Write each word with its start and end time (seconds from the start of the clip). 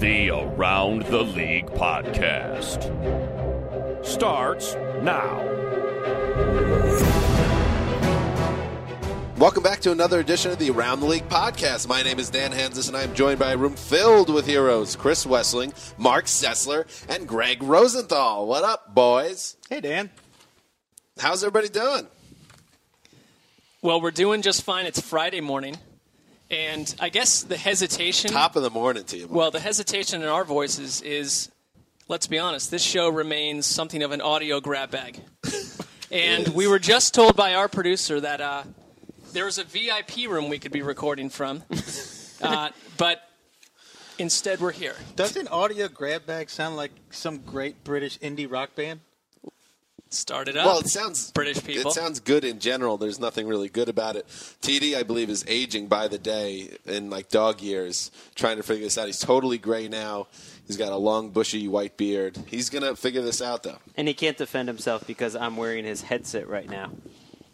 The 0.00 0.30
Around 0.30 1.02
the 1.02 1.22
League 1.22 1.66
podcast 1.66 2.86
starts 4.02 4.74
now. 5.02 5.44
Welcome 9.36 9.62
back 9.62 9.80
to 9.80 9.92
another 9.92 10.20
edition 10.20 10.52
of 10.52 10.58
the 10.58 10.70
Around 10.70 11.00
the 11.00 11.06
League 11.06 11.28
podcast. 11.28 11.86
My 11.86 12.02
name 12.02 12.18
is 12.18 12.30
Dan 12.30 12.50
Hanzus, 12.50 12.88
and 12.88 12.96
I 12.96 13.02
am 13.02 13.14
joined 13.14 13.38
by 13.38 13.52
a 13.52 13.58
room 13.58 13.76
filled 13.76 14.32
with 14.32 14.46
heroes 14.46 14.96
Chris 14.96 15.26
Wesseling, 15.26 15.74
Mark 15.98 16.24
Sessler, 16.24 16.86
and 17.14 17.28
Greg 17.28 17.62
Rosenthal. 17.62 18.46
What 18.46 18.64
up, 18.64 18.94
boys? 18.94 19.58
Hey, 19.68 19.82
Dan. 19.82 20.08
How's 21.18 21.44
everybody 21.44 21.68
doing? 21.68 22.06
Well, 23.82 24.00
we're 24.00 24.12
doing 24.12 24.40
just 24.40 24.62
fine. 24.62 24.86
It's 24.86 24.98
Friday 24.98 25.42
morning. 25.42 25.76
And 26.50 26.92
I 26.98 27.10
guess 27.10 27.42
the 27.42 27.56
hesitation. 27.56 28.32
Top 28.32 28.56
of 28.56 28.62
the 28.62 28.70
morning 28.70 29.04
to 29.04 29.16
you. 29.16 29.26
Mark. 29.26 29.34
Well, 29.34 29.50
the 29.50 29.60
hesitation 29.60 30.22
in 30.22 30.28
our 30.28 30.44
voices 30.44 31.00
is 31.02 31.50
let's 32.10 32.26
be 32.26 32.40
honest, 32.40 32.72
this 32.72 32.82
show 32.82 33.08
remains 33.08 33.66
something 33.66 34.02
of 34.02 34.10
an 34.10 34.20
audio 34.20 34.60
grab 34.60 34.90
bag. 34.90 35.20
and 36.10 36.48
we 36.48 36.66
were 36.66 36.80
just 36.80 37.14
told 37.14 37.36
by 37.36 37.54
our 37.54 37.68
producer 37.68 38.20
that 38.20 38.40
uh, 38.40 38.64
there 39.32 39.44
was 39.44 39.58
a 39.58 39.64
VIP 39.64 40.28
room 40.28 40.48
we 40.48 40.58
could 40.58 40.72
be 40.72 40.82
recording 40.82 41.30
from. 41.30 41.62
uh, 42.42 42.70
but 42.98 43.22
instead, 44.18 44.60
we're 44.60 44.72
here. 44.72 44.96
Doesn't 45.14 45.46
audio 45.52 45.86
grab 45.86 46.26
bag 46.26 46.50
sound 46.50 46.76
like 46.76 46.90
some 47.10 47.38
great 47.38 47.84
British 47.84 48.18
indie 48.18 48.50
rock 48.50 48.74
band? 48.74 49.00
Started 50.12 50.56
up. 50.56 50.66
Well, 50.66 50.78
it 50.80 50.88
sounds 50.88 51.30
British 51.30 51.64
people. 51.64 51.90
It 51.90 51.94
sounds 51.94 52.18
good 52.18 52.44
in 52.44 52.58
general. 52.58 52.96
There's 52.98 53.20
nothing 53.20 53.46
really 53.46 53.68
good 53.68 53.88
about 53.88 54.16
it. 54.16 54.26
TD, 54.60 54.96
I 54.96 55.04
believe, 55.04 55.30
is 55.30 55.44
aging 55.46 55.86
by 55.86 56.08
the 56.08 56.18
day 56.18 56.76
in 56.84 57.10
like 57.10 57.28
dog 57.28 57.60
years, 57.60 58.10
trying 58.34 58.56
to 58.56 58.64
figure 58.64 58.84
this 58.84 58.98
out. 58.98 59.06
He's 59.06 59.20
totally 59.20 59.56
gray 59.56 59.86
now. 59.86 60.26
He's 60.66 60.76
got 60.76 60.92
a 60.92 60.96
long, 60.96 61.30
bushy 61.30 61.68
white 61.68 61.96
beard. 61.96 62.36
He's 62.46 62.70
gonna 62.70 62.96
figure 62.96 63.22
this 63.22 63.40
out, 63.40 63.62
though. 63.62 63.78
And 63.96 64.08
he 64.08 64.14
can't 64.14 64.36
defend 64.36 64.68
himself 64.68 65.06
because 65.06 65.36
I'm 65.36 65.56
wearing 65.56 65.84
his 65.84 66.02
headset 66.02 66.48
right 66.48 66.68
now. 66.68 66.90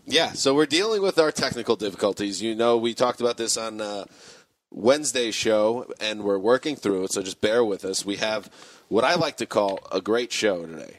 Yeah, 0.06 0.32
so 0.32 0.54
we're 0.54 0.66
dealing 0.66 1.02
with 1.02 1.18
our 1.18 1.32
technical 1.32 1.76
difficulties. 1.76 2.40
You 2.40 2.54
know, 2.54 2.76
we 2.78 2.94
talked 2.94 3.20
about 3.20 3.36
this 3.36 3.56
on 3.56 3.80
uh, 3.80 4.04
Wednesday's 4.70 5.34
show, 5.34 5.92
and 6.00 6.22
we're 6.22 6.38
working 6.38 6.76
through 6.76 7.04
it. 7.04 7.12
So 7.12 7.22
just 7.22 7.40
bear 7.40 7.64
with 7.64 7.84
us. 7.84 8.04
We 8.04 8.16
have 8.16 8.48
what 8.88 9.04
I 9.04 9.16
like 9.16 9.36
to 9.38 9.46
call 9.46 9.80
a 9.90 10.00
great 10.00 10.32
show 10.32 10.64
today, 10.64 10.98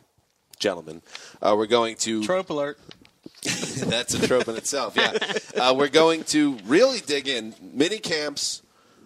gentlemen. 0.59 1.01
Uh, 1.41 1.55
we're 1.57 1.67
going 1.67 1.95
to 1.97 2.23
Trope 2.23 2.49
alert. 2.49 2.79
That's 3.43 4.13
a 4.13 4.27
trope 4.27 4.47
in 4.47 4.55
itself. 4.55 4.95
Yeah, 4.95 5.13
uh, 5.55 5.73
we're 5.77 5.89
going 5.89 6.23
to 6.25 6.57
really 6.65 6.99
dig 6.99 7.27
in. 7.27 7.53
Mini 7.61 7.99
camps 7.99 8.61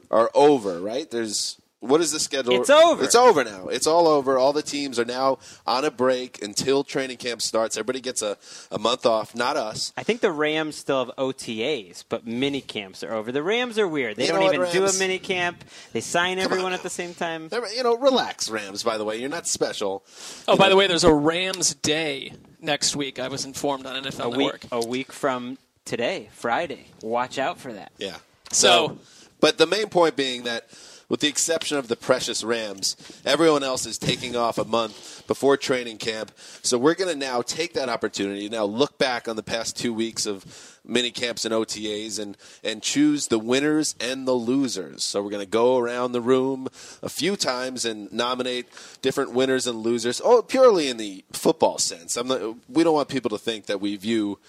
are 0.10 0.32
over, 0.34 0.80
right? 0.80 1.10
There's 1.10 1.61
what 1.82 2.00
is 2.00 2.12
the 2.12 2.20
schedule? 2.20 2.54
It's 2.62 2.70
over. 2.70 3.04
It's 3.04 3.16
over 3.16 3.44
now. 3.44 3.68
It's 3.68 3.86
all 3.88 4.08
over. 4.08 4.38
All 4.38 4.54
the 4.54 4.62
teams 4.62 4.98
are 5.00 5.06
now 5.06 5.40
on 5.68 5.84
a 5.84 5.92
break 5.92 6.42
until 6.42 6.84
training 6.84 7.18
camp 7.18 7.42
starts. 7.42 7.76
Everybody 7.76 8.00
gets 8.02 8.22
a, 8.22 8.38
a 8.72 8.80
month 8.80 9.06
off. 9.06 9.36
Not 9.36 9.58
us. 9.58 9.92
I 9.98 10.04
think 10.04 10.22
the 10.22 10.32
Rams 10.32 10.76
still 10.76 11.04
have 11.06 11.16
OTAs, 11.18 12.04
but 12.08 12.26
mini 12.26 12.62
camps 12.62 13.04
are 13.04 13.14
over. 13.14 13.32
The 13.32 13.44
Rams 13.44 13.78
are 13.80 13.88
weird. 13.88 14.16
They 14.16 14.28
You 14.28 14.32
don't 14.34 14.44
what, 14.44 14.54
even 14.54 14.72
do 14.72 14.86
a 14.86 14.94
mini 15.00 15.20
camp. 15.20 15.64
They 15.92 16.02
sign 16.02 16.38
Come 16.38 16.46
everyone 16.46 16.68
on 16.68 16.74
at 16.74 16.84
the 16.84 16.90
same 16.90 17.14
time. 17.14 17.50
They're- 17.50 17.66
You 17.76 17.84
know, 17.84 17.98
relax, 17.98 18.50
Rams. 18.50 18.84
By 18.84 18.98
the 18.98 19.04
way, 19.04 19.18
you're 19.18 19.30
not 19.30 19.48
special. 19.48 20.04
oh, 20.48 20.56
by 20.56 20.70
the 20.70 20.76
way, 20.76 20.86
there's 20.88 21.04
a 21.04 21.14
Rams 21.14 21.74
Day 21.74 22.34
next 22.62 22.96
week. 22.96 23.18
I 23.20 23.28
was 23.28 23.44
informed 23.44 23.86
on 23.88 24.04
NFL 24.04 24.26
A 24.26 24.30
week, 24.30 24.38
Network. 24.40 24.62
a 24.72 24.86
week 24.88 25.12
from 25.12 25.58
today, 25.84 26.30
Friday. 26.34 26.86
Watch 27.02 27.40
out 27.40 27.58
for 27.60 27.74
that. 27.74 27.92
Yeah. 27.98 28.18
So- 28.52 29.00
but 29.40 29.58
the 29.58 29.66
main 29.66 29.88
point 29.90 30.16
being 30.16 30.44
that, 30.44 30.68
with 31.12 31.20
the 31.20 31.28
exception 31.28 31.78
of 31.78 31.90
the 31.90 31.98
precious 31.98 32.42
Rams, 32.42 32.96
everyone 33.26 33.64
else 33.64 33.86
is 33.86 33.98
taking 33.98 34.38
off 34.38 34.58
a 34.58 34.64
month 34.64 35.28
before 35.28 35.58
training 35.58 35.98
camp. 35.98 36.32
So 36.64 36.78
we're 36.78 36.96
going 36.96 37.12
to 37.12 37.20
now 37.20 37.42
take 37.42 37.74
that 37.74 37.90
opportunity 37.90 38.48
now 38.48 38.64
look 38.64 38.98
back 38.98 39.28
on 39.28 39.36
the 39.36 39.44
past 39.44 39.76
two 39.76 39.94
weeks 39.94 40.26
of 40.26 40.80
mini 40.86 41.12
camps 41.12 41.44
and 41.44 41.54
OTAs 41.54 42.18
and 42.18 42.38
and 42.64 42.82
choose 42.82 43.28
the 43.28 43.40
winners 43.40 43.94
and 44.00 44.26
the 44.26 44.32
losers. 44.32 45.04
So 45.04 45.22
we're 45.22 45.32
going 45.32 45.44
to 45.44 45.50
go 45.50 45.78
around 45.78 46.14
the 46.14 46.22
room 46.22 46.70
a 47.04 47.10
few 47.10 47.36
times 47.36 47.84
and 47.84 48.10
nominate 48.14 48.68
different 49.02 49.34
winners 49.34 49.68
and 49.68 49.80
losers. 49.80 50.22
Oh, 50.24 50.42
purely 50.42 50.88
in 50.88 50.96
the 50.96 51.26
football 51.34 51.78
sense. 51.78 52.16
Not, 52.16 52.56
we 52.70 52.86
don't 52.86 52.94
want 52.94 53.10
people 53.10 53.32
to 53.32 53.38
think 53.38 53.66
that 53.66 53.82
we 53.82 53.98
view 53.98 54.40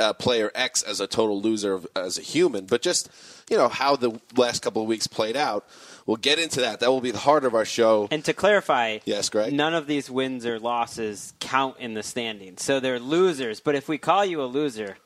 uh, 0.00 0.14
player 0.14 0.50
X 0.54 0.82
as 0.82 1.00
a 1.00 1.06
total 1.06 1.40
loser 1.40 1.80
as 1.94 2.18
a 2.18 2.22
human, 2.22 2.64
but 2.66 2.82
just 2.82 3.10
you 3.50 3.56
know 3.56 3.68
how 3.68 3.96
the 3.96 4.18
last 4.34 4.62
couple 4.62 4.82
of 4.82 4.88
weeks 4.88 5.06
played 5.06 5.36
out. 5.36 5.68
We'll 6.10 6.16
get 6.16 6.40
into 6.40 6.62
that. 6.62 6.80
That 6.80 6.90
will 6.90 7.00
be 7.00 7.12
the 7.12 7.18
heart 7.18 7.44
of 7.44 7.54
our 7.54 7.64
show. 7.64 8.08
And 8.10 8.24
to 8.24 8.32
clarify, 8.32 8.98
Yes, 9.04 9.28
Greg? 9.28 9.52
none 9.52 9.74
of 9.76 9.86
these 9.86 10.10
wins 10.10 10.44
or 10.44 10.58
losses 10.58 11.34
count 11.38 11.76
in 11.78 11.94
the 11.94 12.02
standings. 12.02 12.64
So 12.64 12.80
they're 12.80 12.98
losers. 12.98 13.60
But 13.60 13.76
if 13.76 13.88
we 13.88 13.96
call 13.96 14.24
you 14.24 14.42
a 14.42 14.46
loser, 14.46 14.96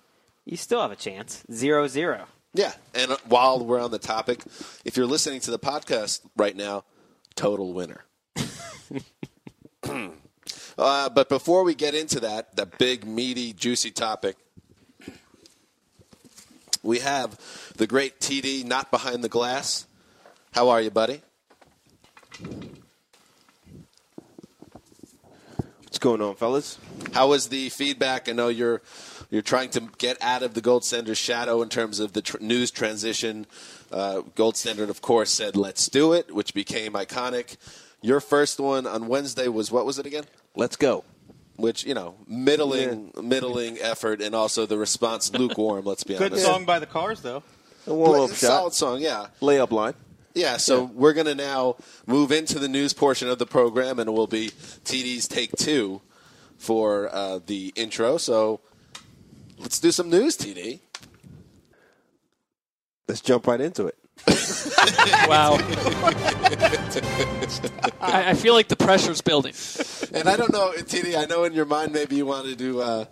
you 0.47 0.57
still 0.57 0.81
have 0.81 0.91
a 0.91 0.97
chance. 0.97 1.45
Zero 1.53 1.89
zero. 1.89 2.25
Yeah, 2.55 2.73
and 2.95 3.11
uh, 3.11 3.19
while 3.27 3.63
we're 3.63 3.83
on 3.83 3.91
the 3.91 3.99
topic, 3.99 4.45
if 4.87 4.97
you're 4.97 5.05
listening 5.05 5.41
to 5.41 5.51
the 5.51 5.59
podcast 5.59 6.23
right 6.39 6.57
now, 6.57 6.85
total 7.35 7.75
winner. 7.75 8.07
uh, 10.79 11.11
but 11.11 11.29
before 11.29 11.65
we 11.65 11.75
get 11.75 11.95
into 11.95 12.19
that, 12.21 12.57
the 12.57 12.65
big, 12.65 13.07
meaty, 13.07 13.53
juicy 13.53 13.91
topic, 13.91 14.39
we 16.83 17.01
have 17.01 17.39
the 17.77 17.87
great 17.87 18.21
TD 18.21 18.65
not 18.65 18.91
behind 18.91 19.23
the 19.23 19.29
glass. 19.29 19.87
How 20.55 20.69
are 20.69 20.81
you, 20.81 20.91
buddy? 20.91 21.21
What's 25.83 25.99
going 25.99 26.21
on, 26.21 26.37
fellas? 26.37 26.79
How 27.13 27.29
was 27.29 27.49
the 27.49 27.71
feedback? 27.71 28.29
I 28.29 28.33
know 28.33 28.47
you're 28.47 28.81
you're 29.31 29.43
trying 29.43 29.71
to 29.71 29.81
get 29.99 30.17
out 30.23 30.45
of 30.45 30.55
the 30.55 30.61
gold 30.61 30.85
standard 30.85 31.17
shadow 31.17 31.61
in 31.61 31.71
terms 31.71 31.99
of 31.99 32.13
the 32.13 32.23
tr- 32.23 32.39
news 32.41 32.71
transition. 32.71 33.47
Uh, 33.91 34.21
gold 34.37 34.57
standard, 34.57 34.91
of 34.91 35.03
course, 35.03 35.33
said 35.33 35.57
"Let's 35.57 35.89
do 35.89 36.13
it," 36.13 36.33
which 36.33 36.55
became 36.55 36.93
iconic. 36.93 37.57
Your 38.01 38.21
first 38.21 38.61
one 38.61 38.87
on 38.87 39.09
Wednesday 39.09 39.49
was 39.49 39.73
what 39.73 39.85
was 39.85 39.99
it 39.99 40.07
again? 40.07 40.25
Let's 40.55 40.77
go. 40.77 41.03
Which 41.57 41.85
you 41.85 41.95
know, 41.95 42.15
middling, 42.29 43.11
middling 43.21 43.79
effort, 43.81 44.23
and 44.23 44.37
also 44.37 44.67
the 44.67 44.79
response 44.79 45.33
lukewarm. 45.33 45.85
Let's 45.85 46.05
be 46.05 46.15
Good 46.15 46.31
honest. 46.31 46.47
Good 46.47 46.53
song 46.53 46.65
by 46.65 46.79
the 46.79 46.87
Cars, 46.87 47.23
though. 47.23 47.43
A 47.89 47.95
warm 47.95 48.21
up 48.21 48.31
Solid 48.31 48.73
song, 48.73 49.01
yeah. 49.01 49.27
Layup 49.41 49.73
line. 49.73 49.95
Yeah, 50.35 50.57
so 50.57 50.85
we're 50.85 51.13
going 51.13 51.27
to 51.27 51.35
now 51.37 51.77
move 52.07 52.33
into 52.33 52.59
the 52.59 52.67
news 52.67 52.93
portion 52.93 53.29
of 53.29 53.39
the 53.39 53.47
program, 53.47 54.01
and 54.01 54.09
it 54.09 54.13
will 54.13 54.27
be 54.27 54.49
TD's 54.85 55.29
take 55.29 55.53
two 55.53 56.03
for 56.59 57.09
uh, 57.15 57.39
the 57.47 57.73
intro. 57.77 58.17
So 58.19 58.61
let's 59.59 59.79
do 59.79 59.93
some 59.93 60.11
news, 60.11 60.37
TD. 60.37 60.81
Let's 63.07 63.21
jump 63.21 63.47
right 63.47 63.61
into 63.61 63.87
it. 63.87 63.97
Wow. 65.27 65.55
I, 68.01 68.31
I 68.31 68.35
feel 68.35 68.53
like 68.53 68.69
the 68.69 68.77
pressure's 68.77 69.23
building. 69.23 69.55
And 70.13 70.29
I 70.29 70.37
don't 70.37 70.53
know, 70.53 70.73
TD. 70.77 71.17
I 71.17 71.25
know 71.25 71.45
in 71.45 71.55
your 71.55 71.65
mind 71.65 71.93
maybe 71.93 72.17
you 72.17 72.27
wanted 72.27 72.59
to 72.59 72.83
uh, 72.83 73.05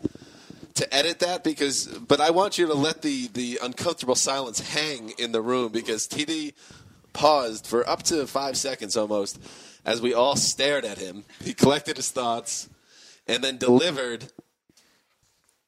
to 0.75 0.95
edit 0.95 1.21
that 1.21 1.43
because, 1.45 1.87
but 1.87 2.21
I 2.21 2.31
want 2.31 2.59
you 2.59 2.67
to 2.67 2.75
let 2.75 3.01
the 3.01 3.29
the 3.29 3.59
uncomfortable 3.63 4.15
silence 4.15 4.61
hang 4.61 5.15
in 5.19 5.33
the 5.33 5.41
room 5.41 5.73
because 5.73 6.07
TD 6.07 6.53
paused 7.13 7.67
for 7.67 7.89
up 7.89 8.03
to 8.05 8.27
five 8.27 8.57
seconds 8.57 8.97
almost 8.97 9.39
as 9.85 10.01
we 10.01 10.15
all 10.15 10.37
stared 10.37 10.85
at 10.85 10.99
him. 10.99 11.25
He 11.43 11.55
collected 11.55 11.97
his 11.97 12.11
thoughts 12.11 12.69
and 13.27 13.43
then 13.43 13.57
delivered 13.59 14.27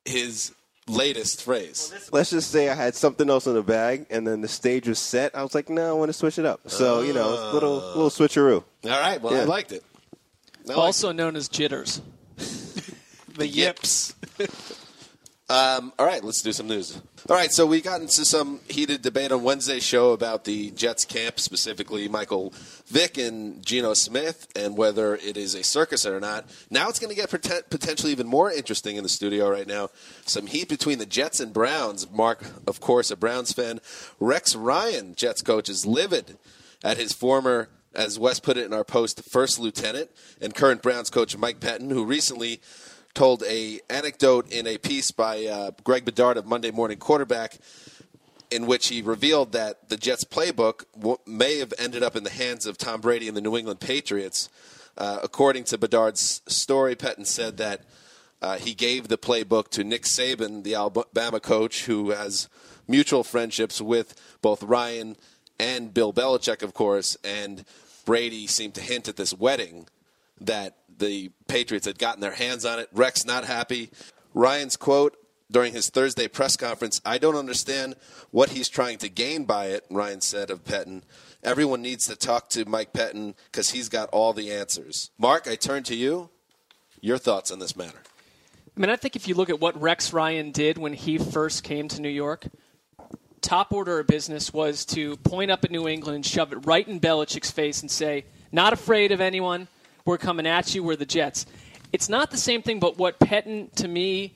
his 0.04 0.52
latest 0.86 1.42
phrase. 1.42 2.08
Let's 2.12 2.30
just 2.30 2.50
say 2.50 2.68
I 2.68 2.74
had 2.74 2.94
something 2.94 3.28
else 3.30 3.46
in 3.46 3.54
the 3.54 3.62
bag, 3.62 4.06
and 4.10 4.26
then 4.26 4.40
the 4.40 4.48
stage 4.48 4.86
was 4.88 4.98
set. 4.98 5.34
I 5.34 5.42
was 5.42 5.54
like, 5.54 5.68
no, 5.68 5.90
I 5.90 5.92
want 5.92 6.10
to 6.10 6.12
switch 6.12 6.38
it 6.38 6.44
up. 6.46 6.60
So 6.66 7.00
you 7.00 7.12
know, 7.12 7.32
it's 7.32 7.42
a 7.42 7.52
little 7.52 7.80
oh. 7.82 7.98
little 7.98 8.10
switcheroo. 8.10 8.62
All 8.84 8.90
right. 8.90 9.20
Well, 9.20 9.34
I 9.34 9.38
Yeah. 9.38 9.44
liked 9.44 9.72
it. 9.72 9.82
I 10.66 10.68
liked 10.68 10.78
Also 10.78 11.12
known 11.12 11.36
as 11.36 11.48
jitters. 11.48 12.00
The 13.36 13.48
yips. 13.48 14.14
Um, 15.50 15.92
all 15.98 16.06
right, 16.06 16.24
let's 16.24 16.40
do 16.40 16.52
some 16.52 16.68
news. 16.68 16.98
All 17.28 17.36
right, 17.36 17.52
so 17.52 17.66
we 17.66 17.82
got 17.82 18.00
into 18.00 18.24
some 18.24 18.60
heated 18.66 19.02
debate 19.02 19.30
on 19.30 19.42
Wednesday's 19.42 19.82
show 19.82 20.12
about 20.12 20.44
the 20.44 20.70
Jets 20.70 21.04
camp, 21.04 21.38
specifically 21.38 22.08
Michael 22.08 22.54
Vick 22.86 23.18
and 23.18 23.64
Geno 23.64 23.92
Smith, 23.92 24.48
and 24.56 24.74
whether 24.74 25.16
it 25.16 25.36
is 25.36 25.54
a 25.54 25.62
circus 25.62 26.06
or 26.06 26.18
not. 26.18 26.46
Now 26.70 26.88
it's 26.88 26.98
going 26.98 27.14
to 27.14 27.20
get 27.20 27.28
poten- 27.28 27.68
potentially 27.68 28.10
even 28.10 28.26
more 28.26 28.50
interesting 28.50 28.96
in 28.96 29.02
the 29.02 29.08
studio 29.10 29.50
right 29.50 29.66
now. 29.66 29.90
Some 30.24 30.46
heat 30.46 30.70
between 30.70 30.98
the 30.98 31.04
Jets 31.04 31.40
and 31.40 31.52
Browns. 31.52 32.10
Mark, 32.10 32.42
of 32.66 32.80
course, 32.80 33.10
a 33.10 33.16
Browns 33.16 33.52
fan. 33.52 33.80
Rex 34.18 34.56
Ryan, 34.56 35.14
Jets 35.14 35.42
coach, 35.42 35.68
is 35.68 35.84
livid 35.84 36.38
at 36.82 36.96
his 36.96 37.12
former, 37.12 37.68
as 37.94 38.18
Wes 38.18 38.40
put 38.40 38.56
it 38.56 38.64
in 38.64 38.72
our 38.72 38.82
post, 38.82 39.22
first 39.22 39.58
lieutenant 39.58 40.10
and 40.40 40.54
current 40.54 40.80
Browns 40.80 41.10
coach 41.10 41.36
Mike 41.36 41.60
Pettine, 41.60 41.90
who 41.90 42.04
recently 42.04 42.62
told 43.14 43.42
a 43.44 43.80
anecdote 43.88 44.52
in 44.52 44.66
a 44.66 44.76
piece 44.76 45.10
by 45.10 45.46
uh, 45.46 45.70
Greg 45.84 46.04
Bedard 46.04 46.36
of 46.36 46.46
Monday 46.46 46.70
Morning 46.70 46.98
Quarterback, 46.98 47.58
in 48.50 48.66
which 48.66 48.88
he 48.88 49.02
revealed 49.02 49.52
that 49.52 49.88
the 49.88 49.96
Jets 49.96 50.24
playbook 50.24 50.84
w- 50.94 51.18
may 51.26 51.58
have 51.58 51.72
ended 51.78 52.02
up 52.02 52.16
in 52.16 52.24
the 52.24 52.30
hands 52.30 52.66
of 52.66 52.76
Tom 52.76 53.00
Brady 53.00 53.28
and 53.28 53.36
the 53.36 53.40
New 53.40 53.56
England 53.56 53.80
Patriots. 53.80 54.48
Uh, 54.96 55.20
according 55.22 55.64
to 55.64 55.78
Bedard's 55.78 56.42
story, 56.46 56.94
Pettine 56.94 57.26
said 57.26 57.56
that 57.56 57.82
uh, 58.42 58.58
he 58.58 58.74
gave 58.74 59.08
the 59.08 59.18
playbook 59.18 59.68
to 59.70 59.82
Nick 59.82 60.02
Saban, 60.02 60.62
the 60.62 60.74
Alabama 60.74 61.40
coach, 61.40 61.86
who 61.86 62.10
has 62.10 62.48
mutual 62.86 63.24
friendships 63.24 63.80
with 63.80 64.14
both 64.42 64.62
Ryan 64.62 65.16
and 65.58 65.94
Bill 65.94 66.12
Belichick, 66.12 66.62
of 66.62 66.74
course. 66.74 67.16
And 67.24 67.64
Brady 68.04 68.46
seemed 68.46 68.74
to 68.74 68.80
hint 68.80 69.08
at 69.08 69.16
this 69.16 69.32
wedding 69.32 69.86
that 70.40 70.76
the 70.98 71.30
Patriots 71.48 71.86
had 71.86 71.98
gotten 71.98 72.20
their 72.20 72.32
hands 72.32 72.64
on 72.64 72.78
it. 72.78 72.88
Rex 72.92 73.24
not 73.24 73.44
happy. 73.44 73.90
Ryan's 74.32 74.76
quote 74.76 75.16
during 75.50 75.72
his 75.72 75.90
Thursday 75.90 76.28
press 76.28 76.56
conference 76.56 77.00
I 77.04 77.18
don't 77.18 77.36
understand 77.36 77.94
what 78.30 78.50
he's 78.50 78.68
trying 78.68 78.98
to 78.98 79.08
gain 79.08 79.44
by 79.44 79.66
it, 79.66 79.84
Ryan 79.90 80.20
said 80.20 80.50
of 80.50 80.64
Pettine. 80.64 81.02
Everyone 81.42 81.82
needs 81.82 82.06
to 82.06 82.16
talk 82.16 82.48
to 82.50 82.64
Mike 82.64 82.92
Pettine 82.92 83.34
because 83.50 83.70
he's 83.70 83.88
got 83.88 84.08
all 84.10 84.32
the 84.32 84.50
answers. 84.50 85.10
Mark, 85.18 85.46
I 85.46 85.56
turn 85.56 85.82
to 85.84 85.94
you. 85.94 86.30
Your 87.00 87.18
thoughts 87.18 87.50
on 87.50 87.58
this 87.58 87.76
matter? 87.76 87.98
I 88.76 88.80
mean, 88.80 88.90
I 88.90 88.96
think 88.96 89.14
if 89.14 89.28
you 89.28 89.34
look 89.34 89.50
at 89.50 89.60
what 89.60 89.80
Rex 89.80 90.12
Ryan 90.12 90.50
did 90.50 90.78
when 90.78 90.94
he 90.94 91.18
first 91.18 91.62
came 91.62 91.86
to 91.88 92.00
New 92.00 92.08
York, 92.08 92.46
top 93.40 93.72
order 93.72 94.00
of 94.00 94.06
business 94.06 94.52
was 94.52 94.84
to 94.86 95.16
point 95.18 95.50
up 95.50 95.64
at 95.64 95.70
New 95.70 95.86
England 95.86 96.16
and 96.16 96.26
shove 96.26 96.52
it 96.52 96.66
right 96.66 96.88
in 96.88 96.98
Belichick's 96.98 97.50
face 97.50 97.82
and 97.82 97.90
say, 97.90 98.24
not 98.50 98.72
afraid 98.72 99.12
of 99.12 99.20
anyone. 99.20 99.68
We're 100.06 100.18
coming 100.18 100.46
at 100.46 100.74
you. 100.74 100.82
We're 100.82 100.96
the 100.96 101.06
Jets. 101.06 101.46
It's 101.92 102.10
not 102.10 102.30
the 102.30 102.36
same 102.36 102.60
thing, 102.60 102.78
but 102.78 102.98
what 102.98 103.18
Pettine, 103.18 103.72
to 103.76 103.88
me, 103.88 104.34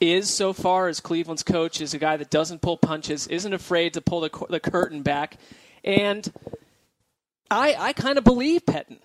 is 0.00 0.30
so 0.30 0.54
far 0.54 0.88
as 0.88 0.98
Cleveland's 0.98 1.42
coach 1.42 1.82
is 1.82 1.92
a 1.92 1.98
guy 1.98 2.16
that 2.16 2.30
doesn't 2.30 2.62
pull 2.62 2.78
punches, 2.78 3.26
isn't 3.26 3.52
afraid 3.52 3.92
to 3.94 4.00
pull 4.00 4.20
the, 4.20 4.46
the 4.48 4.60
curtain 4.60 5.02
back. 5.02 5.36
And 5.84 6.30
I, 7.50 7.74
I 7.78 7.92
kind 7.92 8.16
of 8.16 8.24
believe 8.24 8.64
Pettine. 8.64 8.98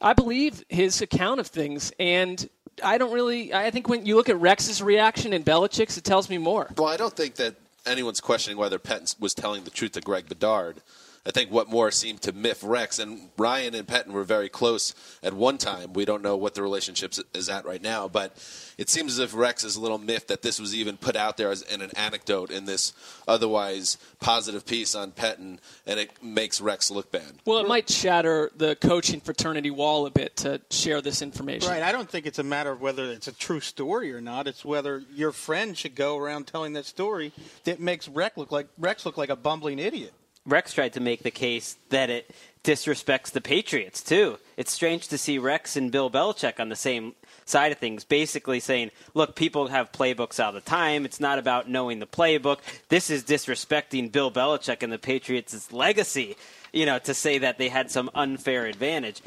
I 0.00 0.12
believe 0.12 0.64
his 0.68 1.02
account 1.02 1.40
of 1.40 1.48
things. 1.48 1.90
And 1.98 2.48
I 2.84 2.98
don't 2.98 3.12
really. 3.12 3.52
I 3.52 3.72
think 3.72 3.88
when 3.88 4.06
you 4.06 4.14
look 4.14 4.28
at 4.28 4.38
Rex's 4.38 4.80
reaction 4.80 5.32
and 5.32 5.44
Belichick's, 5.44 5.96
it 5.96 6.04
tells 6.04 6.30
me 6.30 6.38
more. 6.38 6.68
Well, 6.76 6.86
I 6.86 6.96
don't 6.96 7.16
think 7.16 7.34
that 7.36 7.56
anyone's 7.84 8.20
questioning 8.20 8.58
whether 8.58 8.78
Pettine 8.78 9.18
was 9.18 9.34
telling 9.34 9.64
the 9.64 9.70
truth 9.70 9.92
to 9.92 10.00
Greg 10.00 10.28
Bedard. 10.28 10.82
I 11.26 11.30
think 11.30 11.50
what 11.50 11.68
more 11.68 11.90
seemed 11.90 12.22
to 12.22 12.32
miff 12.32 12.62
Rex 12.62 12.98
and 12.98 13.30
Ryan 13.36 13.74
and 13.74 13.86
Pettine 13.86 14.12
were 14.12 14.24
very 14.24 14.48
close 14.48 14.94
at 15.22 15.34
one 15.34 15.58
time. 15.58 15.92
We 15.92 16.04
don't 16.04 16.22
know 16.22 16.36
what 16.36 16.54
the 16.54 16.62
relationship 16.62 17.14
is 17.34 17.48
at 17.48 17.64
right 17.64 17.82
now, 17.82 18.08
but 18.08 18.32
it 18.78 18.88
seems 18.88 19.14
as 19.14 19.18
if 19.18 19.34
Rex 19.34 19.64
is 19.64 19.76
a 19.76 19.80
little 19.80 19.98
miffed 19.98 20.28
that 20.28 20.42
this 20.42 20.58
was 20.58 20.74
even 20.74 20.96
put 20.96 21.16
out 21.16 21.36
there 21.36 21.50
as 21.50 21.62
in 21.62 21.82
an 21.82 21.90
anecdote 21.96 22.50
in 22.50 22.64
this 22.64 22.92
otherwise 23.26 23.98
positive 24.20 24.64
piece 24.64 24.94
on 24.94 25.12
Pettine, 25.12 25.58
and 25.86 26.00
it 26.00 26.10
makes 26.22 26.60
Rex 26.60 26.90
look 26.90 27.10
bad. 27.10 27.32
Well, 27.44 27.58
it 27.58 27.68
might 27.68 27.90
shatter 27.90 28.50
the 28.56 28.76
coaching 28.76 29.20
fraternity 29.20 29.70
wall 29.70 30.06
a 30.06 30.10
bit 30.10 30.36
to 30.36 30.60
share 30.70 31.00
this 31.00 31.22
information. 31.22 31.68
Right. 31.68 31.82
I 31.82 31.92
don't 31.92 32.08
think 32.08 32.26
it's 32.26 32.38
a 32.38 32.44
matter 32.44 32.70
of 32.72 32.80
whether 32.80 33.04
it's 33.04 33.28
a 33.28 33.32
true 33.32 33.60
story 33.60 34.12
or 34.12 34.20
not. 34.20 34.46
It's 34.46 34.64
whether 34.64 35.02
your 35.14 35.32
friend 35.32 35.76
should 35.76 35.94
go 35.94 36.16
around 36.16 36.46
telling 36.46 36.72
that 36.74 36.86
story 36.86 37.32
that 37.64 37.80
makes 37.80 38.08
Rex 38.08 38.36
look 38.36 38.52
like 38.52 38.68
Rex 38.78 39.04
look 39.04 39.16
like 39.16 39.30
a 39.30 39.36
bumbling 39.36 39.78
idiot. 39.78 40.12
Rex 40.48 40.72
tried 40.72 40.94
to 40.94 41.00
make 41.00 41.22
the 41.22 41.30
case 41.30 41.76
that 41.90 42.08
it 42.08 42.30
disrespects 42.64 43.30
the 43.30 43.40
Patriots 43.40 44.02
too. 44.02 44.38
It's 44.56 44.72
strange 44.72 45.08
to 45.08 45.18
see 45.18 45.38
Rex 45.38 45.76
and 45.76 45.92
Bill 45.92 46.10
Belichick 46.10 46.58
on 46.58 46.70
the 46.70 46.76
same 46.76 47.14
side 47.44 47.70
of 47.70 47.78
things, 47.78 48.04
basically 48.04 48.58
saying, 48.60 48.90
"Look, 49.14 49.36
people 49.36 49.68
have 49.68 49.92
playbooks 49.92 50.42
all 50.44 50.52
the 50.52 50.60
time. 50.60 51.04
It's 51.04 51.20
not 51.20 51.38
about 51.38 51.68
knowing 51.68 51.98
the 51.98 52.06
playbook. 52.06 52.58
This 52.88 53.10
is 53.10 53.22
disrespecting 53.24 54.10
Bill 54.10 54.30
Belichick 54.30 54.82
and 54.82 54.92
the 54.92 54.98
Patriots' 54.98 55.72
legacy." 55.72 56.36
You 56.72 56.86
know, 56.86 56.98
to 56.98 57.14
say 57.14 57.38
that 57.38 57.58
they 57.58 57.68
had 57.68 57.90
some 57.90 58.10
unfair 58.14 58.66
advantage. 58.66 59.22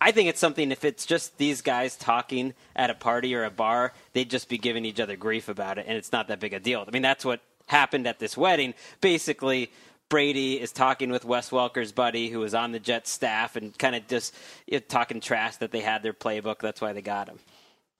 I 0.00 0.12
think 0.12 0.28
it's 0.28 0.40
something. 0.40 0.72
If 0.72 0.84
it's 0.84 1.06
just 1.06 1.36
these 1.38 1.62
guys 1.62 1.96
talking 1.96 2.54
at 2.76 2.90
a 2.90 2.94
party 2.94 3.34
or 3.34 3.44
a 3.44 3.50
bar, 3.50 3.92
they'd 4.12 4.30
just 4.30 4.48
be 4.48 4.58
giving 4.58 4.84
each 4.84 5.00
other 5.00 5.16
grief 5.16 5.48
about 5.48 5.78
it, 5.78 5.86
and 5.88 5.96
it's 5.96 6.12
not 6.12 6.28
that 6.28 6.40
big 6.40 6.52
a 6.52 6.60
deal. 6.60 6.84
I 6.86 6.90
mean, 6.90 7.02
that's 7.02 7.24
what 7.24 7.40
happened 7.66 8.06
at 8.06 8.18
this 8.18 8.36
wedding. 8.36 8.74
Basically, 9.00 9.70
Brady 10.10 10.60
is 10.60 10.72
talking 10.72 11.10
with 11.10 11.24
Wes 11.24 11.50
Welker's 11.50 11.92
buddy, 11.92 12.28
who 12.28 12.40
was 12.40 12.54
on 12.54 12.72
the 12.72 12.80
Jets 12.80 13.10
staff, 13.10 13.56
and 13.56 13.76
kind 13.78 13.94
of 13.94 14.06
just 14.08 14.34
you 14.66 14.74
know, 14.74 14.84
talking 14.86 15.20
trash 15.20 15.56
that 15.56 15.72
they 15.72 15.80
had 15.80 16.02
their 16.02 16.12
playbook. 16.12 16.58
That's 16.58 16.82
why 16.82 16.92
they 16.92 17.00
got 17.00 17.28
him. 17.28 17.38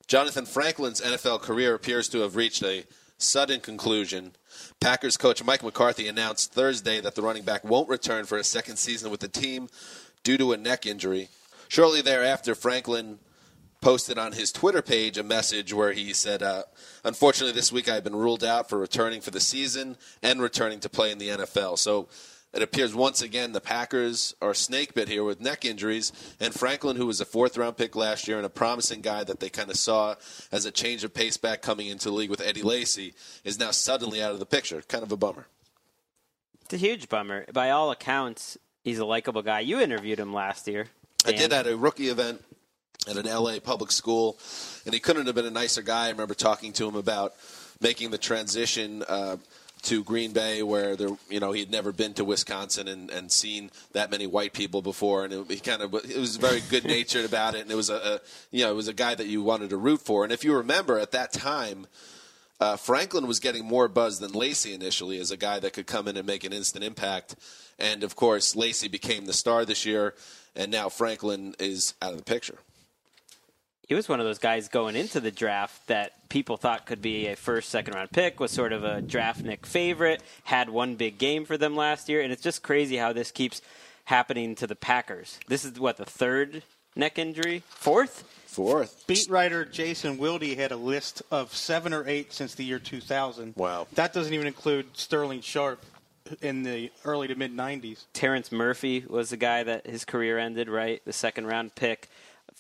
Jonathan 0.06 0.44
Franklin's 0.44 1.00
NFL 1.00 1.40
career 1.40 1.72
appears 1.74 2.08
to 2.08 2.18
have 2.18 2.36
reached 2.36 2.64
a 2.64 2.84
sudden 3.16 3.60
conclusion. 3.60 4.32
Packers 4.80 5.16
coach 5.16 5.44
Mike 5.44 5.62
McCarthy 5.62 6.08
announced 6.08 6.52
Thursday 6.52 7.00
that 7.00 7.14
the 7.14 7.22
running 7.22 7.44
back 7.44 7.64
won't 7.64 7.88
return 7.88 8.24
for 8.24 8.36
a 8.36 8.44
second 8.44 8.76
season 8.76 9.10
with 9.10 9.20
the 9.20 9.28
team 9.28 9.68
due 10.24 10.36
to 10.36 10.52
a 10.52 10.56
neck 10.56 10.84
injury. 10.84 11.28
Shortly 11.68 12.02
thereafter, 12.02 12.56
Franklin 12.56 13.20
posted 13.80 14.18
on 14.18 14.32
his 14.32 14.52
Twitter 14.52 14.82
page 14.82 15.16
a 15.16 15.22
message 15.22 15.72
where 15.72 15.92
he 15.92 16.12
said, 16.12 16.42
uh, 16.42 16.64
Unfortunately, 17.04 17.52
this 17.52 17.72
week 17.72 17.88
I've 17.88 18.04
been 18.04 18.16
ruled 18.16 18.44
out 18.44 18.68
for 18.68 18.78
returning 18.78 19.20
for 19.20 19.30
the 19.30 19.40
season 19.40 19.96
and 20.22 20.40
returning 20.40 20.80
to 20.80 20.88
play 20.88 21.10
in 21.10 21.18
the 21.18 21.28
NFL. 21.28 21.78
So 21.78 22.08
it 22.52 22.62
appears 22.62 22.94
once 22.94 23.22
again 23.22 23.52
the 23.52 23.60
Packers 23.60 24.34
are 24.42 24.54
snake 24.54 24.94
bit 24.94 25.08
here 25.08 25.24
with 25.24 25.40
neck 25.40 25.64
injuries. 25.64 26.12
And 26.40 26.52
Franklin, 26.52 26.96
who 26.96 27.06
was 27.06 27.20
a 27.20 27.24
fourth 27.24 27.56
round 27.56 27.76
pick 27.76 27.94
last 27.94 28.26
year 28.26 28.36
and 28.36 28.46
a 28.46 28.50
promising 28.50 29.00
guy 29.00 29.24
that 29.24 29.40
they 29.40 29.48
kind 29.48 29.70
of 29.70 29.76
saw 29.76 30.16
as 30.50 30.64
a 30.64 30.70
change 30.70 31.04
of 31.04 31.14
pace 31.14 31.36
back 31.36 31.62
coming 31.62 31.86
into 31.86 32.08
the 32.08 32.14
league 32.14 32.30
with 32.30 32.40
Eddie 32.40 32.62
Lacy, 32.62 33.14
is 33.44 33.58
now 33.58 33.70
suddenly 33.70 34.22
out 34.22 34.32
of 34.32 34.40
the 34.40 34.46
picture. 34.46 34.82
Kind 34.82 35.04
of 35.04 35.12
a 35.12 35.16
bummer. 35.16 35.46
It's 36.64 36.74
a 36.74 36.76
huge 36.76 37.08
bummer. 37.08 37.46
By 37.52 37.70
all 37.70 37.90
accounts, 37.90 38.58
he's 38.84 38.98
a 38.98 39.04
likable 39.04 39.42
guy. 39.42 39.60
You 39.60 39.80
interviewed 39.80 40.18
him 40.18 40.32
last 40.32 40.68
year. 40.68 40.86
I 41.24 41.32
did 41.32 41.52
at 41.52 41.66
a 41.66 41.76
rookie 41.76 42.08
event 42.08 42.42
at 43.08 43.16
an 43.16 43.26
LA 43.26 43.58
public 43.60 43.90
school, 43.92 44.38
and 44.84 44.92
he 44.94 45.00
couldn't 45.00 45.26
have 45.26 45.34
been 45.34 45.46
a 45.46 45.50
nicer 45.50 45.82
guy. 45.82 46.06
I 46.06 46.10
remember 46.10 46.34
talking 46.34 46.72
to 46.74 46.86
him 46.88 46.96
about 46.96 47.34
making 47.80 48.10
the 48.10 48.18
transition 48.18 49.02
uh, 49.08 49.36
to 49.82 50.04
Green 50.04 50.32
Bay, 50.32 50.62
where 50.62 50.94
there, 50.96 51.16
you 51.30 51.40
know, 51.40 51.52
he'd 51.52 51.70
never 51.70 51.92
been 51.92 52.12
to 52.14 52.24
Wisconsin 52.24 52.86
and, 52.86 53.10
and 53.10 53.32
seen 53.32 53.70
that 53.92 54.10
many 54.10 54.26
white 54.26 54.52
people 54.52 54.82
before, 54.82 55.24
and 55.24 55.32
it, 55.32 55.50
he 55.50 55.58
kind 55.58 55.80
of 55.80 55.94
it 55.94 56.18
was 56.18 56.36
very 56.36 56.60
good 56.68 56.84
natured 56.84 57.24
about 57.24 57.54
it, 57.54 57.62
and 57.62 57.70
it 57.70 57.76
was 57.76 57.88
a, 57.88 57.94
a 57.94 58.20
you 58.50 58.64
know 58.64 58.70
it 58.70 58.76
was 58.76 58.88
a 58.88 58.92
guy 58.92 59.14
that 59.14 59.26
you 59.26 59.42
wanted 59.42 59.70
to 59.70 59.78
root 59.78 60.02
for, 60.02 60.22
and 60.24 60.32
if 60.32 60.44
you 60.44 60.54
remember 60.54 60.98
at 60.98 61.12
that 61.12 61.32
time. 61.32 61.86
uh, 62.60 62.76
Franklin 62.76 63.26
was 63.26 63.40
getting 63.40 63.64
more 63.64 63.88
buzz 63.88 64.18
than 64.18 64.32
Lacy 64.32 64.74
initially 64.74 65.18
as 65.18 65.30
a 65.30 65.36
guy 65.38 65.58
that 65.60 65.72
could 65.72 65.86
come 65.86 66.06
in 66.06 66.18
and 66.18 66.26
make 66.26 66.44
an 66.44 66.52
instant 66.52 66.84
impact. 66.84 67.34
And 67.78 68.04
of 68.04 68.14
course, 68.16 68.54
Lacy 68.54 68.86
became 68.86 69.24
the 69.24 69.32
star 69.32 69.64
this 69.64 69.86
year, 69.86 70.14
and 70.54 70.70
now 70.70 70.90
Franklin 70.90 71.54
is 71.58 71.94
out 72.02 72.12
of 72.12 72.18
the 72.18 72.22
picture. 72.22 72.58
He 73.90 73.96
was 73.96 74.08
one 74.08 74.20
of 74.20 74.26
those 74.26 74.38
guys 74.38 74.68
going 74.68 74.94
into 74.94 75.18
the 75.18 75.32
draft 75.32 75.88
that 75.88 76.12
people 76.28 76.56
thought 76.56 76.86
could 76.86 77.02
be 77.02 77.26
a 77.26 77.34
first, 77.34 77.70
second 77.70 77.94
round 77.94 78.12
pick, 78.12 78.38
was 78.38 78.52
sort 78.52 78.72
of 78.72 78.84
a 78.84 79.02
draftnik 79.02 79.66
favorite, 79.66 80.22
had 80.44 80.70
one 80.70 80.94
big 80.94 81.18
game 81.18 81.44
for 81.44 81.58
them 81.58 81.74
last 81.74 82.08
year, 82.08 82.20
and 82.20 82.32
it's 82.32 82.40
just 82.40 82.62
crazy 82.62 82.98
how 82.98 83.12
this 83.12 83.32
keeps 83.32 83.60
happening 84.04 84.54
to 84.54 84.68
the 84.68 84.76
Packers. 84.76 85.40
This 85.48 85.64
is 85.64 85.80
what 85.80 85.96
the 85.96 86.04
third 86.04 86.62
neck 86.94 87.18
injury, 87.18 87.64
fourth. 87.68 88.22
Fourth. 88.46 89.08
Beat 89.08 89.26
writer 89.28 89.64
Jason 89.64 90.18
Wilde 90.18 90.44
had 90.44 90.70
a 90.70 90.76
list 90.76 91.22
of 91.32 91.52
seven 91.52 91.92
or 91.92 92.06
eight 92.06 92.32
since 92.32 92.54
the 92.54 92.64
year 92.64 92.78
2000. 92.78 93.54
Wow. 93.56 93.88
That 93.94 94.12
doesn't 94.12 94.32
even 94.32 94.46
include 94.46 94.86
Sterling 94.96 95.40
Sharpe 95.40 95.84
in 96.40 96.62
the 96.62 96.92
early 97.04 97.26
to 97.26 97.34
mid 97.34 97.56
90s. 97.56 98.04
Terrence 98.12 98.52
Murphy 98.52 99.04
was 99.08 99.30
the 99.30 99.36
guy 99.36 99.64
that 99.64 99.88
his 99.88 100.04
career 100.04 100.38
ended, 100.38 100.68
right? 100.68 101.02
The 101.04 101.12
second 101.12 101.48
round 101.48 101.74
pick. 101.74 102.08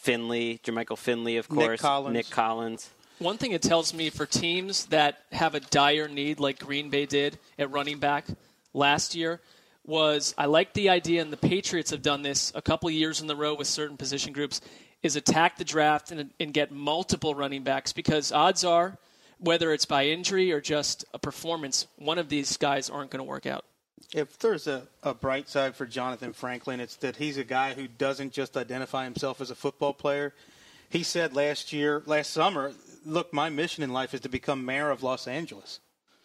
Finley, 0.00 0.60
Jermichael 0.64 0.96
Finley, 0.96 1.36
of 1.36 1.50
Nick 1.50 1.66
course. 1.66 1.80
Collins. 1.80 2.14
Nick 2.14 2.30
Collins. 2.30 2.90
One 3.18 3.36
thing 3.36 3.52
it 3.52 3.60
tells 3.60 3.92
me 3.92 4.08
for 4.08 4.24
teams 4.24 4.86
that 4.86 5.18
have 5.30 5.54
a 5.54 5.60
dire 5.60 6.08
need, 6.08 6.40
like 6.40 6.58
Green 6.58 6.88
Bay 6.88 7.04
did 7.04 7.38
at 7.58 7.70
running 7.70 7.98
back 7.98 8.26
last 8.72 9.14
year, 9.14 9.40
was 9.84 10.34
I 10.38 10.46
like 10.46 10.72
the 10.72 10.88
idea, 10.88 11.20
and 11.20 11.30
the 11.30 11.36
Patriots 11.36 11.90
have 11.90 12.00
done 12.00 12.22
this 12.22 12.50
a 12.54 12.62
couple 12.62 12.90
years 12.90 13.20
in 13.20 13.26
the 13.26 13.36
row 13.36 13.54
with 13.54 13.66
certain 13.66 13.98
position 13.98 14.32
groups, 14.32 14.62
is 15.02 15.16
attack 15.16 15.58
the 15.58 15.64
draft 15.64 16.10
and, 16.10 16.30
and 16.40 16.54
get 16.54 16.72
multiple 16.72 17.34
running 17.34 17.62
backs 17.62 17.92
because 17.92 18.32
odds 18.32 18.64
are, 18.64 18.96
whether 19.38 19.70
it's 19.72 19.84
by 19.84 20.06
injury 20.06 20.50
or 20.50 20.62
just 20.62 21.04
a 21.12 21.18
performance, 21.18 21.86
one 21.96 22.18
of 22.18 22.30
these 22.30 22.56
guys 22.56 22.88
aren't 22.88 23.10
going 23.10 23.18
to 23.20 23.24
work 23.24 23.46
out. 23.46 23.64
If 24.12 24.38
there's 24.38 24.66
a, 24.66 24.82
a 25.02 25.14
bright 25.14 25.48
side 25.48 25.76
for 25.76 25.86
Jonathan 25.86 26.32
Franklin, 26.32 26.80
it's 26.80 26.96
that 26.96 27.16
he's 27.16 27.36
a 27.38 27.44
guy 27.44 27.74
who 27.74 27.86
doesn't 27.86 28.32
just 28.32 28.56
identify 28.56 29.04
himself 29.04 29.40
as 29.40 29.50
a 29.50 29.54
football 29.54 29.92
player. 29.92 30.34
He 30.88 31.04
said 31.04 31.34
last 31.36 31.72
year, 31.72 32.02
last 32.06 32.30
summer, 32.32 32.72
look, 33.06 33.32
my 33.32 33.48
mission 33.50 33.84
in 33.84 33.92
life 33.92 34.12
is 34.12 34.20
to 34.22 34.28
become 34.28 34.64
mayor 34.64 34.90
of 34.90 35.02
Los 35.04 35.28
Angeles. 35.28 35.78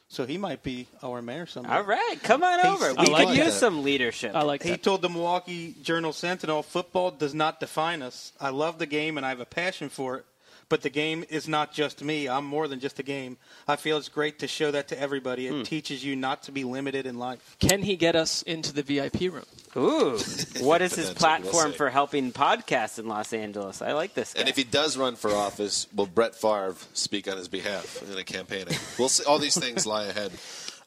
So 0.07 0.25
he 0.25 0.37
might 0.37 0.63
be 0.63 0.87
our 1.03 1.21
mayor 1.21 1.45
someday. 1.45 1.69
All 1.73 1.83
right, 1.83 2.15
come 2.23 2.43
on 2.43 2.59
He's- 2.59 2.73
over. 2.73 2.99
I 2.99 3.03
We 3.03 3.07
like 3.09 3.27
could 3.27 3.37
use 3.37 3.53
some 3.55 3.83
leadership. 3.83 4.33
I 4.35 4.41
like 4.43 4.61
that. 4.61 4.67
He 4.67 4.71
that. 4.73 4.83
told 4.83 5.01
the 5.03 5.09
Milwaukee 5.09 5.75
Journal 5.83 6.13
Sentinel, 6.13 6.63
"Football 6.63 7.11
does 7.11 7.33
not 7.35 7.59
define 7.59 8.01
us. 8.01 8.31
I 8.39 8.49
love 8.49 8.79
the 8.79 8.85
game 8.85 9.17
and 9.17 9.25
I 9.25 9.29
have 9.29 9.39
a 9.39 9.45
passion 9.45 9.89
for 9.89 10.17
it, 10.17 10.25
but 10.69 10.81
the 10.81 10.89
game 10.89 11.23
is 11.29 11.47
not 11.47 11.71
just 11.73 12.03
me. 12.03 12.27
I'm 12.27 12.45
more 12.45 12.67
than 12.67 12.79
just 12.79 12.99
a 12.99 13.03
game. 13.03 13.37
I 13.67 13.75
feel 13.75 13.97
it's 13.97 14.09
great 14.09 14.39
to 14.39 14.47
show 14.47 14.71
that 14.71 14.87
to 14.89 14.99
everybody. 14.99 15.47
It 15.47 15.53
Hmm. 15.53 15.61
teaches 15.63 16.03
you 16.03 16.15
not 16.15 16.43
to 16.43 16.51
be 16.51 16.63
limited 16.63 17.05
in 17.05 17.17
life." 17.19 17.55
Can 17.59 17.81
he 17.83 17.95
get 17.95 18.15
us 18.15 18.41
into 18.43 18.73
the 18.73 18.81
VIP 18.83 19.29
room? 19.29 19.45
Ooh, 19.77 20.17
what 20.59 20.81
is 20.81 20.93
his 20.95 21.09
Potentially, 21.09 21.13
we'll 21.13 21.15
platform 21.15 21.73
for 21.73 21.89
helping 21.89 22.31
podcasts 22.31 22.97
in 22.99 23.07
Los 23.07 23.33
Angeles? 23.33 23.81
I 23.81 23.93
like 23.93 24.13
this 24.13 24.33
guy. 24.33 24.39
And 24.41 24.49
if 24.49 24.55
he 24.55 24.63
does 24.63 24.97
run 24.97 25.15
for 25.15 25.31
office, 25.31 25.87
will 25.95 26.05
Brett 26.07 26.33
Favre 26.35 26.75
speak 26.93 27.27
on 27.29 27.37
his 27.37 27.47
behalf 27.47 28.01
in 28.09 28.17
a 28.17 28.23
campaign? 28.23 28.65
We'll 28.97 29.09
see. 29.09 29.23
All 29.25 29.37
these 29.39 29.57
things 29.59 29.85
lie 29.85 30.05
ahead. 30.05 30.31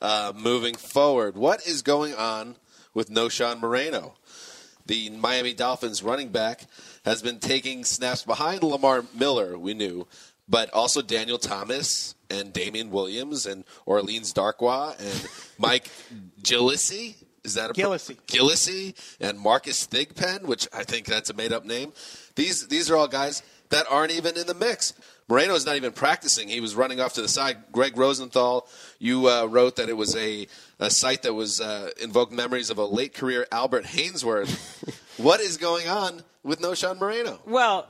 Uh, 0.01 0.33
moving 0.37 0.75
forward, 0.75 1.37
what 1.37 1.67
is 1.67 1.83
going 1.83 2.15
on 2.15 2.57
with 2.95 3.11
Knowshon 3.11 3.61
Moreno? 3.61 4.15
The 4.89 5.11
Miami 5.11 5.55
Dolphins 5.55 6.03
running 6.03 6.31
back 6.31 6.63
has 7.05 7.23
been 7.23 7.39
taking 7.39 7.85
snaps 7.85 8.25
behind 8.25 8.63
Lamar 8.63 9.05
Miller, 9.15 9.59
we 9.59 9.75
knew, 9.75 10.07
but 10.49 10.73
also 10.73 11.03
Daniel 11.03 11.39
Thomas 11.39 12.15
and 12.31 12.53
Damien 12.53 12.91
Williams 12.91 13.45
and 13.47 13.65
Orleans 13.87 14.33
Darkwa 14.33 14.99
and 14.99 15.29
Mike 15.59 15.89
Gillislee. 16.43 17.15
Is 17.45 17.55
that 17.55 17.71
a 17.71 17.75
pro- 17.75 17.85
Gillislee. 17.91 18.17
Gillislee 18.27 19.17
and 19.21 19.39
Marcus 19.39 19.87
Thigpen, 19.87 20.43
which 20.43 20.67
I 20.75 20.85
think 20.85 21.07
that's 21.07 21.31
a 21.31 21.35
made 21.35 21.53
up 21.53 21.65
name. 21.65 21.93
These 22.35 22.69
these 22.69 22.91
are 22.91 22.97
all 22.97 23.09
guys 23.09 23.43
that 23.69 23.87
aren't 23.91 24.13
even 24.13 24.37
in 24.37 24.47
the 24.47 24.55
mix. 24.55 24.93
Moreno's 25.29 25.67
not 25.67 25.77
even 25.77 25.93
practicing. 25.93 26.49
He 26.49 26.61
was 26.61 26.75
running 26.75 27.01
off 27.01 27.15
to 27.15 27.23
the 27.23 27.29
side. 27.29 27.59
Greg 27.71 27.97
Rosenthal, 27.99 28.67
you 28.99 29.29
uh, 29.29 29.45
wrote 29.45 29.77
that 29.77 29.91
it 29.91 29.97
was 29.97 30.17
a, 30.17 30.47
a 30.79 30.91
site 30.91 31.23
that 31.23 31.35
was 31.35 31.61
uh, 31.61 31.91
invoked 32.01 32.33
memories 32.33 32.71
of 32.71 32.79
a 32.79 32.85
late 32.85 33.13
career 33.13 33.47
Albert 33.53 33.85
Haynesworth. 33.85 34.95
what 35.19 35.41
is 35.41 35.59
going 35.59 35.87
on 35.87 36.23
with 36.43 36.61
Knowshon 36.61 36.99
Moreno? 36.99 37.41
Well, 37.47 37.89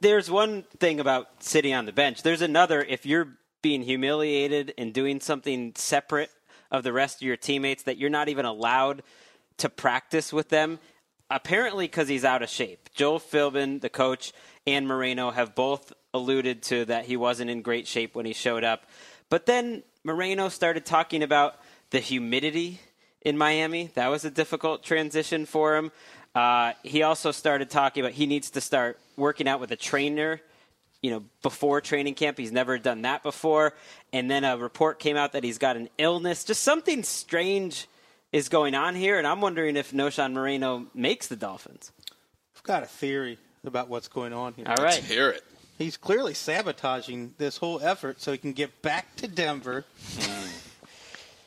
there's 0.00 0.28
one 0.28 0.64
thing 0.78 0.98
about 0.98 1.28
sitting 1.38 1.72
on 1.72 1.86
the 1.86 1.92
bench. 1.92 2.22
There's 2.22 2.42
another 2.42 2.82
if 2.82 3.06
you're 3.06 3.28
being 3.62 3.82
humiliated 3.82 4.74
and 4.76 4.92
doing 4.92 5.20
something 5.20 5.72
separate 5.76 6.30
of 6.72 6.82
the 6.82 6.92
rest 6.92 7.18
of 7.18 7.22
your 7.22 7.36
teammates 7.36 7.84
that 7.84 7.96
you're 7.96 8.10
not 8.10 8.28
even 8.28 8.44
allowed 8.44 9.04
to 9.58 9.68
practice 9.68 10.32
with 10.32 10.48
them. 10.48 10.80
Apparently, 11.30 11.86
because 11.86 12.08
he's 12.08 12.24
out 12.24 12.42
of 12.42 12.50
shape. 12.50 12.90
Joe 12.94 13.18
Philbin, 13.18 13.80
the 13.80 13.88
coach, 13.88 14.32
and 14.66 14.86
Moreno 14.86 15.30
have 15.30 15.54
both 15.54 15.92
alluded 16.14 16.62
to 16.62 16.84
that 16.86 17.06
he 17.06 17.16
wasn't 17.16 17.50
in 17.50 17.62
great 17.62 17.86
shape 17.86 18.14
when 18.14 18.26
he 18.26 18.32
showed 18.32 18.64
up. 18.64 18.84
But 19.28 19.46
then 19.46 19.82
Moreno 20.04 20.48
started 20.48 20.84
talking 20.84 21.22
about 21.22 21.56
the 21.90 22.00
humidity 22.00 22.80
in 23.22 23.38
Miami. 23.38 23.90
That 23.94 24.08
was 24.08 24.24
a 24.24 24.30
difficult 24.30 24.82
transition 24.82 25.46
for 25.46 25.76
him. 25.76 25.92
Uh, 26.34 26.72
he 26.82 27.02
also 27.02 27.30
started 27.30 27.70
talking 27.70 28.02
about 28.02 28.12
he 28.12 28.26
needs 28.26 28.50
to 28.50 28.60
start 28.60 28.98
working 29.16 29.46
out 29.48 29.60
with 29.60 29.70
a 29.70 29.76
trainer, 29.76 30.40
you 31.02 31.10
know, 31.10 31.24
before 31.42 31.80
training 31.80 32.14
camp. 32.14 32.38
He's 32.38 32.52
never 32.52 32.78
done 32.78 33.02
that 33.02 33.22
before. 33.22 33.74
And 34.12 34.30
then 34.30 34.44
a 34.44 34.56
report 34.56 34.98
came 34.98 35.16
out 35.16 35.32
that 35.32 35.44
he's 35.44 35.58
got 35.58 35.76
an 35.76 35.88
illness. 35.98 36.44
Just 36.44 36.62
something 36.62 37.02
strange 37.02 37.86
is 38.32 38.48
going 38.48 38.74
on 38.74 38.94
here, 38.94 39.18
and 39.18 39.26
I'm 39.26 39.42
wondering 39.42 39.76
if 39.76 39.92
Knowshon 39.92 40.32
Moreno 40.32 40.86
makes 40.94 41.26
the 41.26 41.36
Dolphins. 41.36 41.92
I've 42.56 42.62
got 42.62 42.82
a 42.82 42.86
theory 42.86 43.38
about 43.64 43.88
what's 43.88 44.08
going 44.08 44.32
on 44.32 44.54
here. 44.54 44.66
All 44.68 44.82
Let's 44.82 44.96
hear 44.96 45.30
it. 45.30 45.42
He's 45.78 45.96
clearly 45.96 46.34
sabotaging 46.34 47.34
this 47.38 47.56
whole 47.56 47.80
effort 47.80 48.20
so 48.20 48.32
he 48.32 48.38
can 48.38 48.52
get 48.52 48.82
back 48.82 49.16
to 49.16 49.28
Denver 49.28 49.84
hmm. 50.18 50.48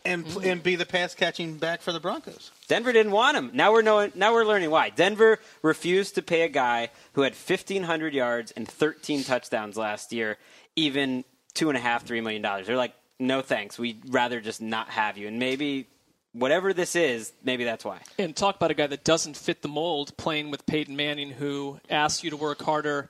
and 0.03 0.25
pl- 0.25 0.41
and 0.41 0.63
be 0.63 0.75
the 0.75 0.86
pass 0.86 1.13
catching 1.13 1.57
back 1.57 1.81
for 1.81 1.91
the 1.91 2.00
Broncos. 2.00 2.51
Denver 2.67 2.91
didn't 2.91 3.12
want 3.12 3.38
him. 3.38 3.51
Now 3.53 3.72
we're 3.72 3.81
knowing, 3.81 4.12
now 4.15 4.34
we're 4.34 4.45
learning 4.45 4.72
why. 4.72 4.89
Denver 4.89 5.39
refused 5.62 6.15
to 6.15 6.22
pay 6.22 6.41
a 6.41 6.50
guy 6.50 6.89
who 7.13 7.22
had 7.22 7.34
1,500 7.34 8.13
yards 8.13 8.51
and 8.51 8.67
13 8.67 9.24
touchdowns 9.24 9.77
last 9.77 10.12
year, 10.12 10.38
even 10.75 11.24
two 11.53 11.69
and 11.69 11.77
a 11.77 11.81
half, 11.81 12.03
three 12.05 12.22
million 12.22 12.41
dollars. 12.41 12.67
They're 12.67 12.77
like, 12.77 12.93
no 13.19 13.41
thanks. 13.41 13.79
We'd 13.79 14.01
rather 14.13 14.41
just 14.41 14.62
not 14.62 14.89
have 14.89 15.17
you. 15.17 15.27
And 15.27 15.39
maybe 15.39 15.88
whatever 16.35 16.73
this 16.73 16.95
is, 16.95 17.31
maybe 17.43 17.63
that's 17.63 17.85
why. 17.85 17.99
And 18.19 18.35
talk 18.35 18.57
about 18.57 18.71
a 18.71 18.73
guy 18.73 18.87
that 18.87 19.03
doesn't 19.03 19.37
fit 19.37 19.61
the 19.61 19.67
mold 19.67 20.15
playing 20.17 20.51
with 20.51 20.65
Peyton 20.65 20.95
Manning, 20.95 21.31
who 21.31 21.79
asks 21.89 22.23
you 22.23 22.29
to 22.29 22.37
work 22.37 22.61
harder 22.61 23.09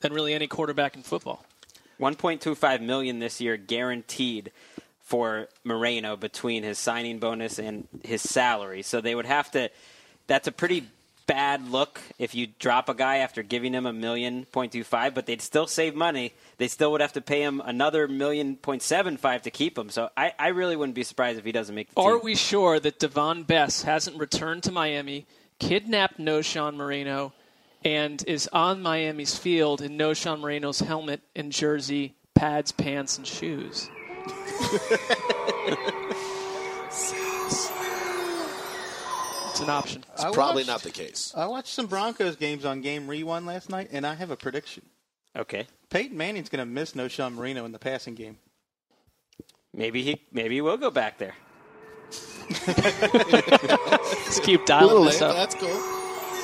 than 0.00 0.12
really 0.12 0.32
any 0.32 0.46
quarterback 0.46 0.96
in 0.96 1.02
football. 1.02 1.44
1.25 2.00 2.80
million 2.80 3.18
this 3.18 3.40
year 3.40 3.56
guaranteed 3.56 4.50
for 5.00 5.48
Moreno 5.64 6.16
between 6.16 6.62
his 6.62 6.78
signing 6.78 7.18
bonus 7.18 7.58
and 7.58 7.86
his 8.04 8.22
salary. 8.22 8.82
So 8.82 9.00
they 9.00 9.14
would 9.14 9.26
have 9.26 9.50
to 9.52 9.70
that's 10.26 10.48
a 10.48 10.52
pretty 10.52 10.88
bad 11.26 11.70
look 11.70 12.00
if 12.18 12.34
you 12.34 12.48
drop 12.58 12.88
a 12.88 12.94
guy 12.94 13.18
after 13.18 13.42
giving 13.42 13.72
him 13.72 13.86
a 13.86 13.92
million 13.92 14.44
point 14.46 14.72
two 14.72 14.84
five, 14.84 15.14
but 15.14 15.26
they'd 15.26 15.42
still 15.42 15.66
save 15.66 15.94
money. 15.94 16.32
They 16.58 16.68
still 16.68 16.92
would 16.92 17.00
have 17.00 17.12
to 17.14 17.20
pay 17.20 17.42
him 17.42 17.60
another 17.64 18.08
million 18.08 18.56
point 18.56 18.82
seven 18.82 19.16
five 19.16 19.42
to 19.42 19.50
keep 19.50 19.76
him. 19.78 19.90
So 19.90 20.10
I, 20.16 20.32
I 20.38 20.48
really 20.48 20.76
wouldn't 20.76 20.94
be 20.94 21.02
surprised 21.04 21.38
if 21.38 21.44
he 21.44 21.52
doesn't 21.52 21.74
make 21.74 21.92
the 21.94 22.00
Are 22.00 22.14
team. 22.14 22.20
we 22.24 22.34
sure 22.34 22.78
that 22.80 22.98
Davone 22.98 23.46
Bess 23.46 23.82
hasn't 23.82 24.18
returned 24.18 24.62
to 24.64 24.72
Miami, 24.72 25.26
kidnapped 25.58 26.18
Knowshon 26.18 26.76
Moreno, 26.76 27.32
and 27.84 28.22
is 28.26 28.48
on 28.52 28.82
Miami's 28.82 29.36
field 29.36 29.80
in 29.82 29.96
Knowshon 29.98 30.40
Moreno's 30.40 30.80
helmet 30.80 31.20
and 31.34 31.50
jersey, 31.52 32.14
pads, 32.34 32.72
pants, 32.72 33.18
and 33.18 33.26
shoes? 33.26 33.88
it's 39.52 39.60
an 39.60 39.70
option. 39.70 40.04
It's 40.12 40.24
I 40.24 40.32
probably 40.32 40.62
watched- 40.62 40.68
not 40.68 40.82
the 40.82 40.90
case. 40.90 41.32
I 41.36 41.46
watched 41.46 41.72
some 41.72 41.86
Broncos 41.86 42.36
games 42.36 42.64
on 42.64 42.80
Game 42.80 43.06
Rewind 43.06 43.46
last 43.46 43.70
night, 43.70 43.88
and 43.92 44.06
I 44.06 44.14
have 44.14 44.30
a 44.30 44.36
prediction. 44.36 44.82
Okay. 45.36 45.66
Peyton 45.90 46.16
Manning's 46.16 46.48
going 46.48 46.58
to 46.60 46.66
miss 46.66 46.92
Knowshon 46.92 47.34
Moreno 47.34 47.64
in 47.64 47.72
the 47.72 47.78
passing 47.78 48.14
game. 48.14 48.38
Maybe 49.74 50.02
he 50.02 50.20
maybe 50.32 50.56
he 50.56 50.60
will 50.60 50.76
go 50.76 50.90
back 50.90 51.16
there. 51.18 51.34
Let's 52.66 54.40
keep 54.40 54.66
dialing 54.66 55.04
this 55.06 55.22
up. 55.22 55.34
that's 55.34 55.54
cool. 55.54 55.82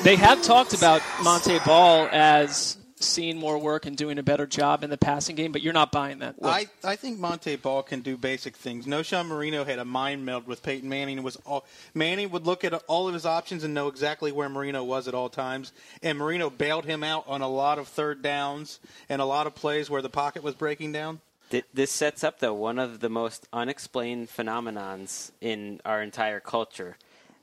They 0.02 0.16
have 0.16 0.42
talked 0.42 0.74
about 0.74 1.02
Monte 1.22 1.58
Ball 1.66 2.08
as 2.12 2.78
seeing 3.02 3.38
more 3.38 3.58
work 3.58 3.86
and 3.86 3.96
doing 3.96 4.18
a 4.18 4.22
better 4.22 4.46
job 4.46 4.82
in 4.84 4.90
the 4.90 4.98
passing 4.98 5.36
game, 5.36 5.52
but 5.52 5.62
you're 5.62 5.72
not 5.72 5.92
buying 5.92 6.18
that. 6.20 6.36
I, 6.42 6.68
I 6.84 6.96
think 6.96 7.18
Monte 7.18 7.56
Ball 7.56 7.82
can 7.82 8.00
do 8.00 8.16
basic 8.16 8.56
things. 8.56 8.86
Knowshon 8.86 9.26
Moreno 9.26 9.64
had 9.64 9.78
a 9.78 9.84
mind 9.84 10.24
meld 10.24 10.46
with 10.46 10.62
Peyton 10.62 10.88
Manning. 10.88 11.22
Was 11.22 11.36
all, 11.46 11.66
Manning 11.94 12.30
would 12.30 12.46
look 12.46 12.64
at 12.64 12.74
all 12.86 13.08
of 13.08 13.14
his 13.14 13.26
options 13.26 13.64
and 13.64 13.74
know 13.74 13.88
exactly 13.88 14.32
where 14.32 14.48
Moreno 14.48 14.84
was 14.84 15.08
at 15.08 15.14
all 15.14 15.28
times. 15.28 15.72
And 16.02 16.18
Moreno 16.18 16.50
bailed 16.50 16.84
him 16.84 17.02
out 17.02 17.24
on 17.26 17.42
a 17.42 17.48
lot 17.48 17.78
of 17.78 17.88
third 17.88 18.22
downs 18.22 18.80
and 19.08 19.20
a 19.20 19.24
lot 19.24 19.46
of 19.46 19.54
plays 19.54 19.88
where 19.88 20.02
the 20.02 20.08
pocket 20.08 20.42
was 20.42 20.54
breaking 20.54 20.92
down. 20.92 21.20
This 21.72 21.90
sets 21.90 22.22
up, 22.22 22.40
though, 22.40 22.52
one 22.52 22.78
of 22.78 23.00
the 23.00 23.08
most 23.08 23.48
unexplained 23.52 24.28
phenomenons 24.28 25.30
in 25.40 25.80
our 25.84 26.02
entire 26.02 26.40
culture. 26.40 26.98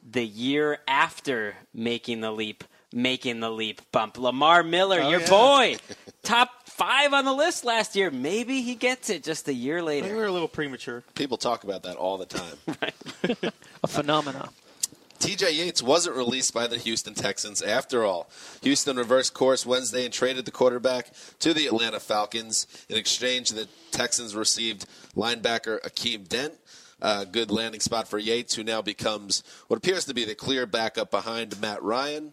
The 0.08 0.26
year 0.26 0.78
after 0.88 1.56
making 1.74 2.22
the 2.22 2.32
leap, 2.32 2.64
making 2.96 3.42
the 3.42 3.50
leap 3.52 3.82
bump. 3.92 4.18
Lamar 4.18 4.64
Miller, 4.64 5.02
Oh, 5.02 5.10
your 5.10 5.20
yeah. 5.20 5.30
boy, 5.30 5.78
top 6.24 6.50
five 6.68 7.14
on 7.14 7.25
the 7.25 7.34
list 7.34 7.64
last 7.66 7.96
year. 7.96 8.10
Maybe 8.10 8.62
he 8.62 8.74
gets 8.74 9.10
it 9.10 9.22
just 9.24 9.48
a 9.48 9.54
year 9.54 9.84
later. 9.84 10.06
we 10.08 10.12
later. 10.14 10.22
were 10.22 10.25
a 10.28 10.32
little 10.32 10.48
premature. 10.48 11.04
People 11.14 11.38
talk 11.38 11.64
about 11.64 11.84
that 11.84 11.98
all 11.98 12.18
the 12.18 12.25
time. 12.25 12.58
A 13.84 13.88
phenomenon. 13.88 14.50
TJ 15.20 15.58
Yates 15.58 15.82
wasn't 15.82 16.16
released 16.16 16.54
by 16.54 16.68
the 16.68 16.78
Houston 16.78 17.14
Texans 17.14 17.62
after 17.62 18.04
all. 18.06 18.30
Houston 18.62 18.98
reversed 18.98 19.34
course 19.34 19.66
Wednesday 19.66 20.04
and 20.06 20.14
traded 20.14 20.46
the 20.46 20.52
quarterback 20.52 21.12
to 21.40 21.54
the 21.54 21.68
Atlanta 21.68 22.00
Falcons. 22.00 22.68
In 22.90 22.98
exchange, 22.98 23.50
the 23.52 23.68
Texans 23.92 24.36
received 24.36 24.86
linebacker 25.16 25.80
Akeem 25.82 26.28
Dent. 26.28 26.54
A 27.02 27.25
good 27.25 27.52
landing 27.52 27.82
spot 27.82 28.08
for 28.08 28.18
Yates, 28.18 28.56
who 28.56 28.64
now 28.64 28.82
becomes 28.82 29.44
what 29.68 29.78
appears 29.78 30.06
to 30.06 30.14
be 30.14 30.24
the 30.25 30.34
clear 30.36 30.66
backup 30.66 31.12
behind 31.12 31.60
Matt 31.60 31.84
Ryan. 31.84 32.32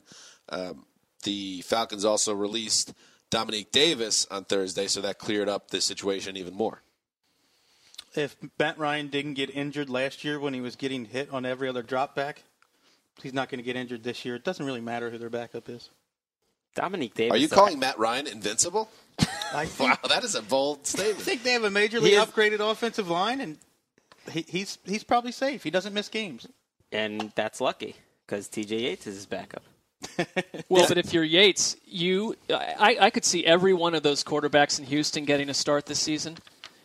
Um, 0.49 0.85
the 1.25 1.63
Falcons 1.63 2.05
also 2.05 2.35
released 2.35 2.93
Dominique 3.31 3.73
Davis 3.73 4.27
on 4.31 4.45
Thursday, 4.45 4.87
so 4.89 5.01
that 5.01 5.19
cleared 5.19 5.49
up 5.49 5.71
the 5.71 5.81
situation 5.81 6.37
even 6.37 6.55
more. 6.55 6.83
If 8.15 8.37
Matt 8.59 8.79
Ryan 8.79 9.09
didn't 9.09 9.35
get 9.35 9.49
injured 9.55 9.89
last 9.89 10.23
year 10.25 10.39
when 10.39 10.53
he 10.53 10.61
was 10.61 10.77
getting 10.77 11.07
hit 11.07 11.31
on 11.33 11.47
every 11.47 11.69
other 11.69 11.83
drop 11.83 12.15
back, 12.15 12.43
he's 13.23 13.33
not 13.33 13.49
going 13.49 13.59
to 13.59 13.65
get 13.65 13.77
injured 13.77 14.03
this 14.03 14.25
year. 14.25 14.35
It 14.35 14.45
doesn't 14.45 14.65
really 14.67 14.83
matter 14.83 15.09
who 15.11 15.17
their 15.17 15.31
backup 15.31 15.69
is. 15.71 15.89
Dominique 16.75 17.15
Davis. 17.15 17.35
Are 17.35 17.39
you 17.39 17.49
calling 17.49 17.79
Matt 17.79 17.99
Ryan 17.99 18.27
invincible? 18.27 18.91
I 19.55 19.67
think, 19.67 19.91
Wow, 19.91 20.09
that 20.09 20.25
is 20.25 20.35
a 20.35 20.43
bold 20.43 20.87
statement. 20.87 21.19
I 21.19 21.23
statement. 21.23 21.25
think 21.27 21.43
they 21.43 21.53
have 21.53 21.65
a 21.65 21.71
majorly 21.71 22.11
is- 22.13 22.19
upgraded 22.25 22.61
offensive 22.61 23.09
line, 23.09 23.41
and 23.41 23.59
he, 24.31 24.45
he's 24.49 24.79
he's 24.85 25.05
probably 25.05 25.33
safe. 25.33 25.63
He 25.63 25.71
doesn't 25.71 25.93
miss 25.95 26.09
games. 26.09 26.47
And 26.91 27.33
that's 27.35 27.61
lucky 27.61 27.97
because 28.27 28.49
TJ 28.49 28.81
Yates 28.83 29.07
is 29.07 29.15
his 29.17 29.27
backup. 29.27 29.63
Well, 30.69 30.89
but 30.89 30.99
if 30.99 31.13
you're 31.13 31.25
Yates, 31.25 31.77
you 31.87 32.37
I, 32.51 32.97
I 33.01 33.11
could 33.11 33.25
see 33.25 33.45
every 33.45 33.75
one 33.75 33.95
of 33.95 34.03
those 34.03 34.25
quarterbacks 34.25 34.79
in 34.79 34.87
Houston 34.87 35.25
getting 35.25 35.51
a 35.51 35.55
start 35.55 35.87
this 35.87 35.99
season. 35.99 36.39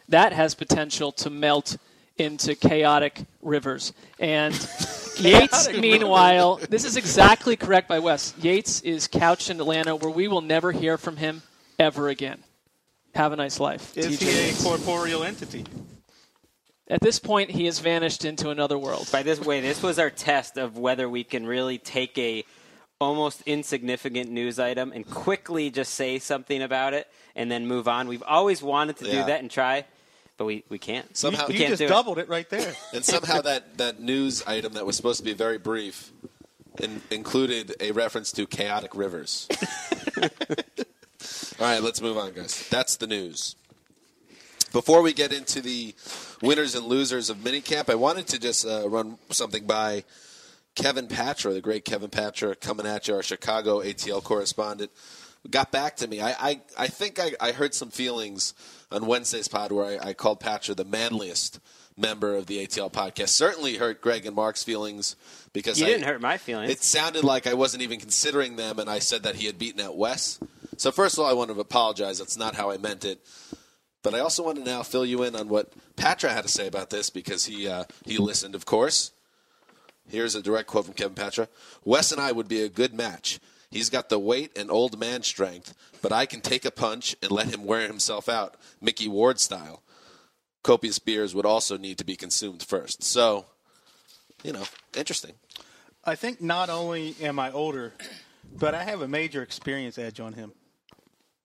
That 0.09 0.33
has 0.33 0.55
potential 0.55 1.11
to 1.13 1.29
melt 1.29 1.77
into 2.17 2.55
chaotic 2.55 3.21
rivers. 3.41 3.93
And 4.19 4.53
Yates, 5.19 5.71
meanwhile, 5.71 6.59
this 6.69 6.83
is 6.83 6.97
exactly 6.97 7.55
correct 7.55 7.87
by 7.87 7.99
Wes. 7.99 8.33
Yates 8.41 8.81
is 8.81 9.07
couched 9.07 9.49
in 9.49 9.59
Atlanta 9.59 9.95
where 9.95 10.11
we 10.11 10.27
will 10.27 10.41
never 10.41 10.71
hear 10.71 10.97
from 10.97 11.17
him 11.17 11.41
ever 11.79 12.09
again. 12.09 12.43
Have 13.15 13.31
a 13.31 13.35
nice 13.35 13.59
life. 13.59 13.97
Is 13.97 14.19
TJ 14.19 14.21
he 14.21 14.49
a 14.49 14.63
corporeal 14.63 15.23
entity? 15.23 15.65
At 16.89 17.01
this 17.01 17.19
point, 17.19 17.51
he 17.51 17.65
has 17.65 17.79
vanished 17.79 18.23
into 18.23 18.49
another 18.49 18.77
world. 18.77 19.09
By 19.11 19.23
this 19.23 19.39
way, 19.39 19.59
this 19.59 19.83
was 19.83 19.99
our 19.99 20.09
test 20.09 20.57
of 20.57 20.77
whether 20.77 21.09
we 21.09 21.23
can 21.23 21.45
really 21.45 21.77
take 21.77 22.17
a 22.17 22.45
almost 22.99 23.43
insignificant 23.45 24.31
news 24.31 24.57
item 24.59 24.91
and 24.91 25.09
quickly 25.09 25.69
just 25.69 25.93
say 25.93 26.17
something 26.19 26.61
about 26.61 26.93
it 26.93 27.07
and 27.35 27.51
then 27.51 27.67
move 27.67 27.87
on. 27.87 28.07
We've 28.07 28.23
always 28.23 28.61
wanted 28.63 28.97
to 28.97 29.05
Yeah. 29.05 29.11
do 29.11 29.17
that 29.27 29.41
and 29.41 29.51
try, 29.51 29.85
but 30.37 30.45
we, 30.45 30.63
we 30.69 30.79
can't. 30.79 31.15
Somehow- 31.15 31.47
we 31.47 31.53
You 31.53 31.59
can't 31.59 31.69
just 31.71 31.79
do 31.79 31.85
it. 31.85 31.89
doubled 31.89 32.17
it 32.17 32.27
right 32.27 32.49
there. 32.49 32.73
And 32.93 33.05
somehow 33.05 33.41
that, 33.41 33.77
that 33.77 33.99
news 33.99 34.43
item 34.47 34.73
that 34.73 34.85
was 34.85 34.95
supposed 34.95 35.19
to 35.19 35.23
be 35.23 35.33
very 35.33 35.59
brief 35.59 36.11
in, 36.79 37.01
included 37.11 37.75
a 37.79 37.91
reference 37.91 38.31
to 38.33 38.47
chaotic 38.47 38.95
rivers. 38.95 39.47
All 41.59 41.65
right, 41.67 41.81
let's 41.81 42.01
move 42.01 42.17
on, 42.17 42.33
guys. 42.33 42.67
That's 42.69 42.97
the 42.97 43.07
news. 43.07 43.55
Before 44.71 45.01
we 45.01 45.13
get 45.13 45.31
into 45.33 45.61
the 45.61 45.95
winners 46.41 46.75
and 46.75 46.85
losers 46.85 47.29
of 47.29 47.37
minicamp, 47.37 47.89
I 47.89 47.95
wanted 47.95 48.27
to 48.27 48.39
just 48.39 48.65
uh, 48.65 48.87
run 48.89 49.17
something 49.31 49.65
by 49.65 50.03
Kevin 50.77 51.07
Patra, 51.07 51.53
the 51.53 51.61
great 51.61 51.85
Kevin 51.85 52.09
Patra, 52.11 52.55
coming 52.55 52.85
at 52.85 53.07
you, 53.07 53.15
our 53.15 53.23
Chicago 53.23 53.81
ATL 53.81 54.23
correspondent. 54.23 54.91
Got 55.49 55.71
back 55.71 55.95
to 55.97 56.07
me. 56.07 56.21
I, 56.21 56.31
I, 56.39 56.61
I 56.77 56.87
think 56.87 57.19
I, 57.19 57.31
I 57.41 57.51
heard 57.51 57.73
some 57.73 57.89
feelings 57.89 58.53
on 58.91 59.05
Wednesday's 59.07 59.47
pod 59.47 59.71
where 59.71 59.99
I, 59.99 60.09
I 60.09 60.13
called 60.13 60.39
Patra 60.39 60.75
the 60.75 60.85
manliest 60.85 61.59
member 61.97 62.35
of 62.35 62.45
the 62.45 62.65
ATL 62.65 62.91
podcast. 62.91 63.29
Certainly 63.29 63.77
hurt 63.77 64.01
Greg 64.01 64.25
and 64.27 64.35
Mark's 64.35 64.63
feelings 64.63 65.15
because 65.51 65.79
You 65.79 65.87
I, 65.87 65.89
didn't 65.89 66.05
hurt 66.05 66.21
my 66.21 66.37
feelings. 66.37 66.69
it 66.71 66.83
sounded 66.83 67.23
like 67.23 67.47
I 67.47 67.55
wasn't 67.55 67.81
even 67.81 67.99
considering 67.99 68.55
them, 68.55 68.77
and 68.77 68.87
I 68.89 68.99
said 68.99 69.23
that 69.23 69.35
he 69.35 69.47
had 69.47 69.57
beaten 69.57 69.81
out 69.81 69.97
Wes. 69.97 70.39
So 70.77 70.91
first 70.91 71.17
of 71.17 71.23
all, 71.23 71.29
I 71.29 71.33
want 71.33 71.49
to 71.51 71.59
apologize. 71.59 72.19
That's 72.19 72.37
not 72.37 72.53
how 72.53 72.69
I 72.69 72.77
meant 72.77 73.03
it. 73.03 73.19
But 74.03 74.13
I 74.13 74.19
also 74.19 74.43
want 74.43 74.57
to 74.59 74.63
now 74.63 74.83
fill 74.83 75.05
you 75.05 75.23
in 75.23 75.35
on 75.35 75.49
what 75.49 75.73
Patra 75.95 76.29
had 76.31 76.43
to 76.43 76.49
say 76.49 76.67
about 76.67 76.91
this 76.91 77.09
because 77.09 77.45
he 77.45 77.67
uh, 77.67 77.85
he 78.05 78.17
listened, 78.19 78.53
of 78.53 78.65
course. 78.65 79.11
Here's 80.09 80.35
a 80.35 80.41
direct 80.41 80.67
quote 80.67 80.85
from 80.85 80.93
Kevin 80.93 81.15
Patra: 81.15 81.47
"Wes 81.83 82.11
and 82.11 82.21
I 82.21 82.31
would 82.31 82.47
be 82.47 82.61
a 82.61 82.69
good 82.69 82.93
match. 82.93 83.39
He's 83.69 83.89
got 83.89 84.09
the 84.09 84.19
weight 84.19 84.57
and 84.57 84.71
old 84.71 84.97
man 84.99 85.23
strength, 85.23 85.73
but 86.01 86.11
I 86.11 86.25
can 86.25 86.41
take 86.41 86.63
a 86.63 86.71
punch 86.71 87.15
and 87.21 87.31
let 87.31 87.47
him 87.47 87.65
wear 87.65 87.87
himself 87.87 88.29
out, 88.29 88.55
Micky 88.79 89.07
Ward 89.07 89.39
style. 89.39 89.83
Copious 90.63 90.99
beers 90.99 91.35
would 91.35 91.45
also 91.45 91.77
need 91.77 91.97
to 91.97 92.05
be 92.05 92.15
consumed 92.15 92.63
first. 92.63 93.03
So, 93.03 93.45
you 94.43 94.53
know, 94.53 94.63
interesting. 94.95 95.33
I 96.03 96.15
think 96.15 96.41
not 96.41 96.69
only 96.69 97.15
am 97.21 97.39
I 97.39 97.51
older, 97.51 97.93
but 98.57 98.73
I 98.73 98.83
have 98.83 99.01
a 99.01 99.07
major 99.07 99.41
experience 99.41 99.97
edge 99.97 100.19
on 100.19 100.33
him. 100.33 100.53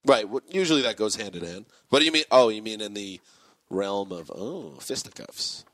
Right. 0.05 0.29
well, 0.29 0.43
Usually 0.49 0.83
that 0.83 0.97
goes 0.97 1.17
hand 1.17 1.35
in 1.37 1.45
hand. 1.45 1.67
What 1.89 1.99
do 1.99 2.05
you 2.05 2.13
mean? 2.13 2.25
Oh, 2.31 2.49
you 2.49 2.63
mean 2.63 2.81
in 2.81 2.95
the 2.95 3.21
realm 3.71 4.13
of 4.13 4.31
oh 4.33 4.77
fisticuffs? 4.81 5.65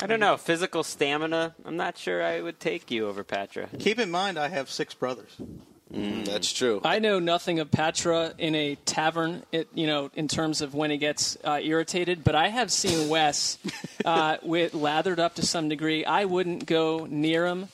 I 0.00 0.06
don't 0.06 0.20
know. 0.20 0.36
Physical 0.36 0.84
stamina, 0.84 1.54
I'm 1.64 1.76
not 1.76 1.98
sure 1.98 2.22
I 2.22 2.40
would 2.40 2.60
take 2.60 2.90
you 2.90 3.08
over 3.08 3.24
Patra. 3.24 3.68
Keep 3.78 3.98
in 3.98 4.10
mind, 4.10 4.38
I 4.38 4.48
have 4.48 4.70
six 4.70 4.94
brothers. 4.94 5.36
Mm, 5.92 6.26
that's 6.26 6.52
true. 6.52 6.80
I 6.84 6.98
know 6.98 7.18
nothing 7.18 7.60
of 7.60 7.70
Patra 7.70 8.34
in 8.36 8.54
a 8.54 8.74
tavern, 8.84 9.42
it, 9.52 9.68
you 9.74 9.86
know, 9.86 10.10
in 10.14 10.28
terms 10.28 10.60
of 10.60 10.74
when 10.74 10.90
he 10.90 10.98
gets 10.98 11.38
uh, 11.44 11.58
irritated, 11.62 12.22
but 12.22 12.34
I 12.34 12.48
have 12.48 12.70
seen 12.70 13.08
Wes 13.08 13.58
uh, 14.04 14.36
with 14.42 14.74
lathered 14.74 15.18
up 15.18 15.36
to 15.36 15.46
some 15.46 15.68
degree. 15.68 16.04
I 16.04 16.26
wouldn't 16.26 16.66
go 16.66 17.06
near 17.08 17.46
him 17.46 17.68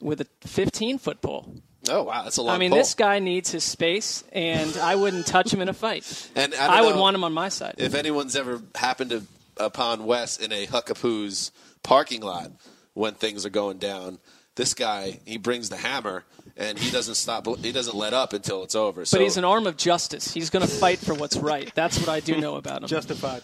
with 0.00 0.20
a 0.20 0.26
15 0.42 0.98
foot 0.98 1.20
pole. 1.20 1.52
Oh 1.88 2.04
wow, 2.04 2.24
that's 2.24 2.36
a 2.36 2.42
long. 2.42 2.54
I 2.54 2.58
mean, 2.58 2.70
pole. 2.70 2.78
this 2.78 2.94
guy 2.94 3.18
needs 3.20 3.50
his 3.50 3.62
space, 3.62 4.24
and 4.32 4.76
I 4.78 4.96
wouldn't 4.96 5.26
touch 5.26 5.52
him 5.52 5.60
in 5.60 5.68
a 5.68 5.72
fight. 5.72 6.30
And 6.34 6.52
I, 6.54 6.78
I, 6.78 6.82
would 6.82 6.96
want 6.96 7.14
him 7.14 7.22
on 7.22 7.32
my 7.32 7.48
side. 7.48 7.76
If 7.78 7.94
anyone's 7.94 8.34
ever 8.34 8.60
happened 8.74 9.10
to 9.10 9.22
upon 9.56 10.04
Wes 10.04 10.38
in 10.38 10.52
a 10.52 10.66
Huckapoo's 10.66 11.52
parking 11.82 12.22
lot 12.22 12.52
when 12.94 13.14
things 13.14 13.44
are 13.46 13.50
going 13.50 13.78
down, 13.78 14.18
this 14.54 14.74
guy 14.74 15.20
he 15.24 15.36
brings 15.36 15.68
the 15.68 15.76
hammer 15.76 16.24
and 16.56 16.78
he 16.78 16.90
doesn't 16.90 17.14
stop. 17.14 17.46
He 17.58 17.72
doesn't 17.72 17.96
let 17.96 18.14
up 18.14 18.32
until 18.32 18.62
it's 18.62 18.74
over. 18.74 19.04
So 19.04 19.18
but 19.18 19.22
he's 19.22 19.36
an 19.36 19.44
arm 19.44 19.66
of 19.66 19.76
justice. 19.76 20.32
He's 20.32 20.50
going 20.50 20.66
to 20.66 20.70
fight 20.70 20.98
for 20.98 21.14
what's 21.14 21.36
right. 21.36 21.70
That's 21.74 21.98
what 21.98 22.08
I 22.08 22.20
do 22.20 22.40
know 22.40 22.56
about 22.56 22.82
him. 22.82 22.88
Justified. 22.88 23.42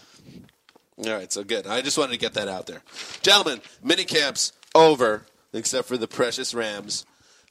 All 0.97 1.13
right, 1.13 1.31
so 1.31 1.43
good. 1.43 1.67
I 1.67 1.81
just 1.81 1.97
wanted 1.97 2.13
to 2.13 2.19
get 2.19 2.33
that 2.35 2.47
out 2.47 2.67
there. 2.67 2.81
Gentlemen, 3.21 3.61
mini 3.83 4.05
camp's 4.05 4.53
over, 4.75 5.25
except 5.51 5.87
for 5.87 5.97
the 5.97 6.07
precious 6.07 6.53
Rams. 6.53 7.05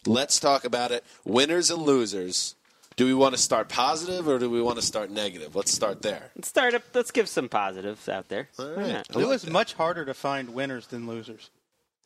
Let's 0.07 0.41
talk 0.41 0.65
about 0.65 0.91
it. 0.91 1.05
Winners 1.25 1.71
and 1.71 1.83
losers. 1.83 2.55
Do 2.97 3.07
we 3.07 3.15
want 3.15 3.35
to 3.35 3.41
start 3.41 3.69
positive 3.69 4.29
or 4.29 4.39
do 4.39 4.51
we 4.51 4.61
want 4.61 4.77
to 4.77 4.83
start 4.83 5.11
negative? 5.11 5.57
Let's 5.57 5.73
start 5.73 6.03
there. 6.03 6.31
Let's 6.37 6.49
start 6.49 6.75
up. 6.75 6.83
Let's 6.95 7.11
give 7.11 7.29
some 7.29 7.49
positives 7.49 8.09
out 8.09 8.29
there. 8.29 8.49
All 8.59 8.71
right. 8.75 8.89
not? 8.89 9.07
It 9.11 9.27
was 9.27 9.43
that. 9.43 9.51
much 9.53 9.75
harder 9.75 10.05
to 10.05 10.15
find 10.15 10.51
winners 10.55 10.87
than 10.89 11.07
losers. 11.07 11.51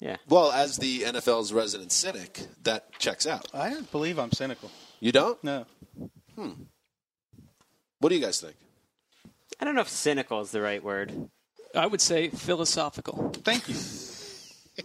Yeah. 0.00 0.16
Well, 0.28 0.52
as 0.52 0.76
the 0.76 1.00
NFL's 1.00 1.52
resident 1.52 1.90
cynic, 1.90 2.40
that 2.62 2.92
checks 2.98 3.26
out. 3.26 3.48
I 3.54 3.70
don't 3.70 3.90
believe 3.90 4.18
I'm 4.18 4.32
cynical. 4.32 4.70
You 5.00 5.10
don't? 5.12 5.42
No. 5.42 5.64
Hmm. 6.34 6.50
What 8.00 8.10
do 8.10 8.14
you 8.14 8.20
guys 8.20 8.40
think? 8.40 8.56
I 9.58 9.64
don't 9.64 9.74
know 9.74 9.80
if 9.80 9.88
cynical 9.88 10.40
is 10.40 10.50
the 10.50 10.60
right 10.60 10.82
word. 10.84 11.30
I 11.74 11.86
would 11.86 12.00
say 12.00 12.28
philosophical. 12.28 13.30
Thank 13.32 13.68
you. 13.68 13.74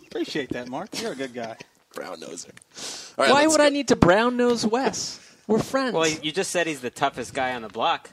Appreciate 0.07 0.49
that, 0.51 0.69
Mark. 0.69 0.99
You're 1.01 1.11
a 1.11 1.15
good 1.15 1.33
guy. 1.33 1.57
Brown 1.93 2.17
noser. 2.21 2.51
All 3.17 3.25
right, 3.25 3.33
Why 3.33 3.47
would 3.47 3.57
go- 3.57 3.65
I 3.65 3.69
need 3.69 3.89
to 3.89 3.95
brown 3.97 4.37
nose 4.37 4.65
Wes? 4.65 5.19
We're 5.51 5.59
friends. 5.59 5.93
Well, 5.93 6.07
you 6.07 6.31
just 6.31 6.51
said 6.51 6.67
he's 6.67 6.81
the 6.81 6.89
toughest 6.89 7.33
guy 7.33 7.53
on 7.53 7.61
the 7.61 7.69
block 7.69 8.11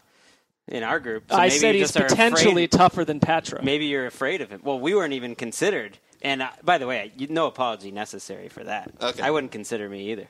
in 0.66 0.82
our 0.82 1.00
group. 1.00 1.24
So 1.30 1.36
I 1.36 1.48
maybe 1.48 1.50
said 1.58 1.74
you 1.74 1.80
he's 1.80 1.92
just 1.92 1.96
are 2.00 2.08
potentially 2.08 2.64
afraid- 2.64 2.72
tougher 2.72 3.04
than 3.04 3.20
Patra. 3.20 3.62
Maybe 3.62 3.86
you're 3.86 4.06
afraid 4.06 4.40
of 4.40 4.50
him. 4.50 4.60
Well, 4.64 4.78
we 4.78 4.94
weren't 4.94 5.14
even 5.14 5.34
considered. 5.34 5.98
And 6.20 6.42
uh, 6.42 6.50
by 6.64 6.78
the 6.78 6.86
way, 6.86 7.12
you, 7.16 7.28
no 7.28 7.46
apology 7.46 7.90
necessary 7.90 8.48
for 8.48 8.64
that. 8.64 8.90
Okay. 9.00 9.22
I 9.22 9.30
wouldn't 9.30 9.52
consider 9.52 9.88
me 9.88 10.10
either. 10.10 10.28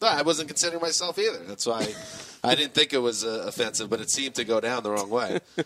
No, 0.00 0.08
I 0.08 0.22
wasn't 0.22 0.48
considering 0.48 0.82
myself 0.82 1.18
either. 1.18 1.38
That's 1.44 1.66
why 1.66 1.86
I 2.44 2.54
didn't 2.54 2.74
think 2.74 2.92
it 2.92 2.98
was 2.98 3.24
uh, 3.24 3.44
offensive, 3.46 3.88
but 3.88 4.00
it 4.00 4.10
seemed 4.10 4.34
to 4.34 4.44
go 4.44 4.60
down 4.60 4.82
the 4.82 4.90
wrong 4.90 5.08
way. 5.08 5.40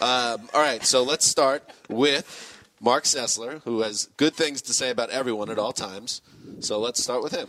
um, 0.00 0.48
all 0.52 0.60
right, 0.60 0.84
so 0.84 1.02
let's 1.02 1.26
start 1.26 1.64
with 1.88 2.62
Mark 2.80 3.04
Sessler, 3.04 3.62
who 3.64 3.80
has 3.80 4.10
good 4.18 4.34
things 4.34 4.60
to 4.62 4.74
say 4.74 4.90
about 4.90 5.08
everyone 5.10 5.50
at 5.50 5.58
all 5.58 5.72
times. 5.72 6.20
So 6.60 6.78
let's 6.78 7.02
start 7.02 7.22
with 7.22 7.32
him. 7.32 7.48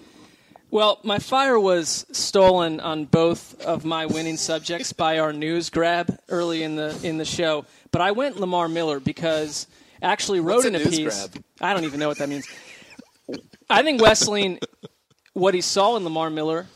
Well, 0.71 0.99
my 1.03 1.17
fire 1.17 1.59
was 1.59 2.05
stolen 2.11 2.79
on 2.79 3.05
both 3.05 3.59
of 3.61 3.85
my 3.85 4.05
winning 4.05 4.37
subjects 4.37 4.93
by 4.93 5.17
our 5.17 5.33
news 5.33 5.71
grab 5.71 6.19
early 6.29 6.61
in 6.61 6.75
the 6.75 6.97
in 7.01 7.17
the 7.17 7.25
show. 7.25 7.65
But 7.91 8.01
I 8.01 8.11
went 8.11 8.39
Lamar 8.39 8.67
Miller 8.67 8.99
because 8.99 9.65
I 10.01 10.05
actually 10.11 10.41
wrote 10.41 10.57
What's 10.57 10.65
a 10.65 10.69
in 10.69 10.75
a 10.75 10.79
news 10.79 10.89
piece. 10.89 11.27
grab? 11.27 11.43
I 11.59 11.73
don't 11.73 11.85
even 11.85 11.99
know 11.99 12.07
what 12.07 12.19
that 12.19 12.29
means. 12.29 12.47
I 13.67 13.81
think 13.81 13.99
Wesseling, 13.99 14.61
what 15.33 15.55
he 15.55 15.61
saw 15.61 15.95
in 15.95 16.03
Lamar 16.03 16.29
Miller 16.29 16.67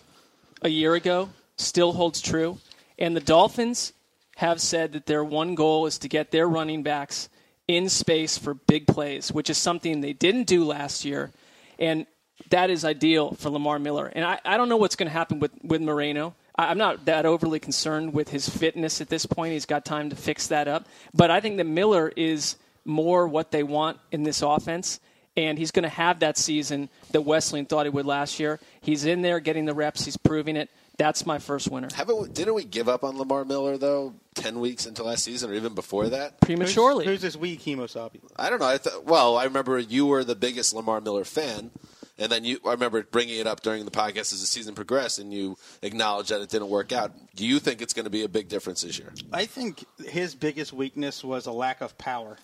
a 0.63 0.69
year 0.69 0.95
ago, 0.95 1.29
still 1.58 1.93
holds 1.93 2.19
true. 2.19 2.58
And 2.97 3.15
the 3.15 3.21
Dolphins 3.21 3.93
have 4.38 4.60
said 4.60 4.93
that 4.93 5.06
their 5.06 5.23
one 5.23 5.53
goal 5.53 5.86
is 5.86 5.99
to 5.99 6.10
get 6.10 6.32
their 6.32 6.47
running 6.47 6.82
backs 6.82 7.29
in 7.67 7.89
space 7.89 8.39
for 8.39 8.56
big 8.56 8.88
plays, 8.88 9.32
which 9.32 9.51
is 9.51 9.58
something 9.60 10.01
they 10.01 10.13
didn't 10.13 10.45
do 10.47 10.63
last 10.63 11.06
year. 11.06 11.32
And 11.77 12.08
that 12.49 12.69
is 12.69 12.85
ideal 12.85 13.33
for 13.33 13.49
Lamar 13.49 13.79
Miller. 13.79 14.11
And 14.13 14.25
I, 14.25 14.39
I 14.45 14.57
don't 14.57 14.69
know 14.69 14.77
what's 14.77 14.95
going 14.95 15.07
to 15.07 15.13
happen 15.13 15.39
with, 15.39 15.51
with 15.63 15.81
Moreno. 15.81 16.35
I, 16.55 16.67
I'm 16.67 16.77
not 16.77 17.05
that 17.05 17.25
overly 17.25 17.59
concerned 17.59 18.13
with 18.13 18.29
his 18.29 18.47
fitness 18.47 19.01
at 19.01 19.09
this 19.09 19.25
point. 19.25 19.53
He's 19.53 19.65
got 19.65 19.85
time 19.85 20.09
to 20.09 20.15
fix 20.15 20.47
that 20.47 20.67
up. 20.67 20.87
But 21.13 21.31
I 21.31 21.39
think 21.39 21.57
that 21.57 21.65
Miller 21.65 22.11
is 22.15 22.55
more 22.85 23.27
what 23.27 23.51
they 23.51 23.63
want 23.63 23.97
in 24.11 24.23
this 24.23 24.41
offense. 24.41 24.99
And 25.35 25.57
he's 25.57 25.71
going 25.71 25.83
to 25.83 25.89
have 25.89 26.19
that 26.19 26.37
season 26.37 26.89
that 27.11 27.21
Wesseling 27.21 27.67
thought 27.67 27.87
he 27.87 27.89
would 27.89 28.05
last 28.05 28.39
year. 28.39 28.59
He's 28.81 29.05
in 29.05 29.23
there 29.23 29.39
getting 29.39 29.65
the 29.65 29.73
reps. 29.73 30.05
He's 30.05 30.17
proving 30.17 30.55
it. 30.55 30.69
That's 30.97 31.25
my 31.25 31.39
first 31.39 31.71
winner. 31.71 31.87
Haven't 31.95 32.35
didn't 32.35 32.53
we 32.53 32.63
give 32.63 32.87
up 32.87 33.03
on 33.03 33.17
Lamar 33.17 33.43
Miller 33.45 33.77
though? 33.77 34.13
Ten 34.35 34.59
weeks 34.59 34.85
into 34.85 35.01
last 35.01 35.23
season, 35.23 35.49
or 35.49 35.55
even 35.55 35.73
before 35.73 36.09
that? 36.09 36.39
Prematurely. 36.39 37.05
Who's, 37.05 37.13
who's 37.15 37.21
this 37.21 37.35
week, 37.35 37.61
Kemosabe? 37.61 38.19
I 38.35 38.51
don't 38.51 38.59
know. 38.59 38.67
I 38.67 38.77
th- 38.77 38.97
well, 39.05 39.35
I 39.35 39.45
remember 39.45 39.79
you 39.79 40.05
were 40.05 40.23
the 40.23 40.35
biggest 40.35 40.71
Lamar 40.71 41.01
Miller 41.01 41.23
fan, 41.23 41.71
and 42.17 42.32
then 42.32 42.43
you. 42.43 42.60
I 42.65 42.71
remember 42.71 43.04
bringing 43.04 43.39
it 43.39 43.47
up 43.47 43.62
during 43.62 43.86
the 43.86 43.91
podcast 43.91 44.34
as 44.34 44.41
the 44.41 44.47
season 44.47 44.76
progressed, 44.76 45.19
and 45.19 45.34
you 45.34 45.58
acknowledged 45.82 46.30
that 46.30 46.41
it 46.41 46.49
didn't 46.49 46.69
work 46.69 46.91
out. 46.91 47.12
Do 47.36 47.45
you 47.45 47.60
think 47.60 47.82
it's 47.82 47.93
going 47.93 48.06
to 48.06 48.12
be 48.12 48.23
a 48.23 48.30
big 48.30 48.49
difference 48.49 48.82
this 48.82 48.99
year? 48.99 49.13
I 49.32 49.45
think 49.45 49.86
his 50.06 50.36
biggest 50.36 50.73
weakness 50.73 51.23
was 51.23 51.45
a 51.45 51.52
lack 51.52 51.82
of 51.82 51.97
power. 51.97 52.38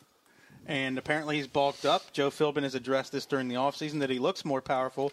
And 0.68 1.00
apparently 1.00 1.38
he's 1.38 1.48
bulked 1.48 1.86
up. 1.86 2.14
Joe 2.14 2.30
Philbin 2.30 2.62
has 2.62 2.76
addressed 2.76 3.12
this 3.12 3.26
during 3.26 3.48
the 3.48 3.56
offseason 3.56 4.02
that 4.02 4.12
he 4.12 4.20
looks 4.20 4.46
more 4.46 4.62
powerful. 4.62 5.12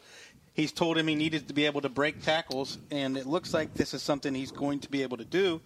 He's 0.52 0.70
told 0.70 0.98
him 0.98 1.06
he 1.06 1.14
needed 1.14 1.48
to 1.48 1.54
be 1.54 1.64
able 1.64 1.80
to 1.82 1.88
break 1.88 2.22
tackles, 2.22 2.78
and 2.90 3.16
it 3.16 3.26
looks 3.26 3.54
like 3.54 3.72
this 3.74 3.94
is 3.94 4.02
something 4.02 4.34
he's 4.34 4.52
going 4.52 4.80
to 4.80 4.90
be 4.90 5.02
able 5.02 5.16
to 5.16 5.24
do. 5.24 5.62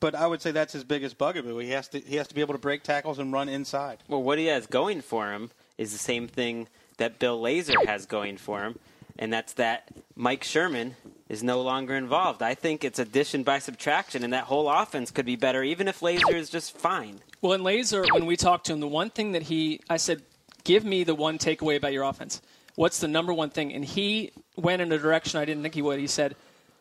But 0.00 0.14
I 0.14 0.26
would 0.26 0.42
say 0.42 0.50
that's 0.50 0.72
his 0.72 0.84
biggest 0.84 1.18
bugaboo. 1.18 1.58
He 1.58 1.70
has 1.70 1.88
to 1.88 2.00
he 2.00 2.16
has 2.16 2.28
to 2.28 2.34
be 2.34 2.42
able 2.42 2.54
to 2.54 2.60
break 2.60 2.82
tackles 2.82 3.18
and 3.18 3.32
run 3.32 3.48
inside. 3.48 3.98
Well, 4.08 4.22
what 4.22 4.38
he 4.38 4.46
has 4.46 4.66
going 4.66 5.00
for 5.00 5.32
him 5.32 5.50
is 5.78 5.92
the 5.92 5.98
same 5.98 6.28
thing 6.28 6.68
that 6.98 7.18
Bill 7.18 7.40
Lazor 7.40 7.84
has 7.86 8.06
going 8.06 8.36
for 8.36 8.62
him, 8.62 8.78
and 9.18 9.32
that's 9.32 9.52
that 9.54 9.88
Mike 10.16 10.44
Sherman 10.44 10.96
is 11.28 11.42
no 11.42 11.62
longer 11.62 11.94
involved. 11.94 12.42
I 12.42 12.54
think 12.54 12.84
it's 12.84 12.98
addition 12.98 13.42
by 13.42 13.58
subtraction, 13.58 14.24
and 14.24 14.32
that 14.32 14.44
whole 14.44 14.68
offense 14.68 15.10
could 15.10 15.26
be 15.26 15.36
better, 15.36 15.62
even 15.62 15.88
if 15.88 16.00
Lazor 16.00 16.34
is 16.34 16.50
just 16.50 16.76
fine. 16.76 17.20
Well, 17.40 17.52
in 17.52 17.62
Lazor, 17.62 18.04
when 18.12 18.26
we 18.26 18.36
talked 18.36 18.66
to 18.66 18.72
him, 18.72 18.80
the 18.80 18.88
one 18.88 19.10
thing 19.10 19.32
that 19.32 19.42
he, 19.42 19.80
I 19.88 19.96
said, 19.96 20.22
give 20.64 20.84
me 20.84 21.04
the 21.04 21.14
one 21.14 21.38
takeaway 21.38 21.76
about 21.76 21.92
your 21.92 22.04
offense. 22.04 22.42
What's 22.74 23.00
the 23.00 23.08
number 23.08 23.32
one 23.32 23.50
thing? 23.50 23.72
And 23.72 23.84
he 23.84 24.32
went 24.56 24.82
in 24.82 24.90
a 24.92 24.98
direction 24.98 25.40
I 25.40 25.44
didn't 25.44 25.62
think 25.62 25.74
he 25.74 25.82
would. 25.82 25.98
He 25.98 26.06
said, 26.06 26.36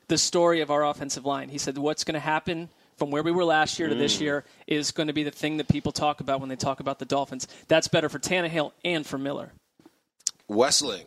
the 0.08 0.17
story 0.17 0.62
of 0.62 0.71
our 0.71 0.86
offensive 0.86 1.26
line. 1.26 1.49
He 1.49 1.58
said, 1.58 1.78
what's 1.78 2.04
going 2.04 2.13
to 2.13 2.19
happen 2.19 2.69
from 2.97 3.12
where 3.12 3.23
we 3.23 3.32
were 3.32 3.45
last 3.45 3.80
year 3.80 3.89
to 3.89 3.95
this 3.95 4.17
mm. 4.17 4.21
year 4.21 4.45
is 4.67 4.91
going 4.91 5.08
to 5.08 5.13
be 5.13 5.23
the 5.23 5.32
thing 5.32 5.58
that 5.58 5.67
people 5.67 5.91
talk 5.91 6.19
about 6.19 6.39
when 6.39 6.49
they 6.49 6.56
talk 6.56 6.80
about 6.80 6.99
the 6.99 7.06
Dolphins. 7.06 7.47
That's 7.67 7.88
better 7.88 8.10
for 8.10 8.19
Tannehill 8.19 8.71
and 8.84 9.06
for 9.06 9.17
Miller. 9.17 9.52
Wesseling, 10.49 11.06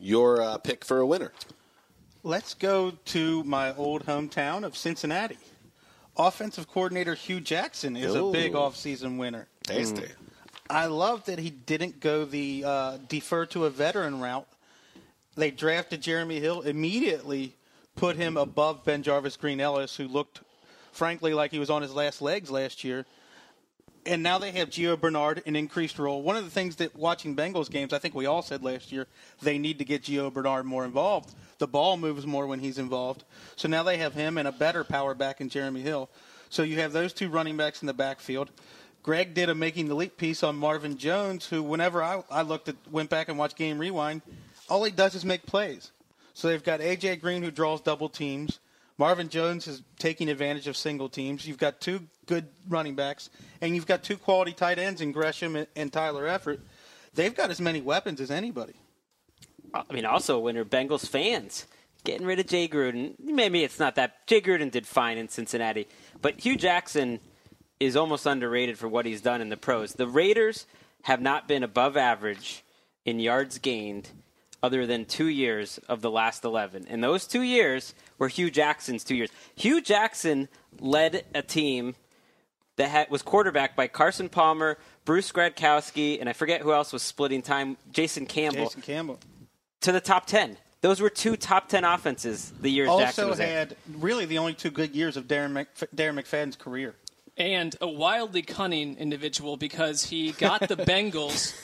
your 0.00 0.40
uh, 0.40 0.58
pick 0.58 0.84
for 0.84 0.98
a 0.98 1.06
winner. 1.06 1.32
Let's 2.22 2.54
go 2.54 2.92
to 3.06 3.44
my 3.44 3.74
old 3.74 4.04
hometown 4.06 4.64
of 4.64 4.76
Cincinnati. 4.76 5.38
Offensive 6.16 6.68
coordinator 6.68 7.14
Hue 7.14 7.40
Jackson 7.40 7.96
is 7.96 8.14
Ooh. 8.14 8.30
a 8.30 8.32
big 8.32 8.54
offseason 8.54 9.18
winner. 9.18 9.46
Tasty. 9.62 10.08
I 10.68 10.86
love 10.86 11.24
that 11.26 11.38
he 11.38 11.50
didn't 11.50 12.00
go 12.00 12.24
the 12.24 12.64
uh, 12.66 12.98
defer 13.08 13.46
to 13.46 13.66
a 13.66 13.70
veteran 13.70 14.20
route. 14.20 14.48
They 15.36 15.50
drafted 15.50 16.00
Jeremy 16.00 16.40
Hill 16.40 16.62
immediately, 16.62 17.54
put 17.94 18.16
him 18.16 18.36
above 18.36 18.84
BenJarvus 18.84 19.38
Green-Ellis, 19.38 19.96
who 19.96 20.08
looked, 20.08 20.40
frankly, 20.92 21.34
like 21.34 21.52
he 21.52 21.58
was 21.58 21.70
on 21.70 21.82
his 21.82 21.92
last 21.92 22.20
legs 22.22 22.50
last 22.50 22.82
year. 22.82 23.06
And 24.06 24.22
now 24.22 24.38
they 24.38 24.52
have 24.52 24.70
Gio 24.70 24.98
Bernard 24.98 25.42
an 25.46 25.56
increased 25.56 25.98
role. 25.98 26.22
One 26.22 26.36
of 26.36 26.44
the 26.44 26.50
things 26.50 26.76
that 26.76 26.94
watching 26.94 27.34
Bengals 27.34 27.68
games, 27.68 27.92
I 27.92 27.98
think 27.98 28.14
we 28.14 28.26
all 28.26 28.42
said 28.42 28.62
last 28.62 28.92
year, 28.92 29.06
they 29.42 29.58
need 29.58 29.78
to 29.80 29.84
get 29.84 30.04
Gio 30.04 30.32
Bernard 30.32 30.64
more 30.64 30.84
involved. 30.84 31.34
The 31.58 31.66
ball 31.66 31.96
moves 31.96 32.24
more 32.24 32.46
when 32.46 32.60
he's 32.60 32.78
involved. 32.78 33.24
So 33.56 33.66
now 33.66 33.82
they 33.82 33.96
have 33.96 34.14
him 34.14 34.38
and 34.38 34.46
a 34.46 34.52
better 34.52 34.84
power 34.84 35.14
back 35.14 35.40
in 35.40 35.48
Jeremy 35.48 35.80
Hill. 35.80 36.08
So 36.50 36.62
you 36.62 36.76
have 36.76 36.92
those 36.92 37.12
two 37.12 37.28
running 37.28 37.56
backs 37.56 37.82
in 37.82 37.86
the 37.86 37.94
backfield. 37.94 38.50
Greg 39.02 39.34
did 39.34 39.48
a 39.48 39.54
making 39.54 39.88
the 39.88 39.94
leap 39.94 40.16
piece 40.16 40.42
on 40.42 40.56
Marvin 40.56 40.98
Jones, 40.98 41.46
who 41.46 41.62
whenever 41.62 42.02
I, 42.02 42.22
I 42.30 42.42
looked 42.42 42.68
at 42.68 42.76
went 42.90 43.10
back 43.10 43.28
and 43.28 43.38
watched 43.38 43.56
game 43.56 43.78
rewind, 43.78 44.22
all 44.68 44.82
he 44.84 44.90
does 44.90 45.14
is 45.14 45.24
make 45.24 45.46
plays. 45.46 45.92
So 46.34 46.48
they've 46.48 46.62
got 46.62 46.80
AJ 46.80 47.20
Green 47.20 47.42
who 47.42 47.50
draws 47.50 47.80
double 47.80 48.08
teams. 48.08 48.58
Marvin 48.98 49.28
Jones 49.28 49.66
is 49.66 49.82
taking 49.98 50.28
advantage 50.28 50.66
of 50.66 50.76
single 50.76 51.08
teams. 51.08 51.46
You've 51.46 51.58
got 51.58 51.80
two 51.80 52.00
good 52.26 52.48
running 52.68 52.94
backs, 52.94 53.30
and 53.60 53.74
you've 53.74 53.86
got 53.86 54.02
two 54.02 54.16
quality 54.16 54.52
tight 54.52 54.78
ends 54.78 55.00
in 55.00 55.12
Gresham 55.12 55.56
and, 55.56 55.66
and 55.76 55.92
Tyler 55.92 56.26
Eifert. 56.26 56.60
They've 57.14 57.34
got 57.34 57.50
as 57.50 57.60
many 57.60 57.80
weapons 57.80 58.20
as 58.20 58.30
anybody. 58.30 58.74
I 59.74 59.92
mean, 59.92 60.06
also 60.06 60.38
when 60.38 60.54
they're 60.54 60.64
Bengals 60.64 61.06
fans, 61.06 61.66
getting 62.04 62.26
rid 62.26 62.38
of 62.38 62.46
Jay 62.46 62.68
Gruden. 62.68 63.14
Maybe 63.18 63.64
it's 63.64 63.78
not 63.78 63.96
that 63.96 64.26
Jay 64.26 64.40
Gruden 64.40 64.70
did 64.70 64.86
fine 64.86 65.18
in 65.18 65.28
Cincinnati, 65.28 65.88
but 66.22 66.40
Hue 66.40 66.56
Jackson 66.56 67.20
is 67.80 67.96
almost 67.96 68.24
underrated 68.24 68.78
for 68.78 68.88
what 68.88 69.04
he's 69.04 69.20
done 69.20 69.42
in 69.42 69.50
the 69.50 69.56
pros. 69.56 69.92
The 69.92 70.06
Raiders 70.06 70.66
have 71.02 71.20
not 71.20 71.46
been 71.46 71.62
above 71.62 71.96
average 71.96 72.64
in 73.04 73.20
yards 73.20 73.58
gained 73.58 74.10
other 74.66 74.84
than 74.84 75.04
two 75.04 75.28
years 75.28 75.78
of 75.88 76.02
the 76.02 76.10
last 76.10 76.44
11. 76.44 76.86
And 76.88 77.02
those 77.02 77.24
two 77.24 77.42
years 77.42 77.94
were 78.18 78.26
Hue 78.26 78.50
Jackson's 78.50 79.04
two 79.04 79.14
years. 79.14 79.30
Hue 79.54 79.80
Jackson 79.80 80.48
led 80.80 81.24
a 81.36 81.40
team 81.42 81.94
that 82.74 82.88
had, 82.88 83.08
was 83.08 83.22
quarterbacked 83.22 83.76
by 83.76 83.86
Carson 83.86 84.28
Palmer, 84.28 84.76
Bruce 85.04 85.30
Gradkowski, 85.30 86.18
and 86.18 86.28
I 86.28 86.32
forget 86.32 86.62
who 86.62 86.72
else 86.72 86.92
was 86.92 87.04
splitting 87.04 87.42
time, 87.42 87.76
Jason 87.92 88.26
Campbell, 88.26 88.64
Jason 88.64 88.82
Campbell 88.82 89.20
to 89.82 89.92
the 89.92 90.00
top 90.00 90.26
10. 90.26 90.56
Those 90.80 91.00
were 91.00 91.10
two 91.10 91.36
top 91.36 91.68
10 91.68 91.84
offenses 91.84 92.52
the 92.60 92.68
years 92.68 92.88
Jackson 92.88 93.24
also 93.24 93.28
was 93.28 93.38
there. 93.38 93.46
had 93.46 93.76
really 93.98 94.24
the 94.24 94.38
only 94.38 94.52
two 94.54 94.70
good 94.72 94.96
years 94.96 95.16
of 95.16 95.28
Darren, 95.28 95.52
Mc, 95.52 95.68
Darren 95.94 96.20
McFadden's 96.20 96.56
career. 96.56 96.96
and 97.36 97.76
a 97.80 97.88
wildly 97.88 98.42
cunning 98.42 98.96
individual 98.98 99.56
because 99.56 100.02
he 100.04 100.32
got 100.32 100.68
the 100.68 100.76
Bengals 100.92 101.54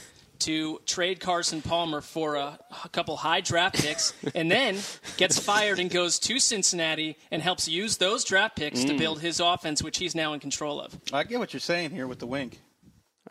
to 0.42 0.80
trade 0.86 1.20
Carson 1.20 1.62
Palmer 1.62 2.00
for 2.00 2.36
a, 2.36 2.58
a 2.84 2.88
couple 2.88 3.16
high 3.16 3.40
draft 3.40 3.76
picks 3.76 4.12
and 4.34 4.50
then 4.50 4.78
gets 5.16 5.38
fired 5.38 5.78
and 5.78 5.90
goes 5.90 6.18
to 6.20 6.38
Cincinnati 6.38 7.16
and 7.30 7.42
helps 7.42 7.68
use 7.68 7.96
those 7.96 8.24
draft 8.24 8.56
picks 8.56 8.84
to 8.84 8.92
mm. 8.92 8.98
build 8.98 9.20
his 9.20 9.40
offense, 9.40 9.82
which 9.82 9.98
he's 9.98 10.14
now 10.14 10.32
in 10.32 10.40
control 10.40 10.80
of. 10.80 10.98
I 11.12 11.24
get 11.24 11.38
what 11.38 11.52
you're 11.52 11.60
saying 11.60 11.90
here 11.90 12.06
with 12.06 12.18
the 12.18 12.26
wink. 12.26 12.60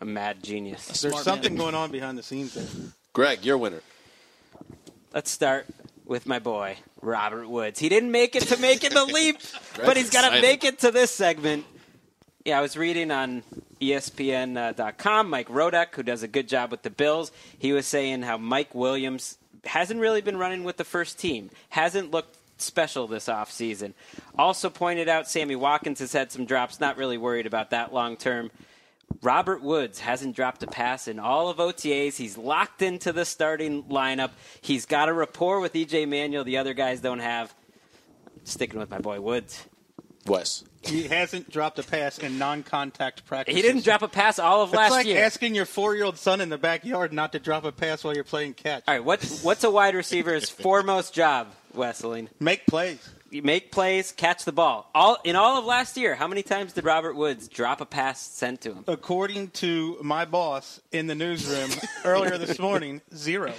A 0.00 0.04
mad 0.04 0.42
genius. 0.42 1.00
There's 1.00 1.22
something 1.22 1.52
man. 1.52 1.58
going 1.58 1.74
on 1.74 1.90
behind 1.90 2.18
the 2.18 2.22
scenes 2.22 2.54
there. 2.54 2.66
Greg, 3.12 3.44
your 3.44 3.58
winner. 3.58 3.82
Let's 5.12 5.30
start 5.30 5.66
with 6.04 6.26
my 6.26 6.38
boy, 6.38 6.76
Robert 7.00 7.48
Woods. 7.48 7.78
He 7.78 7.88
didn't 7.88 8.10
make 8.10 8.34
it 8.34 8.44
to 8.44 8.56
making 8.58 8.94
the 8.94 9.04
leap, 9.04 9.38
but 9.76 9.96
he's 9.96 10.10
got 10.10 10.30
to 10.30 10.40
make 10.40 10.64
it 10.64 10.80
to 10.80 10.90
this 10.90 11.10
segment. 11.10 11.64
Yeah, 12.44 12.58
I 12.58 12.60
was 12.60 12.76
reading 12.76 13.12
on 13.12 13.44
ESPN.com, 13.80 15.30
Mike 15.30 15.48
Rodak, 15.48 15.94
who 15.94 16.02
does 16.02 16.24
a 16.24 16.28
good 16.28 16.48
job 16.48 16.72
with 16.72 16.82
the 16.82 16.90
Bills. 16.90 17.30
He 17.56 17.72
was 17.72 17.86
saying 17.86 18.22
how 18.22 18.36
Mike 18.36 18.74
Williams 18.74 19.38
hasn't 19.64 20.00
really 20.00 20.22
been 20.22 20.36
running 20.36 20.64
with 20.64 20.76
the 20.76 20.84
first 20.84 21.20
team, 21.20 21.50
hasn't 21.68 22.10
looked 22.10 22.36
special 22.58 23.06
this 23.06 23.26
offseason. 23.26 23.92
Also 24.36 24.70
pointed 24.70 25.08
out 25.08 25.30
Sammy 25.30 25.54
Watkins 25.54 26.00
has 26.00 26.12
had 26.12 26.32
some 26.32 26.44
drops, 26.44 26.80
not 26.80 26.96
really 26.96 27.16
worried 27.16 27.46
about 27.46 27.70
that 27.70 27.94
long 27.94 28.16
term. 28.16 28.50
Robert 29.22 29.62
Woods 29.62 30.00
hasn't 30.00 30.34
dropped 30.34 30.64
a 30.64 30.66
pass 30.66 31.06
in 31.06 31.20
all 31.20 31.48
of 31.48 31.58
OTAs. 31.58 32.16
He's 32.16 32.36
locked 32.36 32.82
into 32.82 33.12
the 33.12 33.24
starting 33.24 33.84
lineup. 33.84 34.30
He's 34.60 34.84
got 34.84 35.08
a 35.08 35.12
rapport 35.12 35.60
with 35.60 35.74
EJ 35.74 36.08
Manuel 36.08 36.42
the 36.42 36.56
other 36.56 36.74
guys 36.74 37.00
don't 37.00 37.20
have. 37.20 37.54
Sticking 38.42 38.80
with 38.80 38.90
my 38.90 38.98
boy 38.98 39.20
Woods. 39.20 39.64
Wes. 40.26 40.64
He 40.82 41.04
hasn't 41.04 41.50
dropped 41.50 41.78
a 41.78 41.82
pass 41.82 42.18
in 42.18 42.38
non-contact 42.38 43.24
practice. 43.26 43.54
He 43.54 43.62
didn't 43.62 43.84
drop 43.84 44.02
a 44.02 44.08
pass 44.08 44.38
all 44.38 44.62
of 44.62 44.72
last 44.72 44.74
year. 44.74 44.82
It's 44.84 44.90
last 44.90 44.98
like 44.98 45.06
year. 45.06 45.24
asking 45.24 45.54
your 45.54 45.66
four-year-old 45.66 46.18
son 46.18 46.40
in 46.40 46.48
the 46.48 46.58
backyard 46.58 47.12
not 47.12 47.32
to 47.32 47.38
drop 47.38 47.64
a 47.64 47.72
pass 47.72 48.02
while 48.04 48.14
you're 48.14 48.24
playing 48.24 48.54
catch. 48.54 48.84
all 48.88 48.94
right, 48.94 49.04
what's 49.04 49.42
what's 49.42 49.64
a 49.64 49.70
wide 49.70 49.94
receiver's 49.94 50.50
foremost 50.66 51.14
job, 51.14 51.48
Wesseling? 51.76 52.28
Make 52.40 52.66
plays. 52.66 53.08
You 53.30 53.40
make 53.42 53.72
plays, 53.72 54.12
catch 54.12 54.44
the 54.44 54.52
ball. 54.52 54.90
All 54.94 55.16
in 55.24 55.36
all 55.36 55.56
of 55.56 55.64
last 55.64 55.96
year, 55.96 56.14
how 56.14 56.28
many 56.28 56.42
times 56.42 56.74
did 56.74 56.84
Robert 56.84 57.14
Woods 57.16 57.48
drop 57.48 57.80
a 57.80 57.86
pass 57.86 58.20
sent 58.20 58.60
to 58.62 58.74
him? 58.74 58.84
According 58.86 59.48
to 59.52 59.96
my 60.02 60.26
boss 60.26 60.80
in 60.92 61.06
the 61.06 61.14
newsroom 61.14 61.70
earlier 62.04 62.36
this 62.36 62.58
morning, 62.58 63.00
zero. 63.14 63.54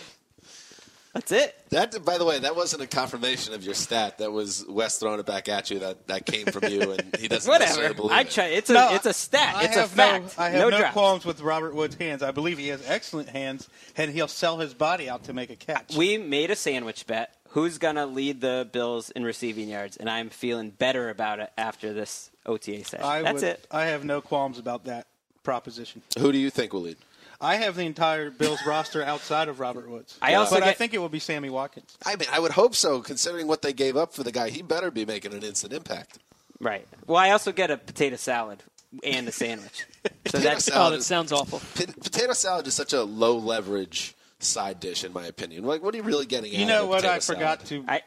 That's 1.13 1.31
it. 1.31 1.55
That, 1.69 2.03
by 2.03 2.17
the 2.17 2.25
way, 2.25 2.39
that 2.39 2.55
wasn't 2.55 2.81
a 2.81 2.87
confirmation 2.87 3.53
of 3.53 3.63
your 3.63 3.75
stat. 3.75 4.17
That 4.17 4.31
was 4.31 4.65
Wes 4.67 4.97
throwing 4.97 5.19
it 5.19 5.27
back 5.27 5.47
at 5.47 5.69
you. 5.69 5.77
That 5.79 6.07
that 6.07 6.25
came 6.25 6.47
from 6.47 6.63
you, 6.71 6.91
and 6.93 7.15
he 7.19 7.27
doesn't 7.27 7.51
necessarily 7.51 7.89
Whatever. 7.89 7.93
believe 7.93 8.11
I 8.11 8.23
try. 8.23 8.45
It's 8.45 8.69
a 8.71 8.73
No, 8.73 8.95
it's 8.95 9.05
a 9.05 9.13
stat. 9.13 9.55
I 9.55 9.63
It's 9.65 9.77
a 9.77 9.87
fact. 9.87 10.37
No, 10.39 10.43
I 10.43 10.49
have 10.49 10.59
no 10.59 10.69
no, 10.69 10.77
drops. 10.79 10.93
qualms 10.93 11.25
with 11.25 11.41
Robert 11.41 11.75
Wood's 11.75 11.95
hands. 11.95 12.23
I 12.23 12.31
believe 12.31 12.57
he 12.57 12.69
has 12.69 12.83
excellent 12.87 13.29
hands, 13.29 13.69
and 13.95 14.11
he'll 14.11 14.27
sell 14.27 14.57
his 14.57 14.73
body 14.73 15.07
out 15.07 15.25
to 15.25 15.33
make 15.33 15.51
a 15.51 15.55
catch. 15.55 15.95
We 15.95 16.17
made 16.17 16.49
a 16.49 16.55
sandwich 16.55 17.05
bet. 17.05 17.35
Who's 17.49 17.77
gonna 17.77 18.07
lead 18.07 18.41
the 18.41 18.67
Bills 18.71 19.11
in 19.11 19.23
receiving 19.23 19.69
yards? 19.69 19.97
And 19.97 20.09
I'm 20.09 20.31
feeling 20.31 20.71
better 20.71 21.11
about 21.11 21.39
it 21.39 21.51
after 21.59 21.93
this 21.93 22.31
OTA 22.47 22.85
session. 22.85 23.05
I 23.05 23.21
That's 23.21 23.35
would, 23.35 23.43
it. 23.43 23.67
I 23.69 23.83
have 23.85 24.03
no 24.03 24.19
qualms 24.19 24.57
about 24.57 24.85
that 24.85 25.05
proposition. 25.43 26.01
Who 26.17 26.31
do 26.31 26.39
you 26.39 26.49
think 26.49 26.73
will 26.73 26.81
lead? 26.81 26.97
I 27.43 27.55
have 27.57 27.75
the 27.75 27.83
entire 27.85 28.29
Bills 28.31 28.59
roster 28.65 29.03
outside 29.03 29.47
of 29.49 29.59
Robert 29.59 29.89
Woods. 29.89 30.17
I 30.21 30.35
also 30.35 30.55
but 30.59 30.63
I 30.63 30.73
think 30.73 30.93
it 30.93 30.99
will 30.99 31.09
be 31.09 31.19
Sammy 31.19 31.49
Watkins. 31.49 31.97
I 32.05 32.15
mean, 32.15 32.27
I 32.31 32.39
would 32.39 32.51
hope 32.51 32.73
so, 32.75 33.01
considering 33.01 33.47
what 33.47 33.61
they 33.61 33.73
gave 33.73 33.97
up 33.97 34.13
for 34.13 34.23
the 34.23 34.31
guy. 34.31 34.49
He 34.49 34.61
better 34.61 34.89
be 34.91 35.05
making 35.05 35.33
an 35.33 35.43
instant 35.43 35.73
impact. 35.73 36.19
Right. 36.59 36.87
Well, 37.05 37.17
I 37.17 37.31
also 37.31 37.51
get 37.51 37.69
a 37.69 37.77
potato 37.77 38.15
salad 38.15 38.63
and 39.03 39.27
a 39.27 39.31
sandwich. 39.31 39.85
so 40.03 40.09
Potato 40.23 40.43
that's 40.43 40.69
Oh, 40.69 40.71
salad 40.71 40.93
that 40.93 40.97
is- 40.99 41.05
sounds 41.05 41.31
awful. 41.31 41.59
Pot- 41.75 41.99
potato 42.01 42.33
salad 42.33 42.65
is 42.67 42.73
such 42.73 42.93
a 42.93 43.03
low 43.03 43.37
leverage 43.37 44.15
side 44.39 44.79
dish, 44.79 45.03
in 45.03 45.11
my 45.11 45.25
opinion. 45.25 45.63
Like, 45.65 45.83
what 45.83 45.93
are 45.93 45.97
you 45.97 46.03
really 46.03 46.25
getting? 46.25 46.53
You 46.53 46.63
out 46.63 46.67
know 46.67 46.83
of 46.83 46.89
what? 46.89 47.05
I 47.05 47.19
forgot 47.19 47.67
salad? 47.67 47.85
to. 47.87 47.91
I. 47.91 48.01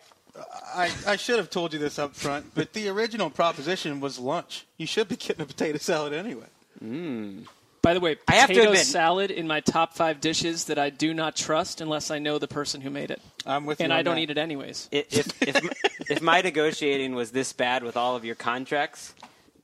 I, 0.74 0.90
I 1.06 1.16
should 1.16 1.38
have 1.38 1.48
told 1.48 1.72
you 1.72 1.78
this 1.78 1.98
up 1.98 2.14
front, 2.14 2.54
but 2.54 2.74
the 2.74 2.88
original 2.88 3.30
proposition 3.30 4.00
was 4.00 4.18
lunch. 4.18 4.66
You 4.76 4.86
should 4.86 5.08
be 5.08 5.16
getting 5.16 5.40
a 5.40 5.46
potato 5.46 5.78
salad 5.78 6.12
anyway. 6.12 6.44
Mm. 6.84 7.46
By 7.86 7.94
the 7.94 8.00
way, 8.00 8.16
I 8.26 8.34
have 8.34 8.48
to 8.48 8.54
potato 8.54 8.72
admit- 8.72 8.84
salad 8.84 9.30
in 9.30 9.46
my 9.46 9.60
top 9.60 9.94
five 9.94 10.20
dishes 10.20 10.64
that 10.64 10.76
I 10.76 10.90
do 10.90 11.14
not 11.14 11.36
trust 11.36 11.80
unless 11.80 12.10
I 12.10 12.18
know 12.18 12.36
the 12.40 12.48
person 12.48 12.80
who 12.80 12.90
made 12.90 13.12
it, 13.12 13.22
I'm 13.46 13.64
with 13.64 13.78
you. 13.78 13.84
and 13.84 13.92
on 13.92 13.98
I 14.00 14.02
don't 14.02 14.16
that. 14.16 14.22
eat 14.22 14.30
it 14.30 14.38
anyways. 14.38 14.88
i- 14.92 15.06
If 15.08 15.40
if 15.40 15.56
if 16.10 16.20
my 16.20 16.40
negotiating 16.40 17.14
was 17.14 17.30
this 17.30 17.52
bad 17.52 17.84
with 17.84 17.96
all 17.96 18.16
of 18.16 18.24
your 18.24 18.34
contracts, 18.34 19.14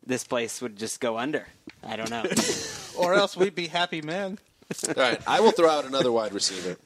this 0.06 0.22
place 0.22 0.62
would 0.62 0.78
just 0.78 1.00
go 1.00 1.18
under. 1.18 1.48
I 1.82 1.96
don't 1.96 2.10
know. 2.10 2.22
Or 2.96 3.14
else 3.14 3.36
we'd 3.36 3.56
be 3.56 3.66
happy 3.66 4.02
men. 4.02 4.38
All 4.86 4.94
right, 4.96 5.20
I 5.26 5.40
will 5.40 5.50
throw 5.50 5.68
out 5.68 5.84
another 5.84 6.12
wide 6.12 6.32
receiver. 6.32 6.76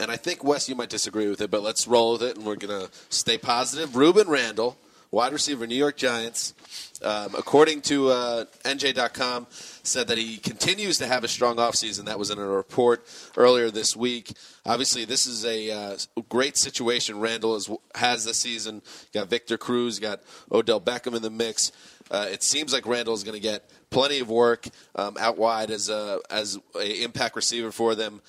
And 0.00 0.10
I 0.10 0.16
think, 0.16 0.44
Wes, 0.44 0.68
you 0.68 0.74
might 0.74 0.90
disagree 0.90 1.28
with 1.28 1.40
it, 1.40 1.50
but 1.50 1.62
let's 1.62 1.86
roll 1.88 2.12
with 2.12 2.22
it, 2.22 2.36
and 2.36 2.44
we're 2.44 2.56
going 2.56 2.86
to 2.86 2.90
stay 3.08 3.38
positive. 3.38 3.90
Rueben 3.90 4.26
Randle, 4.26 4.76
wide 5.10 5.32
receiver, 5.32 5.66
New 5.66 5.74
York 5.74 5.96
Giants, 5.96 6.54
um, 7.02 7.34
according 7.36 7.80
to 7.82 8.08
uh, 8.08 8.44
NJ.com, 8.64 9.46
said 9.50 10.08
that 10.08 10.18
he 10.18 10.36
continues 10.36 10.98
to 10.98 11.06
have 11.06 11.24
a 11.24 11.28
strong 11.28 11.56
offseason. 11.56 12.04
That 12.04 12.18
was 12.18 12.30
in 12.30 12.38
a 12.38 12.46
report 12.46 13.04
earlier 13.36 13.70
this 13.70 13.96
week. 13.96 14.32
Obviously, 14.66 15.04
this 15.04 15.26
is 15.26 15.44
a 15.44 15.70
uh, 15.70 15.96
great 16.28 16.56
situation 16.56 17.20
Randle 17.20 17.56
is, 17.56 17.70
has 17.94 18.24
this 18.24 18.38
season. 18.38 18.82
Got 19.14 19.28
Victor 19.28 19.56
Cruz, 19.56 19.98
got 19.98 20.20
Odell 20.52 20.80
Beckham 20.80 21.14
in 21.14 21.22
the 21.22 21.30
mix. 21.30 21.72
Uh, 22.10 22.26
it 22.30 22.42
seems 22.42 22.72
like 22.72 22.86
Randle 22.86 23.14
is 23.14 23.22
going 23.22 23.34
to 23.34 23.40
get 23.40 23.70
plenty 23.90 24.18
of 24.20 24.30
work 24.30 24.68
um, 24.94 25.16
out 25.18 25.38
wide 25.38 25.70
as 25.70 25.88
a 25.88 26.20
as 26.30 26.58
a 26.74 27.02
impact 27.02 27.36
receiver 27.36 27.70
for 27.70 27.94
them. 27.94 28.20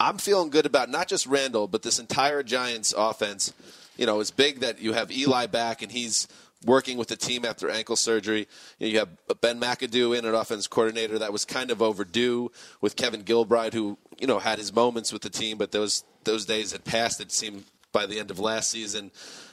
I'm 0.00 0.18
feeling 0.18 0.50
good 0.50 0.66
about 0.66 0.90
not 0.90 1.08
just 1.08 1.26
Randle, 1.26 1.68
but 1.68 1.82
this 1.82 1.98
entire 1.98 2.42
Giants 2.42 2.92
offense. 2.96 3.52
You 3.96 4.06
know, 4.06 4.20
it's 4.20 4.30
big 4.30 4.60
that 4.60 4.80
you 4.80 4.92
have 4.92 5.10
Eli 5.10 5.46
back 5.46 5.82
and 5.82 5.90
he's 5.90 6.28
working 6.64 6.96
with 6.98 7.08
the 7.08 7.16
team 7.16 7.44
after 7.44 7.70
ankle 7.70 7.96
surgery. 7.96 8.48
You, 8.78 8.98
have 8.98 9.08
Ben 9.40 9.60
McAdoo 9.60 10.16
in 10.16 10.24
at 10.24 10.34
offense 10.34 10.66
coordinator. 10.66 11.18
That 11.18 11.32
was 11.32 11.44
kind 11.44 11.70
of 11.70 11.82
overdue 11.82 12.50
with 12.80 12.96
Kevin 12.96 13.22
Gilbride, 13.22 13.72
who 13.72 13.98
you 14.18 14.26
know 14.26 14.38
had 14.38 14.58
his 14.58 14.74
moments 14.74 15.12
with 15.12 15.22
the 15.22 15.30
team, 15.30 15.58
but 15.58 15.72
those 15.72 16.04
those 16.24 16.44
days 16.46 16.72
had 16.72 16.84
passed. 16.84 17.20
It 17.20 17.32
seemed 17.32 17.64
by 17.92 18.06
the 18.06 18.18
end 18.18 18.30
of 18.30 18.38
last 18.38 18.70
season. 18.70 19.10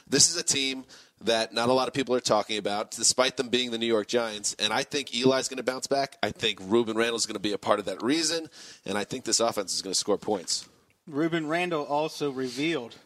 This 0.08 0.30
is 0.30 0.36
a 0.36 0.42
team 0.42 0.84
that 1.24 1.54
not 1.54 1.68
a 1.68 1.72
lot 1.72 1.88
of 1.88 1.94
people 1.94 2.14
are 2.14 2.20
talking 2.20 2.58
about, 2.58 2.90
despite 2.90 3.36
them 3.36 3.48
being 3.48 3.70
the 3.70 3.78
New 3.78 3.86
York 3.86 4.08
Giants. 4.08 4.56
And 4.58 4.72
I 4.72 4.82
think 4.82 5.14
Eli's 5.14 5.48
going 5.48 5.58
to 5.58 5.62
bounce 5.62 5.86
back. 5.86 6.16
I 6.22 6.30
think 6.30 6.60
Rueben 6.60 6.96
Randle's 6.96 7.26
going 7.26 7.34
to 7.34 7.40
be 7.40 7.52
a 7.52 7.58
part 7.58 7.78
of 7.78 7.84
that 7.84 8.02
reason. 8.02 8.48
And 8.84 8.98
I 8.98 9.04
think 9.04 9.24
this 9.24 9.38
offense 9.38 9.72
is 9.74 9.82
going 9.82 9.92
to 9.92 9.98
score 9.98 10.18
points. 10.18 10.68
Rueben 11.08 11.48
Randle 11.48 11.84
also 11.84 12.30
revealed 12.30 12.96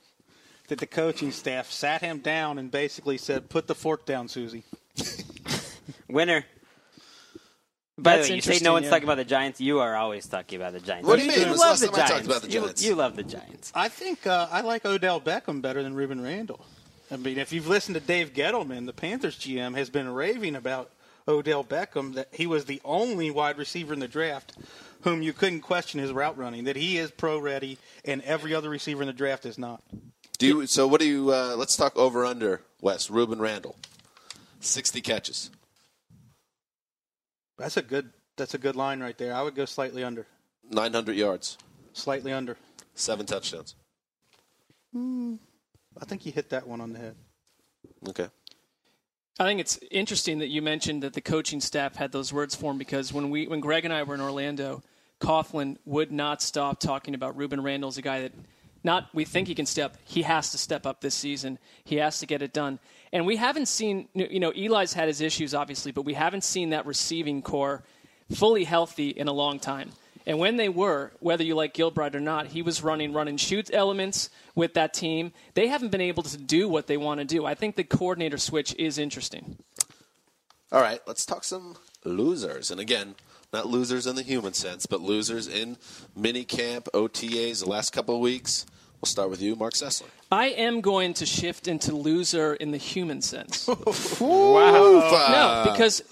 that 0.68 0.78
the 0.78 0.86
coaching 0.86 1.32
staff 1.32 1.70
sat 1.70 2.00
him 2.02 2.18
down 2.18 2.58
and 2.58 2.70
basically 2.70 3.18
said, 3.18 3.48
"Put 3.48 3.66
the 3.66 3.74
fork 3.74 4.04
down, 4.06 4.28
Susie." 4.28 4.64
Winner. 6.08 6.44
By 7.98 8.16
That's 8.16 8.28
the 8.28 8.32
way, 8.32 8.36
you 8.36 8.42
say 8.42 8.58
no 8.62 8.74
one's 8.74 8.84
yeah. 8.84 8.90
talking 8.90 9.04
about 9.04 9.16
the 9.16 9.24
Giants. 9.24 9.58
You 9.58 9.78
are 9.80 9.96
always 9.96 10.26
talking 10.26 10.60
about 10.60 10.74
the 10.74 10.80
Giants. 10.80 11.08
What 11.08 11.16
do 11.18 11.22
you 11.24 11.30
mean? 11.30 11.38
You 11.40 11.44
When 11.46 11.52
the 11.54 11.58
love 11.60 11.70
last 11.70 11.80
the 11.80 11.86
time 11.86 11.94
I 11.94 11.98
talked 12.00 12.10
Giants. 12.10 12.26
about 12.28 12.42
the 12.42 12.48
You- 12.50 12.60
Giants? 12.60 12.84
You, 12.84 12.94
love 12.94 13.16
the 13.16 13.22
Giants. 13.22 13.72
I 13.74 13.88
think 13.88 14.26
uh, 14.26 14.48
I 14.50 14.60
like 14.60 14.84
Odell 14.84 15.18
Beckham 15.18 15.62
better 15.62 15.82
than 15.82 15.94
Rueben 15.94 16.22
Randle. 16.22 16.60
I 17.10 17.16
mean, 17.16 17.38
if 17.38 17.52
you've 17.54 17.68
listened 17.68 17.94
to 17.94 18.00
Dave 18.00 18.34
Gettleman, 18.34 18.84
the 18.84 18.92
Panthers 18.92 19.38
GM 19.38 19.76
has 19.76 19.88
been 19.88 20.08
raving 20.10 20.56
about 20.56 20.90
Odell 21.26 21.64
Beckham 21.64 22.14
that 22.16 22.28
he 22.32 22.46
was 22.46 22.66
the 22.66 22.82
only 22.84 23.30
wide 23.30 23.56
receiver 23.56 23.94
in 23.94 24.00
the 24.00 24.08
draft 24.08 24.52
whom 25.02 25.22
you 25.22 25.32
couldn't 25.32 25.60
question 25.60 25.98
his 26.00 26.12
route 26.12 26.36
running. 26.36 26.64
That 26.64 26.76
he 26.76 26.98
is 26.98 27.10
pro 27.10 27.38
ready, 27.38 27.78
and 28.04 28.20
every 28.22 28.54
other 28.54 28.68
receiver 28.68 29.02
in 29.02 29.06
the 29.06 29.12
draft 29.14 29.46
is 29.46 29.56
not. 29.56 29.82
Do 30.38 30.46
you, 30.46 30.66
so 30.66 30.86
what 30.86 31.00
do 31.00 31.06
you? 31.06 31.32
Uh, 31.32 31.54
let's 31.56 31.76
talk 31.76 31.96
over 31.96 32.24
under 32.26 32.62
Wes 32.80 33.08
Rueben 33.08 33.40
Randle, 33.40 33.76
sixty 34.60 35.00
catches. 35.00 35.50
That's 37.58 37.76
a 37.76 37.82
good. 37.82 38.10
That's 38.36 38.52
a 38.52 38.58
good 38.58 38.76
line 38.76 39.00
right 39.00 39.16
there. 39.16 39.34
I 39.34 39.40
would 39.42 39.54
go 39.54 39.64
slightly 39.64 40.04
under. 40.04 40.26
900 40.70 41.14
yards, 41.16 41.56
Slightly 41.92 42.32
under. 42.32 42.56
seven 42.96 43.24
touchdowns. 43.24 43.76
I 44.94 46.04
think 46.04 46.26
you 46.26 46.32
hit 46.32 46.50
that 46.50 46.66
one 46.66 46.80
on 46.80 46.92
the 46.92 46.98
head. 46.98 47.14
Okay. 48.08 48.28
I 49.38 49.44
think 49.44 49.60
it's 49.60 49.78
interesting 49.90 50.38
that 50.40 50.48
you 50.48 50.60
mentioned 50.60 51.02
that 51.02 51.12
the 51.12 51.20
coaching 51.20 51.60
staff 51.60 51.96
had 51.96 52.10
those 52.12 52.32
words 52.32 52.54
for 52.54 52.72
him 52.72 52.78
because 52.78 53.12
when 53.12 53.30
we 53.30 53.46
when 53.46 53.60
Greg 53.60 53.84
and 53.84 53.94
I 53.94 54.02
were 54.02 54.14
in 54.14 54.20
Orlando, 54.20 54.82
Coughlin 55.20 55.76
would 55.84 56.10
not 56.12 56.42
stop 56.42 56.80
talking 56.80 57.14
about 57.14 57.38
Rueben 57.38 57.62
Randle 57.62 57.88
as 57.88 57.96
a 57.98 58.02
guy 58.02 58.22
that 58.22 58.32
not 58.86 59.10
we 59.12 59.26
think 59.26 59.48
he 59.48 59.54
can 59.54 59.66
step 59.66 59.98
he 60.04 60.22
has 60.22 60.50
to 60.52 60.58
step 60.58 60.86
up 60.86 61.02
this 61.02 61.14
season. 61.14 61.58
He 61.84 61.96
has 61.96 62.20
to 62.20 62.26
get 62.26 62.40
it 62.40 62.54
done. 62.54 62.78
And 63.12 63.26
we 63.26 63.36
haven't 63.36 63.66
seen 63.66 64.08
you 64.14 64.40
know 64.40 64.52
Eli's 64.52 64.94
had 64.94 65.08
his 65.08 65.20
issues 65.20 65.52
obviously, 65.54 65.92
but 65.92 66.02
we 66.02 66.14
haven't 66.14 66.44
seen 66.44 66.70
that 66.70 66.86
receiving 66.86 67.42
core 67.42 67.84
fully 68.34 68.64
healthy 68.64 69.10
in 69.10 69.28
a 69.28 69.32
long 69.32 69.58
time. 69.58 69.90
And 70.26 70.40
when 70.40 70.56
they 70.56 70.68
were, 70.68 71.12
whether 71.20 71.44
you 71.44 71.54
like 71.54 71.72
Gilbride 71.72 72.16
or 72.16 72.20
not, 72.20 72.48
he 72.48 72.60
was 72.60 72.82
running 72.82 73.12
run 73.12 73.28
and 73.28 73.40
shoot 73.40 73.70
elements 73.72 74.28
with 74.56 74.74
that 74.74 74.92
team. 74.92 75.32
They 75.54 75.68
haven't 75.68 75.90
been 75.90 76.00
able 76.00 76.24
to 76.24 76.36
do 76.36 76.68
what 76.68 76.88
they 76.88 76.96
want 76.96 77.20
to 77.20 77.24
do. 77.24 77.46
I 77.46 77.54
think 77.54 77.76
the 77.76 77.84
coordinator 77.84 78.38
switch 78.38 78.74
is 78.76 78.98
interesting. 78.98 79.56
All 80.72 80.80
right, 80.80 81.00
let's 81.06 81.24
talk 81.24 81.44
some 81.44 81.76
losers. 82.04 82.72
And 82.72 82.80
again, 82.80 83.14
not 83.52 83.68
losers 83.68 84.06
in 84.08 84.16
the 84.16 84.22
human 84.22 84.52
sense, 84.52 84.84
but 84.86 85.00
losers 85.00 85.46
in 85.46 85.76
mini 86.16 86.44
camp, 86.44 86.88
OTAs, 86.92 87.60
the 87.60 87.70
last 87.70 87.92
couple 87.92 88.16
of 88.16 88.20
weeks. 88.20 88.66
We'll 89.00 89.06
start 89.06 89.30
with 89.30 89.42
you, 89.42 89.56
Mark 89.56 89.74
Sessler. 89.74 90.06
I 90.32 90.46
am 90.46 90.80
going 90.80 91.14
to 91.14 91.26
shift 91.26 91.68
into 91.68 91.94
loser 91.94 92.54
in 92.54 92.70
the 92.70 92.78
human 92.78 93.20
sense. 93.22 93.68
wow. 94.20 95.64
no, 95.64 95.70
because 95.70 96.02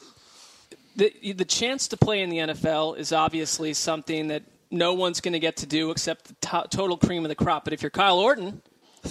the 0.97 1.33
the 1.33 1.45
chance 1.45 1.89
to 1.89 1.97
play 1.97 2.21
in 2.21 2.31
the 2.31 2.39
NFL 2.39 2.99
is 2.99 3.13
obviously 3.13 3.75
something 3.75 4.29
that 4.29 4.43
no 4.71 4.95
one's 4.95 5.21
going 5.21 5.33
to 5.33 5.41
get 5.41 5.57
to 5.59 5.67
do 5.67 5.91
except 5.91 6.25
the 6.27 6.35
to- 6.47 6.67
total 6.71 6.97
cream 6.97 7.25
of 7.25 7.29
the 7.29 7.35
crop. 7.35 7.65
But 7.65 7.73
if 7.73 7.83
you're 7.83 7.91
Kyle 7.91 8.19
Orton, 8.19 8.61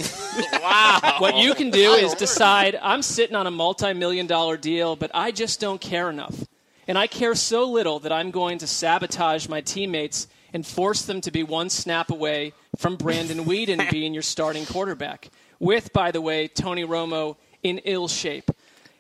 wow, 0.54 1.16
what 1.20 1.38
you 1.38 1.54
can 1.54 1.70
do 1.70 1.94
is 1.94 2.14
decide 2.14 2.78
I'm 2.82 3.02
sitting 3.02 3.36
on 3.36 3.48
a 3.48 3.52
multi-million 3.52 4.28
dollar 4.28 4.58
deal, 4.58 4.96
but 4.96 5.12
I 5.14 5.32
just 5.32 5.60
don't 5.60 5.82
care 5.82 6.10
enough, 6.10 6.46
and 6.88 6.98
I 6.98 7.08
care 7.08 7.36
so 7.36 7.70
little 7.70 8.00
that 8.00 8.12
I'm 8.12 8.32
going 8.32 8.60
to 8.60 8.68
sabotage 8.68 9.48
my 9.48 9.62
teammates 9.62 10.28
and 10.54 10.66
force 10.66 11.02
them 11.02 11.20
to 11.22 11.32
be 11.32 11.44
one 11.44 11.70
snap 11.70 12.12
away 12.12 12.54
from 12.78 12.96
Brandon 12.96 13.40
Weeden 13.46 13.90
being 13.92 14.14
your 14.14 14.24
starting 14.24 14.66
quarterback. 14.66 15.30
With, 15.60 15.92
by 15.92 16.12
the 16.12 16.22
way, 16.22 16.48
Tony 16.48 16.86
Romo 16.86 17.38
in 17.64 17.80
ill 17.80 18.08
shape. 18.08 18.52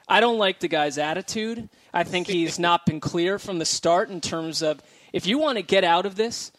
I 0.07 0.19
don't 0.19 0.37
like 0.37 0.59
the 0.59 0.67
guy's 0.67 0.97
attitude. 0.97 1.69
I 1.93 2.03
think 2.03 2.27
he's 2.27 2.59
not 2.59 2.85
been 2.85 2.99
clear 2.99 3.39
from 3.39 3.59
the 3.59 3.65
start 3.65 4.09
in 4.09 4.19
terms 4.19 4.61
of 4.61 4.81
if 5.13 5.27
you 5.27 5.37
want 5.37 5.57
to 5.57 5.63
get 5.63 5.83
out 5.83 6.05
of 6.05 6.15
this, 6.15 6.51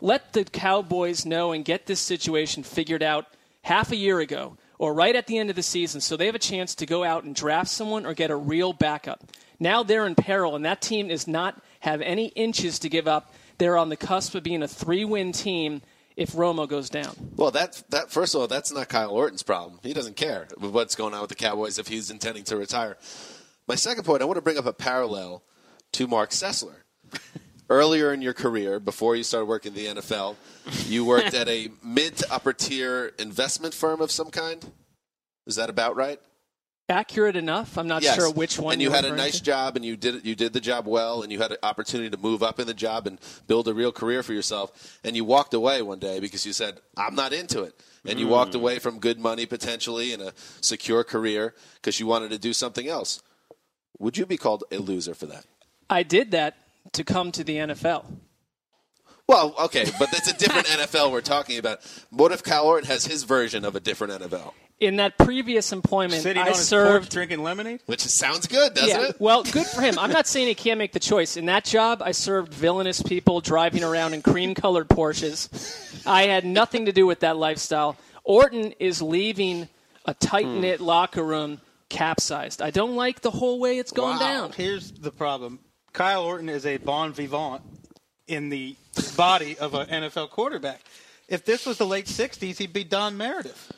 let 0.00 0.32
the 0.32 0.44
Cowboys 0.44 1.24
know 1.24 1.52
and 1.52 1.64
get 1.64 1.86
this 1.86 2.00
situation 2.00 2.62
figured 2.62 3.02
out 3.02 3.26
half 3.62 3.92
a 3.92 3.96
year 3.96 4.20
ago 4.20 4.56
or 4.78 4.94
right 4.94 5.14
at 5.14 5.26
the 5.26 5.38
end 5.38 5.50
of 5.50 5.56
the 5.56 5.62
season 5.62 6.00
so 6.00 6.16
they 6.16 6.26
have 6.26 6.34
a 6.34 6.38
chance 6.38 6.74
to 6.74 6.86
go 6.86 7.04
out 7.04 7.24
and 7.24 7.34
draft 7.34 7.68
someone 7.68 8.06
or 8.06 8.14
get 8.14 8.30
a 8.30 8.36
real 8.36 8.72
backup. 8.72 9.22
Now 9.58 9.82
they're 9.82 10.06
in 10.06 10.14
peril 10.14 10.56
and 10.56 10.64
that 10.64 10.80
team 10.80 11.08
does 11.08 11.28
not 11.28 11.60
have 11.80 12.00
any 12.00 12.28
inches 12.28 12.78
to 12.80 12.88
give 12.88 13.06
up. 13.06 13.32
They're 13.60 13.76
on 13.76 13.90
the 13.90 13.96
cusp 13.96 14.34
of 14.34 14.42
being 14.42 14.62
a 14.62 14.68
three-win 14.68 15.32
team 15.32 15.82
if 16.16 16.32
Romo 16.32 16.66
goes 16.66 16.88
down. 16.88 17.14
Well, 17.36 17.50
that 17.50 17.82
that 17.90 18.10
first 18.10 18.34
of 18.34 18.40
all, 18.40 18.46
that's 18.46 18.72
not 18.72 18.88
Kyle 18.88 19.10
Orton's 19.10 19.42
problem. 19.42 19.78
He 19.82 19.92
doesn't 19.92 20.16
care 20.16 20.48
what's 20.56 20.94
going 20.94 21.12
on 21.12 21.20
with 21.20 21.28
the 21.28 21.34
Cowboys 21.34 21.78
if 21.78 21.86
he's 21.86 22.10
intending 22.10 22.44
to 22.44 22.56
retire. 22.56 22.96
My 23.68 23.74
second 23.74 24.04
point, 24.04 24.22
I 24.22 24.24
want 24.24 24.38
to 24.38 24.42
bring 24.42 24.56
up 24.56 24.64
a 24.64 24.72
parallel 24.72 25.42
to 25.92 26.06
Mark 26.06 26.30
Sessler. 26.30 26.76
earlier 27.68 28.14
in 28.14 28.22
your 28.22 28.32
career, 28.32 28.80
before 28.80 29.14
you 29.14 29.22
started 29.22 29.44
working 29.44 29.76
in 29.76 29.94
the 29.94 30.00
NFL, 30.00 30.36
you 30.86 31.04
worked 31.04 31.34
at 31.34 31.46
a 31.46 31.68
mid 31.84 32.16
to 32.16 32.32
upper 32.32 32.54
tier 32.54 33.12
investment 33.18 33.74
firm 33.74 34.00
of 34.00 34.10
some 34.10 34.30
kind. 34.30 34.72
Is 35.46 35.56
that 35.56 35.68
about 35.68 35.96
right? 35.96 36.18
Accurate 36.90 37.36
enough. 37.36 37.78
I'm 37.78 37.86
not 37.86 38.02
Yes. 38.02 38.16
sure 38.16 38.30
which 38.30 38.58
one. 38.58 38.72
And 38.72 38.82
you 38.82 38.90
had 38.90 39.04
a 39.04 39.14
nice 39.14 39.38
to. 39.38 39.44
job, 39.44 39.76
and 39.76 39.84
you 39.84 39.96
did 39.96 40.16
it- 40.16 40.24
you 40.24 40.34
did 40.34 40.52
the 40.52 40.60
job 40.60 40.86
well, 40.86 41.22
and 41.22 41.30
you 41.30 41.38
had 41.38 41.52
an 41.52 41.58
opportunity 41.62 42.10
to 42.10 42.16
move 42.16 42.42
up 42.42 42.58
in 42.58 42.66
the 42.66 42.74
job 42.74 43.06
and 43.06 43.18
build 43.46 43.68
a 43.68 43.74
real 43.74 43.92
career 43.92 44.24
for 44.24 44.32
yourself. 44.32 44.98
And 45.04 45.14
you 45.14 45.24
walked 45.24 45.54
away 45.54 45.82
one 45.82 46.00
day 46.00 46.18
because 46.18 46.44
you 46.44 46.52
said, 46.52 46.80
"I'm 46.96 47.14
not 47.14 47.32
into 47.32 47.62
it." 47.62 47.80
And 48.04 48.18
you 48.18 48.26
walked 48.26 48.52
mm. 48.52 48.56
away 48.56 48.78
from 48.80 48.98
good 48.98 49.20
money 49.20 49.46
potentially 49.46 50.12
and 50.12 50.22
a 50.22 50.32
secure 50.60 51.04
career 51.04 51.54
because 51.74 52.00
you 52.00 52.06
wanted 52.06 52.30
to 52.30 52.38
do 52.38 52.52
something 52.52 52.88
else. 52.88 53.20
Would 53.98 54.16
you 54.16 54.26
be 54.26 54.36
called 54.36 54.64
a 54.72 54.78
loser 54.78 55.14
for 55.14 55.26
that? 55.26 55.44
I 55.88 56.02
did 56.02 56.32
that 56.32 56.56
to 56.92 57.04
come 57.04 57.30
to 57.32 57.44
the 57.44 57.56
NFL. 57.56 58.06
Well, 59.26 59.54
okay, 59.60 59.84
but 59.98 60.10
that's 60.10 60.28
a 60.28 60.36
different 60.36 60.66
NFL 60.66 61.12
we're 61.12 61.20
talking 61.20 61.58
about. 61.58 61.80
What 62.10 62.32
if 62.32 62.42
Orton 62.50 62.88
has 62.88 63.04
his 63.04 63.22
version 63.22 63.64
of 63.64 63.76
a 63.76 63.80
different 63.80 64.12
NFL? 64.14 64.54
In 64.80 64.96
that 64.96 65.18
previous 65.18 65.72
employment, 65.72 66.22
Sitting 66.22 66.38
I 66.42 66.46
on 66.46 66.48
his 66.48 66.56
porch 66.56 66.66
served. 66.66 67.10
drinking 67.10 67.42
lemonade. 67.42 67.80
Which 67.84 68.00
sounds 68.00 68.46
good, 68.46 68.72
doesn't 68.72 68.88
yeah, 68.88 69.08
it? 69.08 69.16
well, 69.20 69.42
good 69.42 69.66
for 69.66 69.82
him. 69.82 69.98
I'm 69.98 70.10
not 70.10 70.26
saying 70.26 70.48
he 70.48 70.54
can't 70.54 70.78
make 70.78 70.92
the 70.92 70.98
choice. 71.00 71.36
In 71.36 71.44
that 71.46 71.64
job, 71.66 72.00
I 72.02 72.12
served 72.12 72.54
villainous 72.54 73.02
people 73.02 73.42
driving 73.42 73.84
around 73.84 74.14
in 74.14 74.22
cream-colored 74.22 74.88
Porsches. 74.88 76.02
I 76.06 76.22
had 76.22 76.46
nothing 76.46 76.86
to 76.86 76.92
do 76.92 77.06
with 77.06 77.20
that 77.20 77.36
lifestyle. 77.36 77.98
Orton 78.24 78.72
is 78.78 79.02
leaving 79.02 79.68
a 80.06 80.14
tight-knit 80.14 80.78
hmm. 80.78 80.84
locker 80.86 81.22
room 81.22 81.60
capsized. 81.90 82.62
I 82.62 82.70
don't 82.70 82.96
like 82.96 83.20
the 83.20 83.30
whole 83.30 83.60
way 83.60 83.78
it's 83.78 83.92
going 83.92 84.16
Wow. 84.16 84.18
down. 84.18 84.52
Here's 84.52 84.92
the 84.92 85.10
problem: 85.10 85.58
Kyle 85.92 86.24
Orton 86.24 86.48
is 86.48 86.64
a 86.64 86.78
bon 86.78 87.12
vivant 87.12 87.60
in 88.28 88.48
the 88.48 88.76
body 89.16 89.58
of 89.58 89.74
an 89.74 89.88
NFL 89.88 90.30
quarterback. 90.30 90.80
If 91.28 91.44
this 91.44 91.66
was 91.66 91.76
the 91.76 91.86
late 91.86 92.06
'60s, 92.06 92.56
he'd 92.56 92.72
be 92.72 92.84
Don 92.84 93.16
Meredith. 93.18 93.72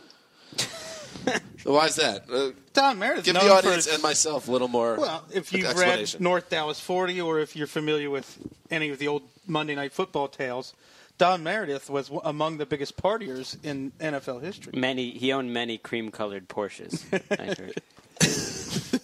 Why 1.64 1.86
is 1.86 1.96
that? 1.96 2.24
Uh, 2.30 2.50
Don 2.72 2.98
Meredith. 2.98 3.24
give 3.24 3.34
known 3.34 3.44
the 3.44 3.52
audience 3.52 3.84
his- 3.86 3.94
and 3.94 4.02
myself 4.02 4.48
a 4.48 4.50
little 4.50 4.68
more. 4.68 4.96
Well, 4.96 5.24
if 5.32 5.52
you've 5.52 5.74
read. 5.76 6.14
North 6.20 6.50
Dallas 6.50 6.80
40 6.80 7.20
or 7.20 7.40
if 7.40 7.54
you're 7.56 7.66
familiar 7.66 8.10
with 8.10 8.38
any 8.70 8.88
of 8.90 8.98
the 8.98 9.08
old 9.08 9.22
Monday 9.46 9.74
Night 9.74 9.92
Football 9.92 10.28
tales, 10.28 10.74
Don 11.18 11.42
Meredith 11.42 11.88
was 11.90 12.10
among 12.24 12.58
the 12.58 12.66
biggest 12.66 12.96
partiers 12.96 13.56
in 13.64 13.92
NFL 14.00 14.42
history. 14.42 14.72
Many 14.76 15.10
he 15.10 15.32
owned 15.32 15.52
many 15.52 15.78
cream 15.78 16.10
colored 16.10 16.48
Porsches. 16.48 17.04
I 17.38 17.54
heard. 17.54 17.80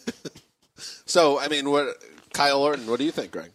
So, 1.07 1.40
I 1.40 1.48
mean, 1.48 1.70
what 1.70 1.96
Kyle 2.35 2.61
Orton? 2.61 2.87
What 2.87 2.98
do 2.98 3.04
you 3.04 3.11
think, 3.11 3.33
Greg? 3.33 3.50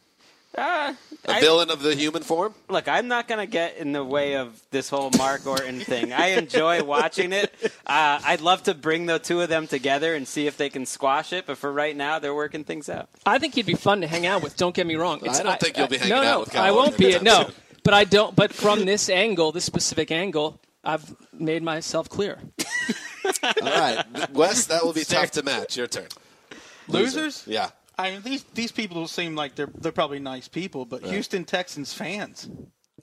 Uh, 0.58 0.94
A 1.26 1.32
I- 1.32 1.40
villain 1.42 1.72
of 1.72 1.82
the 1.82 1.96
human 1.96 2.22
form? 2.22 2.54
Look, 2.70 2.88
I'm 2.88 3.08
not 3.08 3.28
going 3.28 3.40
to 3.40 3.48
get 3.52 3.78
in 3.78 3.92
the 3.92 4.04
way 4.04 4.36
of 4.36 4.62
this 4.72 4.90
whole 4.90 5.10
Mark 5.18 5.48
Orton 5.48 5.80
thing. 5.80 6.14
I 6.14 6.28
enjoy 6.38 6.84
watching 6.84 7.34
it. 7.34 7.54
Uh, 7.88 8.20
I'd 8.24 8.42
love 8.42 8.64
to 8.64 8.74
bring 8.76 9.06
the 9.08 9.18
two 9.20 9.42
of 9.42 9.50
them 9.50 9.66
together 9.68 10.14
and 10.16 10.28
see 10.28 10.46
if 10.48 10.58
they 10.58 10.70
can 10.70 10.86
squash 10.86 11.34
it, 11.34 11.46
but 11.48 11.58
for 11.58 11.72
right 11.72 11.96
now, 11.96 12.20
they're 12.20 12.36
working 12.36 12.64
things 12.64 12.88
out. 12.90 13.10
I 13.26 13.40
think 13.40 13.56
he'd 13.56 13.66
be 13.66 13.74
fun 13.74 14.02
to 14.02 14.08
hang 14.08 14.26
out 14.26 14.44
with. 14.44 14.56
Don't 14.58 14.76
get 14.76 14.86
me 14.86 14.96
wrong. 14.96 15.20
It's- 15.20 15.40
I 15.40 15.44
don't 15.44 15.60
think 15.60 15.78
you'll 15.78 15.88
be 15.88 15.98
hanging 15.98 16.10
no, 16.16 16.22
out 16.22 16.24
no, 16.34 16.40
with 16.42 16.52
Kyle 16.52 16.64
I 16.64 16.72
won't 16.72 16.98
be. 16.98 17.06
anytime 17.06 17.24
No, 17.24 17.44
soon. 17.46 17.54
but 17.84 17.94
I 17.96 18.04
don't. 18.04 18.36
But 18.36 18.54
from 18.54 18.86
this 18.86 19.10
angle, 19.10 19.52
this 19.52 19.66
specific 19.66 20.12
angle, 20.12 20.60
I've 20.84 21.16
made 21.34 21.64
myself 21.64 22.10
clear. 22.10 22.38
All 23.44 23.52
right, 23.62 24.04
Wes, 24.34 24.68
that 24.68 24.84
will 24.84 24.94
be 24.94 25.04
tough 25.06 25.32
to 25.32 25.44
match. 25.44 25.78
Your 25.78 25.88
turn. 25.88 26.08
Losers? 26.88 27.44
Yeah. 27.48 27.70
I 27.98 28.12
mean, 28.12 28.22
these 28.24 28.44
these 28.56 28.72
people 28.72 29.08
seem 29.08 29.36
like 29.36 29.56
they're 29.56 29.70
they're 29.80 29.92
probably 29.92 30.20
nice 30.20 30.48
people, 30.48 30.86
but 30.86 31.04
Houston 31.06 31.46
Texans 31.46 31.94
fans. 31.94 32.50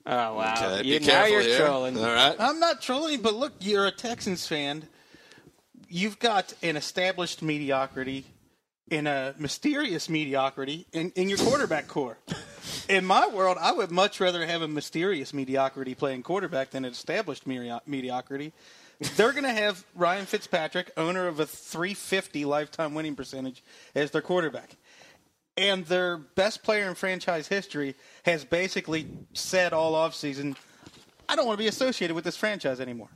Oh 0.06 0.34
wow! 0.34 0.54
Okay, 0.78 0.88
You- 0.88 0.98
be 1.00 1.06
now 1.06 1.12
careful 1.12 1.30
you're 1.32 1.42
here. 1.42 1.58
trolling. 1.58 1.98
All 1.98 2.04
right. 2.04 2.34
I'm 2.38 2.58
not 2.58 2.80
trolling, 2.82 3.20
but 3.20 3.34
look, 3.34 3.52
you're 3.60 3.86
a 3.86 3.92
Texans 3.92 4.46
fan. 4.46 4.84
You've 5.88 6.18
got 6.18 6.52
an 6.62 6.76
established 6.76 7.42
mediocrity 7.42 8.24
in 8.90 9.06
a 9.06 9.34
mysterious 9.38 10.08
mediocrity 10.08 10.86
in, 10.92 11.10
in 11.16 11.28
your 11.28 11.38
quarterback 11.38 11.86
core. 11.88 12.18
In 12.88 13.04
my 13.04 13.26
world, 13.28 13.56
I 13.60 13.70
would 13.72 13.90
much 13.92 14.18
rather 14.20 14.44
have 14.44 14.62
a 14.62 14.68
mysterious 14.68 15.32
mediocrity 15.32 15.94
playing 15.94 16.22
quarterback 16.24 16.70
than 16.70 16.84
an 16.84 16.90
established 16.92 17.46
medio- 17.46 17.80
mediocrity. 17.86 18.52
They're 19.16 19.30
going 19.32 19.44
to 19.44 19.52
have 19.52 19.84
Ryan 19.94 20.26
Fitzpatrick, 20.26 20.90
owner 20.96 21.26
of 21.28 21.38
a 21.40 21.46
350 21.46 22.44
lifetime 22.44 22.92
winning 22.94 23.14
percentage, 23.14 23.62
as 23.94 24.10
their 24.10 24.22
quarterback. 24.22 24.76
And 25.56 25.84
their 25.86 26.16
best 26.16 26.62
player 26.62 26.88
in 26.88 26.94
franchise 26.94 27.48
history 27.48 27.94
has 28.24 28.44
basically 28.44 29.06
said 29.34 29.72
all 29.72 29.92
offseason, 29.92 30.56
I 31.28 31.36
don't 31.36 31.46
want 31.46 31.58
to 31.58 31.62
be 31.62 31.68
associated 31.68 32.14
with 32.14 32.24
this 32.24 32.36
franchise 32.36 32.80
anymore. 32.80 33.08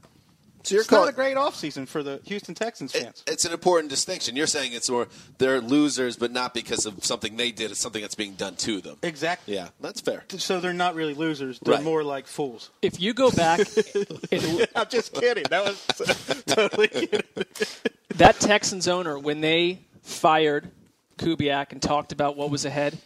So 0.62 0.75
you're 0.77 0.83
It's 0.83 0.90
not 0.90 1.09
a 1.09 1.12
great 1.12 1.37
offseason 1.37 1.87
for 1.87 2.03
the 2.03 2.20
Houston 2.25 2.55
Texans 2.55 2.92
fans. 2.92 3.23
It- 3.27 3.33
it's 3.35 3.44
an 3.44 3.53
important 3.53 3.90
distinction. 3.90 4.35
You're 4.35 4.47
saying 4.47 4.73
it's 4.73 4.88
more 4.88 5.09
they're 5.37 5.61
losers, 5.61 6.16
but 6.16 6.33
not 6.33 6.55
because 6.55 6.87
of 6.87 7.05
something 7.05 7.37
they 7.37 7.51
did. 7.53 7.70
It's 7.70 7.81
something 7.81 8.01
that's 8.01 8.14
being 8.14 8.33
done 8.35 8.57
to 8.57 8.81
them. 8.81 8.97
exactly. 9.03 9.55
Yeah, 9.57 9.68
that's 9.81 10.01
fair. 10.01 10.25
So 10.38 10.61
they're 10.61 10.73
not 10.73 10.94
really 10.94 11.12
losers. 11.12 11.59
They're 11.61 11.75
Right. 11.75 11.85
more 11.85 12.03
like 12.03 12.27
fools. 12.27 12.70
If 12.81 12.99
you 12.99 13.12
go 13.12 13.31
back, 13.31 13.61
it, 13.77 14.70
I'm 14.75 14.88
just 14.88 15.12
kidding. 15.12 15.44
That 15.51 15.64
was 15.64 16.42
totally 16.47 16.88
kidding. 16.88 17.20
that 18.16 18.40
Texans 18.40 18.88
owner, 18.88 19.18
when 19.18 19.42
they 19.42 19.81
fired 20.03 20.70
Kubiak 21.14 21.72
and 21.72 21.81
talked 21.81 22.12
about 22.12 22.37
what 22.37 22.50
was 22.50 22.64
ahead, 22.64 22.98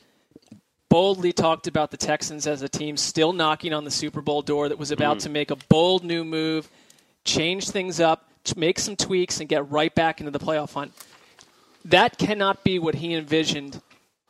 boldly 0.89 1.33
talked 1.33 1.67
about 1.67 1.91
the 1.91 1.97
Texans 1.97 2.47
as 2.47 2.63
a 2.63 2.69
team 2.69 2.97
still 2.97 3.33
knocking 3.33 3.73
on 3.73 3.85
the 3.85 3.91
Super 3.91 4.21
Bowl 4.21 4.43
door 4.43 4.69
that 4.69 4.79
was 4.79 4.91
about 4.91 5.19
mm-hmm. 5.19 5.25
to 5.25 5.31
make 5.31 5.51
a 5.51 5.57
bold 5.69 6.05
new 6.05 6.25
move, 6.25 6.69
change 7.25 7.71
things 7.71 8.01
up, 8.01 8.31
make 8.57 8.79
some 8.79 8.97
tweaks, 8.97 9.41
and 9.41 9.49
get 9.49 9.71
right 9.71 9.95
back 9.95 10.21
into 10.21 10.31
the 10.31 10.39
playoff 10.39 10.73
hunt. 10.73 10.93
That 11.85 12.19
cannot 12.19 12.65
be 12.65 12.79
what 12.79 12.97
he 12.97 13.15
envisioned 13.15 13.81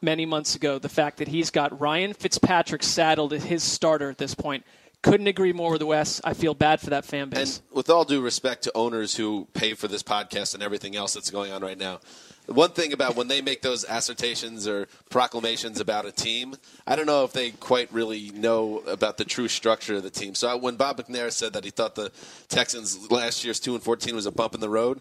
many 0.00 0.26
months 0.26 0.54
ago. 0.54 0.78
The 0.78 0.88
fact 0.88 1.18
that 1.18 1.28
he's 1.28 1.50
got 1.50 1.80
Ryan 1.80 2.12
Fitzpatrick 2.12 2.82
saddled 2.82 3.32
as 3.32 3.44
his 3.44 3.62
starter 3.62 4.10
at 4.10 4.18
this 4.18 4.34
point. 4.34 4.64
Couldn't 5.00 5.28
agree 5.28 5.52
more 5.52 5.70
with 5.70 5.80
the 5.80 5.86
West. 5.86 6.20
I 6.24 6.34
feel 6.34 6.54
bad 6.54 6.80
for 6.80 6.90
that 6.90 7.04
fan 7.04 7.30
base. 7.30 7.58
And 7.68 7.76
with 7.76 7.88
all 7.88 8.04
due 8.04 8.20
respect 8.20 8.64
to 8.64 8.72
owners 8.74 9.14
who 9.14 9.46
pay 9.54 9.74
for 9.74 9.86
this 9.86 10.02
podcast 10.02 10.54
and 10.54 10.62
everything 10.62 10.96
else 10.96 11.14
that's 11.14 11.30
going 11.30 11.52
on 11.52 11.62
right 11.62 11.78
now, 11.78 12.00
one 12.48 12.70
thing 12.70 12.92
about 12.92 13.14
when 13.16 13.28
they 13.28 13.40
make 13.40 13.62
those 13.62 13.84
assertions 13.88 14.66
or 14.66 14.88
proclamations 15.10 15.80
about 15.80 16.06
a 16.06 16.12
team, 16.12 16.54
I 16.86 16.96
don't 16.96 17.06
know 17.06 17.24
if 17.24 17.32
they 17.32 17.50
quite 17.52 17.92
really 17.92 18.30
know 18.30 18.78
about 18.86 19.16
the 19.18 19.24
true 19.24 19.48
structure 19.48 19.96
of 19.96 20.02
the 20.02 20.10
team. 20.10 20.34
So 20.34 20.56
when 20.56 20.76
Bob 20.76 20.96
McNair 20.98 21.30
said 21.30 21.52
that 21.52 21.64
he 21.64 21.70
thought 21.70 21.94
the 21.94 22.10
Texans 22.48 23.10
last 23.10 23.44
year's 23.44 23.60
two 23.60 23.74
and 23.74 23.82
fourteen 23.82 24.14
was 24.14 24.26
a 24.26 24.32
bump 24.32 24.54
in 24.54 24.60
the 24.60 24.70
road, 24.70 25.00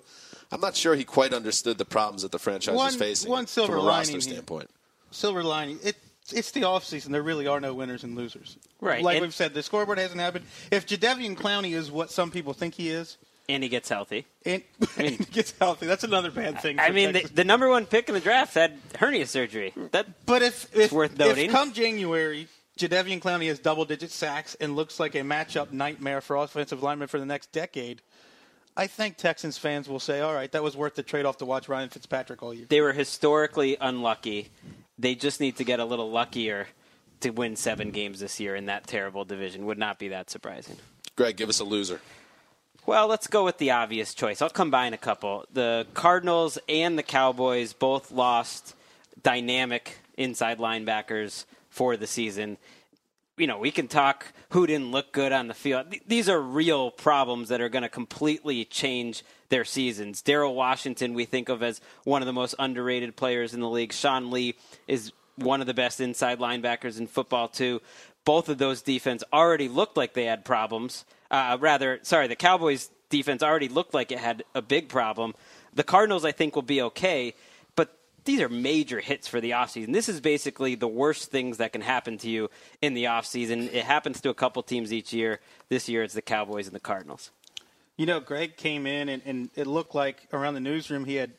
I'm 0.52 0.62
not 0.62 0.76
sure 0.76 0.96
he 0.96 1.04
quite 1.04 1.34
understood 1.34 1.78
the 1.78 1.86
problems 1.86 2.22
that 2.22 2.32
the 2.32 2.40
franchise 2.40 2.76
was 2.76 2.96
facing 2.96 3.30
one 3.32 3.48
silver 3.48 3.74
from 3.74 3.82
a 3.82 3.84
lining 3.84 3.98
roster 3.98 4.12
here. 4.14 4.22
standpoint. 4.22 4.70
Silver 5.12 5.44
lining. 5.44 5.80
It, 5.84 5.96
it's 6.34 6.52
the 6.52 6.62
offseason. 6.62 7.12
There 7.12 7.24
really 7.24 7.48
are 7.48 7.62
no 7.62 7.74
winners 7.74 8.04
and 8.04 8.16
losers. 8.16 8.58
Right. 8.82 9.02
Like 9.02 9.16
And- 9.18 9.22
we've 9.24 9.34
said, 9.34 9.54
the 9.54 9.64
scoreboard 9.64 9.98
hasn't 9.98 10.20
happened. 10.20 10.46
If 10.72 10.86
Jadeveon 10.86 11.36
Clowney 11.38 11.74
is 11.74 11.90
what 11.90 12.12
some 12.12 12.32
people 12.32 12.54
think 12.54 12.74
he 12.76 12.90
is, 12.90 13.18
And 13.50 13.64
he 13.64 13.70
gets 13.70 13.88
healthy. 13.88 14.26
and, 14.46 14.62
and 14.98 15.10
he 15.10 15.24
gets 15.26 15.54
healthy, 15.58 15.86
that's 15.86 16.04
another 16.04 16.32
bad 16.32 16.60
thing. 16.62 16.80
I 16.80 16.90
mean, 16.90 17.14
the, 17.14 17.22
the 17.34 17.44
number 17.46 17.70
one 17.70 17.86
pick 17.86 18.10
in 18.10 18.14
the 18.14 18.20
draft 18.20 18.54
had 18.54 18.78
hernia 19.00 19.26
surgery. 19.26 19.74
That 19.92 20.26
But 20.26 20.42
if 20.42 20.76
if, 20.76 20.92
worth 20.92 21.18
noting. 21.18 21.46
if 21.46 21.52
come 21.52 21.72
January, 21.72 22.48
Jadeveon 22.78 23.22
Clowney 23.22 23.48
has 23.48 23.60
double-digit 23.60 24.12
sacks 24.12 24.56
and 24.60 24.76
looks 24.76 25.00
like 25.00 25.16
a 25.16 25.20
matchup 25.22 25.72
nightmare 25.72 26.20
for 26.22 26.36
offensive 26.36 26.84
linemen 26.84 27.08
for 27.08 27.20
the 27.20 27.26
next 27.26 27.52
decade, 27.54 28.02
I 28.76 28.88
think 28.88 29.18
Texans 29.18 29.58
fans 29.58 29.88
will 29.88 30.00
say, 30.00 30.20
"All 30.20 30.34
right, 30.34 30.52
that 30.52 30.62
was 30.62 30.76
worth 30.76 30.96
the 30.96 31.04
trade-off 31.04 31.38
to 31.38 31.46
watch 31.46 31.70
Ryan 31.70 31.90
Fitzpatrick 31.90 32.44
all 32.44 32.54
year." 32.54 32.66
they 32.70 32.82
were 32.82 32.94
historically 32.94 33.78
unlucky. 33.80 34.50
They 35.00 35.16
just 35.16 35.40
need 35.40 35.56
to 35.58 35.64
get 35.64 35.80
a 35.80 35.86
little 35.86 36.12
luckier 36.12 36.68
to 37.22 37.30
win 37.32 37.56
seven 37.56 37.92
games 37.92 38.20
this 38.20 38.40
year 38.40 38.56
in 38.56 38.66
that 38.66 38.86
terrible 38.88 39.26
division. 39.26 39.66
Would 39.68 39.78
not 39.80 39.98
be 40.00 40.10
that 40.10 40.30
surprising. 40.30 40.76
Greg, 41.16 41.38
give 41.38 41.50
us 41.50 41.60
a 41.60 41.64
loser. 41.64 42.02
Well, 42.88 43.08
let's 43.08 43.28
go 43.28 43.44
with 43.44 43.58
the 43.58 43.72
obvious 43.72 44.14
choice. 44.14 44.42
I'll 44.42 44.50
combine 44.50 44.94
a 44.94 44.98
couple. 44.98 45.44
The 45.52 45.86
Cardinals 45.94 46.58
and 46.70 46.98
the 46.98 47.04
Cowboys 47.04 47.74
both 47.74 48.14
lost 48.14 48.76
dynamic 49.22 49.98
inside 50.16 50.58
linebackers 50.58 51.44
for 51.70 51.98
the 51.98 52.08
season. 52.08 52.58
You 53.38 53.46
know, 53.46 53.60
we 53.60 53.72
can 53.72 53.90
talk 53.90 54.28
who 54.52 54.66
didn't 54.66 54.92
look 54.92 55.12
good 55.12 55.34
on 55.34 55.50
the 55.50 55.54
field. 55.54 55.92
Th- 55.92 56.02
These 56.08 56.30
are 56.30 56.40
real 56.40 56.90
problems 56.90 57.50
that 57.50 57.60
are 57.60 57.68
going 57.68 57.84
to 57.84 57.90
completely 57.90 58.64
change 58.64 59.26
their 59.50 59.66
seasons. 59.66 60.24
Daryl 60.24 60.56
Washington, 60.56 61.14
we 61.14 61.26
think 61.26 61.50
of 61.50 61.62
as 61.62 61.82
one 62.06 62.22
of 62.22 62.26
the 62.26 62.32
most 62.32 62.56
underrated 62.58 63.18
players 63.18 63.54
in 63.54 63.60
the 63.60 63.70
league. 63.70 63.92
Sean 63.92 64.32
Lee 64.32 64.56
is 64.88 65.12
one 65.36 65.60
of 65.60 65.68
the 65.68 65.74
best 65.74 66.00
inside 66.00 66.40
linebackers 66.40 66.98
in 66.98 67.08
football, 67.08 67.50
too. 67.50 67.82
Both 68.24 68.48
of 68.48 68.60
those 68.60 68.82
defense 68.82 69.26
already 69.34 69.68
looked 69.68 69.98
like 69.98 70.14
they 70.14 70.24
had 70.24 70.46
problems. 70.46 71.04
Uh, 71.30 71.58
rather, 71.60 72.00
sorry, 72.04 72.28
the 72.28 72.36
Cowboys 72.36 72.90
defense 73.10 73.44
already 73.44 73.68
looked 73.68 73.94
like 73.94 74.12
it 74.12 74.20
had 74.20 74.44
a 74.54 74.62
big 74.62 74.90
problem. 74.90 75.34
The 75.74 75.84
Cardinals, 75.84 76.26
I 76.26 76.32
think, 76.32 76.56
will 76.56 76.64
be 76.64 76.82
okay, 76.82 77.34
but 77.76 77.98
these 78.26 78.42
are 78.42 78.50
major 78.50 79.00
hits 79.00 79.28
for 79.28 79.40
the 79.40 79.52
offseason. 79.52 79.94
This 79.94 80.10
is 80.10 80.20
basically 80.22 80.76
the 80.76 80.88
worst 80.88 81.32
things 81.32 81.58
that 81.58 81.74
can 81.74 81.82
happen 81.82 82.18
to 82.20 82.30
you 82.30 82.50
in 82.82 82.94
the 82.94 83.06
offseason. 83.06 83.74
It 83.74 83.84
happens 83.86 84.22
to 84.22 84.30
a 84.30 84.34
couple 84.34 84.64
teams 84.64 84.92
each 84.92 85.14
year. 85.14 85.40
This 85.70 85.88
year 85.88 86.04
it's 86.04 86.14
the 86.14 86.22
Cowboys 86.22 86.68
and 86.68 86.76
the 86.76 86.80
Cardinals. 86.80 87.32
You 87.96 88.06
know, 88.06 88.20
Greg 88.20 88.58
came 88.58 88.86
in 88.86 89.10
and, 89.10 89.22
and 89.26 89.50
it 89.56 89.68
looked 89.68 89.96
like 89.96 90.28
around 90.32 90.54
the 90.54 90.60
newsroom 90.60 91.06
he 91.06 91.16
had 91.16 91.32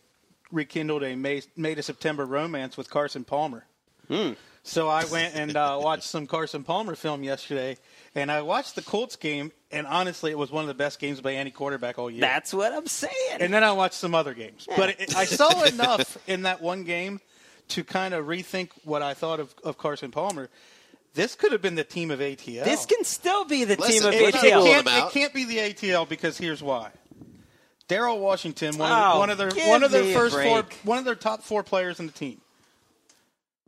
rekindled 0.50 1.02
a 1.02 1.14
May, 1.14 1.42
May 1.56 1.74
to 1.74 1.82
September 1.82 2.24
romance 2.24 2.76
with 2.76 2.90
Carson 2.90 3.24
Palmer. 3.24 3.64
Hmm. 4.08 4.32
So 4.62 4.88
I 4.88 5.04
went 5.06 5.34
and 5.34 5.56
uh, 5.56 5.78
watched 5.80 6.04
some 6.04 6.26
Carson 6.26 6.64
Palmer 6.64 6.94
film 6.94 7.22
yesterday, 7.22 7.78
and 8.20 8.30
I 8.30 8.42
watched 8.42 8.74
the 8.74 8.82
Colts 8.82 9.16
game, 9.16 9.52
and 9.70 9.86
honestly, 9.86 10.30
it 10.30 10.38
was 10.38 10.50
one 10.50 10.62
of 10.64 10.68
the 10.68 10.74
best 10.74 10.98
games 10.98 11.20
by 11.20 11.34
any 11.34 11.50
quarterback 11.50 11.98
all 11.98 12.10
year. 12.10 12.20
That's 12.20 12.52
what 12.52 12.72
I'm 12.72 12.86
saying. 12.86 13.38
And 13.40 13.52
then 13.52 13.62
I 13.64 13.72
watched 13.72 13.94
some 13.94 14.14
other 14.14 14.34
games, 14.34 14.66
but 14.76 14.90
it, 15.00 15.16
I 15.16 15.24
saw 15.24 15.62
enough 15.64 16.18
in 16.28 16.42
that 16.42 16.60
one 16.60 16.84
game 16.84 17.20
to 17.68 17.84
kind 17.84 18.14
of 18.14 18.26
rethink 18.26 18.70
what 18.84 19.02
I 19.02 19.14
thought 19.14 19.40
of, 19.40 19.54
of 19.62 19.78
Carson 19.78 20.10
Palmer. 20.10 20.48
This 21.14 21.34
could 21.34 21.52
have 21.52 21.62
been 21.62 21.74
the 21.74 21.84
team 21.84 22.10
of 22.10 22.20
ATL. 22.20 22.64
This 22.64 22.86
can 22.86 23.02
still 23.04 23.44
be 23.44 23.64
the 23.64 23.76
Listen, 23.76 23.92
team 23.92 24.08
of 24.08 24.14
it, 24.14 24.34
not 24.34 24.44
it 24.44 24.52
ATL. 24.52 24.64
can't, 24.64 24.86
it 24.86 25.12
can't 25.12 25.34
be 25.34 25.44
the 25.44 25.56
ATL 25.58 26.08
because 26.08 26.38
here's 26.38 26.62
why. 26.62 26.90
Daryl 27.88 28.18
Washington, 28.20 28.76
one, 28.76 28.90
Oh, 28.92 28.94
of, 28.94 29.18
one 29.18 29.30
of 29.30 29.38
their 29.38 29.50
one 29.68 29.82
of 29.82 29.90
their 29.90 30.12
first 30.14 30.36
four, 30.36 30.64
one 30.84 30.98
of 30.98 31.04
their 31.06 31.14
top 31.14 31.42
four 31.42 31.62
players 31.62 31.98
in 32.00 32.06
the 32.06 32.12
team. 32.12 32.40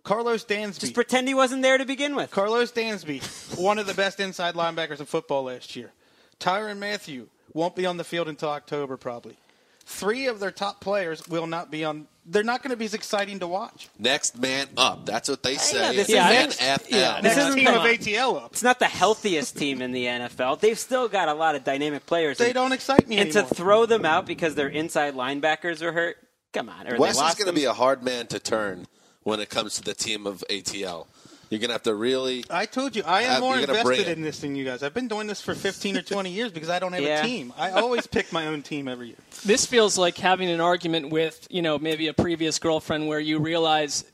Karlos 0.04 0.46
Dansby. 0.46 0.80
Just 0.80 0.94
pretend 0.94 1.28
he 1.28 1.34
wasn't 1.34 1.62
there 1.62 1.78
to 1.78 1.84
begin 1.84 2.14
with. 2.16 2.30
Karlos 2.30 2.72
Dansby, 2.72 3.58
one 3.58 3.78
of 3.78 3.86
the 3.86 3.94
best 3.94 4.20
inside 4.20 4.54
linebackers 4.54 5.00
in 5.00 5.06
football 5.06 5.44
last 5.44 5.76
year. 5.76 5.90
Tyrann 6.38 6.78
Mathieu 6.78 7.26
won't 7.52 7.76
be 7.76 7.86
on 7.86 7.96
the 7.96 8.04
field 8.04 8.28
until 8.28 8.48
October 8.50 8.96
probably. 8.96 9.36
Three 9.84 10.26
of 10.26 10.38
their 10.38 10.52
top 10.52 10.80
players 10.80 11.26
will 11.28 11.46
not 11.48 11.70
be 11.70 11.84
on. 11.84 12.06
They're 12.24 12.44
not 12.44 12.62
going 12.62 12.70
to 12.70 12.76
be 12.76 12.84
as 12.84 12.94
exciting 12.94 13.40
to 13.40 13.48
watch. 13.48 13.88
Next 13.98 14.38
man 14.38 14.68
up. 14.76 15.04
That's 15.04 15.28
what 15.28 15.42
they 15.42 15.56
say. 15.56 15.78
this 15.78 15.90
in 15.90 15.98
is- 16.00 16.06
the 16.06 16.12
yeah, 16.12 16.46
NFL. 16.76 16.86
yeah, 16.90 17.20
Next 17.22 17.36
isn't 17.38 17.54
team 17.54 17.64
the- 17.64 17.76
of 17.76 17.82
ATL 17.84 18.36
up. 18.44 18.52
It's 18.52 18.62
not 18.62 18.78
the 18.78 18.84
healthiest 18.86 19.56
team 19.58 19.82
in 19.82 19.90
the 19.90 20.04
NFL. 20.06 20.60
They've 20.60 20.78
still 20.78 21.08
got 21.08 21.28
a 21.28 21.34
lot 21.34 21.56
of 21.56 21.64
dynamic 21.64 22.06
players. 22.06 22.38
They 22.38 22.46
and, 22.46 22.54
don't 22.54 22.72
excite 22.72 23.08
me 23.08 23.18
And 23.18 23.30
anymore. 23.30 23.48
to 23.48 23.54
throw 23.54 23.86
them 23.86 24.04
out 24.04 24.26
because 24.26 24.54
their 24.54 24.68
inside 24.68 25.14
linebackers 25.14 25.82
are 25.82 25.90
hurt, 25.92 26.18
come 26.52 26.68
on. 26.68 26.86
Or 26.86 26.96
Wes 26.96 27.16
is 27.20 27.34
going 27.34 27.48
to 27.48 27.52
be 27.52 27.64
a 27.64 27.72
hard 27.72 28.04
man 28.04 28.28
to 28.28 28.38
turn 28.38 28.86
when 29.22 29.40
it 29.40 29.48
comes 29.50 29.74
to 29.76 29.82
the 29.82 29.94
team 29.94 30.26
of 30.26 30.44
ATL. 30.50 31.06
You're 31.50 31.58
going 31.58 31.70
to 31.70 31.74
have 31.74 31.82
to 31.82 31.94
really. 31.96 32.44
I 32.48 32.64
told 32.66 32.94
you, 32.94 33.02
I 33.04 33.22
am 33.22 33.30
Have- 33.32 33.40
more 33.40 33.56
you're 33.56 33.66
gonna 33.66 33.82
bring 33.82 33.98
invested 33.98 34.18
in 34.18 34.22
this 34.22 34.38
than 34.38 34.54
you 34.54 34.64
guys. 34.64 34.84
I've 34.84 34.94
been 34.94 35.08
doing 35.08 35.26
this 35.26 35.40
for 35.42 35.52
15 35.52 35.96
or 35.96 36.02
20 36.02 36.30
years 36.30 36.52
because 36.52 36.68
I 36.70 36.78
don't 36.78 36.92
have 36.92 37.02
Yeah. 37.02 37.22
a 37.22 37.26
team. 37.26 37.52
I 37.58 37.70
always 37.72 38.06
pick 38.06 38.32
my 38.32 38.46
own 38.46 38.62
team 38.62 38.86
every 38.86 39.08
year. 39.08 39.16
This 39.44 39.66
feels 39.66 39.98
like 39.98 40.16
having 40.18 40.48
an 40.48 40.60
argument 40.60 41.08
with, 41.10 41.48
you 41.50 41.60
know, 41.62 41.76
maybe 41.78 42.06
a 42.06 42.12
previous 42.14 42.58
girlfriend 42.60 43.08
where 43.08 43.18
you 43.18 43.38
realize 43.40 44.04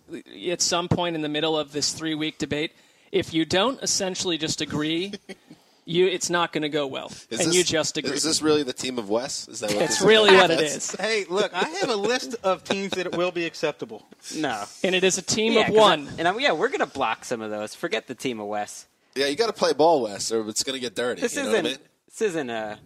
at 0.50 0.62
some 0.62 0.88
point 0.88 1.14
in 1.14 1.20
the 1.22 1.28
middle 1.28 1.58
of 1.58 1.72
this 1.72 1.92
three 1.92 2.14
week 2.14 2.38
debate, 2.38 2.72
if 3.12 3.34
you 3.34 3.44
don't 3.44 3.82
essentially 3.82 4.38
just 4.38 4.60
agree, 4.62 5.12
you 5.86 6.06
it's 6.08 6.28
not 6.28 6.52
going 6.52 6.62
to 6.62 6.68
go 6.68 6.86
well. 6.86 7.06
Is 7.06 7.40
and 7.40 7.48
this, 7.48 7.54
you 7.54 7.64
just 7.64 7.96
agree. 7.96 8.10
Is 8.12 8.22
this 8.22 8.42
really 8.42 8.62
the 8.64 8.72
team 8.74 8.98
of 8.98 9.08
Wes? 9.08 9.48
Is 9.48 9.60
that 9.60 9.72
what 9.72 9.82
It's 9.82 9.98
this 10.00 10.06
really 10.06 10.30
is? 10.34 10.40
what 10.40 10.50
it 10.50 10.58
That's- 10.58 10.76
is. 10.94 11.00
Hey, 11.00 11.24
look, 11.30 11.54
I 11.54 11.68
have 11.68 11.88
a 11.88 11.96
list 11.96 12.34
of 12.42 12.64
teams 12.64 12.90
that 12.92 13.06
it 13.06 13.16
will 13.16 13.30
be 13.30 13.46
acceptable. 13.46 14.06
no. 14.36 14.64
And 14.84 14.94
it 14.94 15.04
is 15.04 15.16
a 15.16 15.22
team 15.22 15.52
Yeah, 15.54 15.60
of 15.60 15.66
'cause 15.68 15.76
one. 15.76 16.08
I- 16.08 16.12
and 16.18 16.28
I'm, 16.28 16.40
yeah, 16.40 16.52
we're 16.52 16.68
going 16.68 16.80
to 16.80 16.86
block 16.86 17.24
some 17.24 17.40
of 17.40 17.50
those. 17.50 17.74
Forget 17.74 18.06
the 18.08 18.14
team 18.14 18.40
of 18.40 18.48
Wes. 18.48 18.86
Yeah, 19.14 19.26
you 19.26 19.36
got 19.36 19.46
to 19.46 19.52
play 19.54 19.72
ball, 19.72 20.02
Wes, 20.02 20.30
or 20.32 20.46
it's 20.48 20.62
going 20.62 20.74
to 20.74 20.80
get 20.80 20.94
dirty. 20.94 21.22
This 21.22 21.34
you 21.36 21.40
isn't. 21.42 21.52
what 21.52 21.58
I 21.60 21.62
mean? 21.62 21.78
This 22.08 22.20
isn't 22.20 22.50
a. 22.50 22.78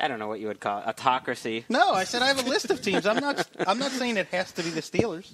I 0.00 0.08
don't 0.08 0.18
know 0.18 0.28
what 0.28 0.38
you 0.40 0.46
would 0.48 0.60
call 0.60 0.80
it. 0.80 0.86
Autocracy. 0.86 1.64
No, 1.68 1.92
I 1.92 2.04
said 2.04 2.22
I 2.22 2.26
have 2.28 2.44
a 2.44 2.48
list 2.48 2.70
of 2.70 2.80
teams. 2.82 3.06
I'm 3.06 3.18
not. 3.20 3.46
I'm 3.66 3.78
not 3.78 3.90
saying 3.92 4.16
it 4.18 4.26
has 4.28 4.52
to 4.52 4.62
be 4.62 4.70
the 4.70 4.80
Steelers. 4.82 5.32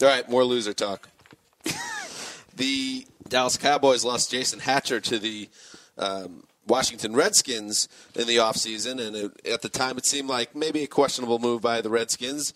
All 0.00 0.08
right, 0.08 0.28
more 0.28 0.44
loser 0.44 0.72
talk. 0.72 1.08
the 2.56 3.06
Dallas 3.28 3.56
Cowboys 3.56 4.04
lost 4.04 4.30
Jason 4.30 4.60
Hatcher 4.60 5.00
to 5.00 5.18
the 5.18 5.48
um, 5.98 6.44
Washington 6.66 7.14
Redskins 7.14 7.88
in 8.14 8.26
the 8.26 8.36
offseason, 8.36 9.04
and 9.04 9.16
it, 9.16 9.46
at 9.46 9.62
the 9.62 9.68
time 9.68 9.98
it 9.98 10.06
seemed 10.06 10.28
like 10.28 10.54
maybe 10.54 10.82
a 10.82 10.86
questionable 10.86 11.38
move 11.38 11.62
by 11.62 11.80
the 11.80 11.90
Redskins. 11.90 12.54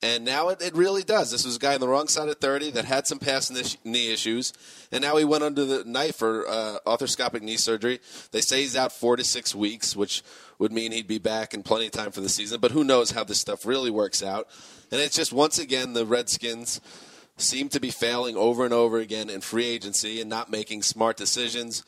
And 0.00 0.24
now 0.24 0.50
it, 0.50 0.62
it 0.62 0.76
really 0.76 1.02
does. 1.02 1.32
This 1.32 1.44
was 1.44 1.56
a 1.56 1.58
guy 1.58 1.74
on 1.74 1.80
the 1.80 1.88
wrong 1.88 2.06
side 2.06 2.28
of 2.28 2.38
30 2.38 2.70
that 2.72 2.84
had 2.84 3.08
some 3.08 3.18
past 3.18 3.52
knee- 3.84 4.12
issues, 4.12 4.52
and 4.92 5.02
now 5.02 5.16
he 5.16 5.24
went 5.24 5.42
under 5.42 5.64
the 5.64 5.82
knife 5.84 6.16
for 6.16 6.46
uh, 6.48 6.78
arthroscopic 6.86 7.42
knee 7.42 7.56
surgery. 7.56 7.98
They 8.30 8.40
say 8.40 8.60
he's 8.60 8.76
out 8.76 8.92
four 8.92 9.16
to 9.16 9.24
six 9.24 9.56
weeks, 9.56 9.96
which 9.96 10.22
would 10.60 10.72
mean 10.72 10.92
he'd 10.92 11.08
be 11.08 11.18
back 11.18 11.52
in 11.52 11.64
plenty 11.64 11.86
of 11.86 11.92
time 11.92 12.12
for 12.12 12.20
the 12.20 12.28
season. 12.28 12.60
But 12.60 12.70
who 12.70 12.84
knows 12.84 13.10
how 13.10 13.24
this 13.24 13.40
stuff 13.40 13.66
really 13.66 13.90
works 13.90 14.22
out? 14.22 14.46
And 14.92 15.00
it's 15.00 15.16
just 15.16 15.32
once 15.32 15.58
again 15.58 15.94
the 15.94 16.06
Redskins 16.06 16.80
seem 17.38 17.68
to 17.70 17.80
be 17.80 17.90
failing 17.90 18.36
over 18.36 18.64
and 18.64 18.74
over 18.74 18.98
again 18.98 19.30
in 19.30 19.40
free 19.40 19.66
agency 19.66 20.20
and 20.20 20.28
not 20.28 20.50
making 20.50 20.82
smart 20.82 21.16
decisions. 21.16 21.84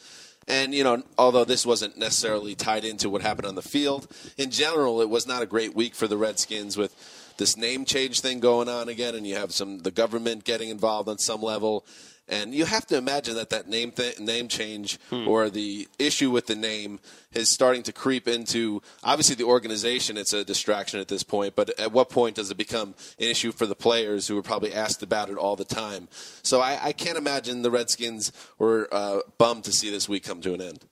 And, 0.49 0.75
you 0.75 0.83
know, 0.83 1.03
although 1.19 1.45
this 1.45 1.67
wasn't 1.67 1.99
necessarily 1.99 2.55
tied 2.55 2.85
into 2.85 3.09
what 3.11 3.23
happened 3.23 3.47
on 3.47 3.55
the 3.55 3.63
field, 3.63 4.09
in 4.37 4.51
general, 4.51 5.01
it 5.01 5.09
was 5.09 5.27
not 5.27 5.43
a 5.43 5.47
great 5.47 5.75
week 5.75 5.95
for 5.95 6.09
the 6.09 6.17
Redskins 6.17 6.77
with 6.77 6.95
this 7.37 7.57
name 7.57 7.85
change 7.85 8.21
thing 8.21 8.41
going 8.41 8.69
on 8.69 8.89
again, 8.89 9.15
and 9.15 9.27
you 9.27 9.35
have 9.35 9.53
some 9.53 9.79
the 9.79 9.91
government 9.91 10.45
getting 10.45 10.69
involved 10.69 11.09
on 11.09 11.19
some 11.19 11.43
level. 11.43 11.85
And 12.31 12.55
you 12.55 12.65
have 12.65 12.87
to 12.87 12.97
imagine 12.97 13.35
that 13.35 13.51
that 13.51 13.69
name 13.69 13.91
th- 13.91 14.21
name 14.21 14.47
change 14.47 14.99
or 15.11 15.51
the 15.51 15.89
issue 15.99 16.31
with 16.31 16.47
the 16.47 16.55
name 16.55 17.01
is 17.33 17.53
starting 17.53 17.83
to 17.83 17.93
creep 17.93 18.29
into 18.29 18.81
obviously 19.03 19.35
the 19.35 19.45
organization. 19.45 20.17
It's 20.17 20.33
a 20.33 20.45
distraction 20.45 21.01
at 21.01 21.09
this 21.09 21.25
point, 21.25 21.57
but 21.57 21.79
at 21.79 21.91
what 21.91 22.09
point 22.09 22.37
does 22.37 22.51
it 22.51 22.57
become 22.57 22.95
an 23.19 23.27
issue 23.27 23.51
for 23.51 23.67
the 23.67 23.75
players 23.75 24.29
who 24.29 24.39
are 24.39 24.43
probably 24.43 24.73
asked 24.73 25.03
about 25.03 25.29
it 25.29 25.37
all 25.37 25.57
the 25.57 25.65
time? 25.65 26.07
So 26.43 26.61
I, 26.61 26.79
I 26.81 26.93
can't 26.93 27.19
imagine 27.19 27.63
the 27.63 27.71
Redskins 27.71 28.33
were 28.59 28.89
uh, 28.93 29.21
bummed 29.37 29.65
to 29.65 29.73
see 29.73 29.91
this 29.91 30.09
week 30.09 30.23
come 30.23 30.41
to 30.43 30.55
an 30.55 30.63
end. 30.63 30.85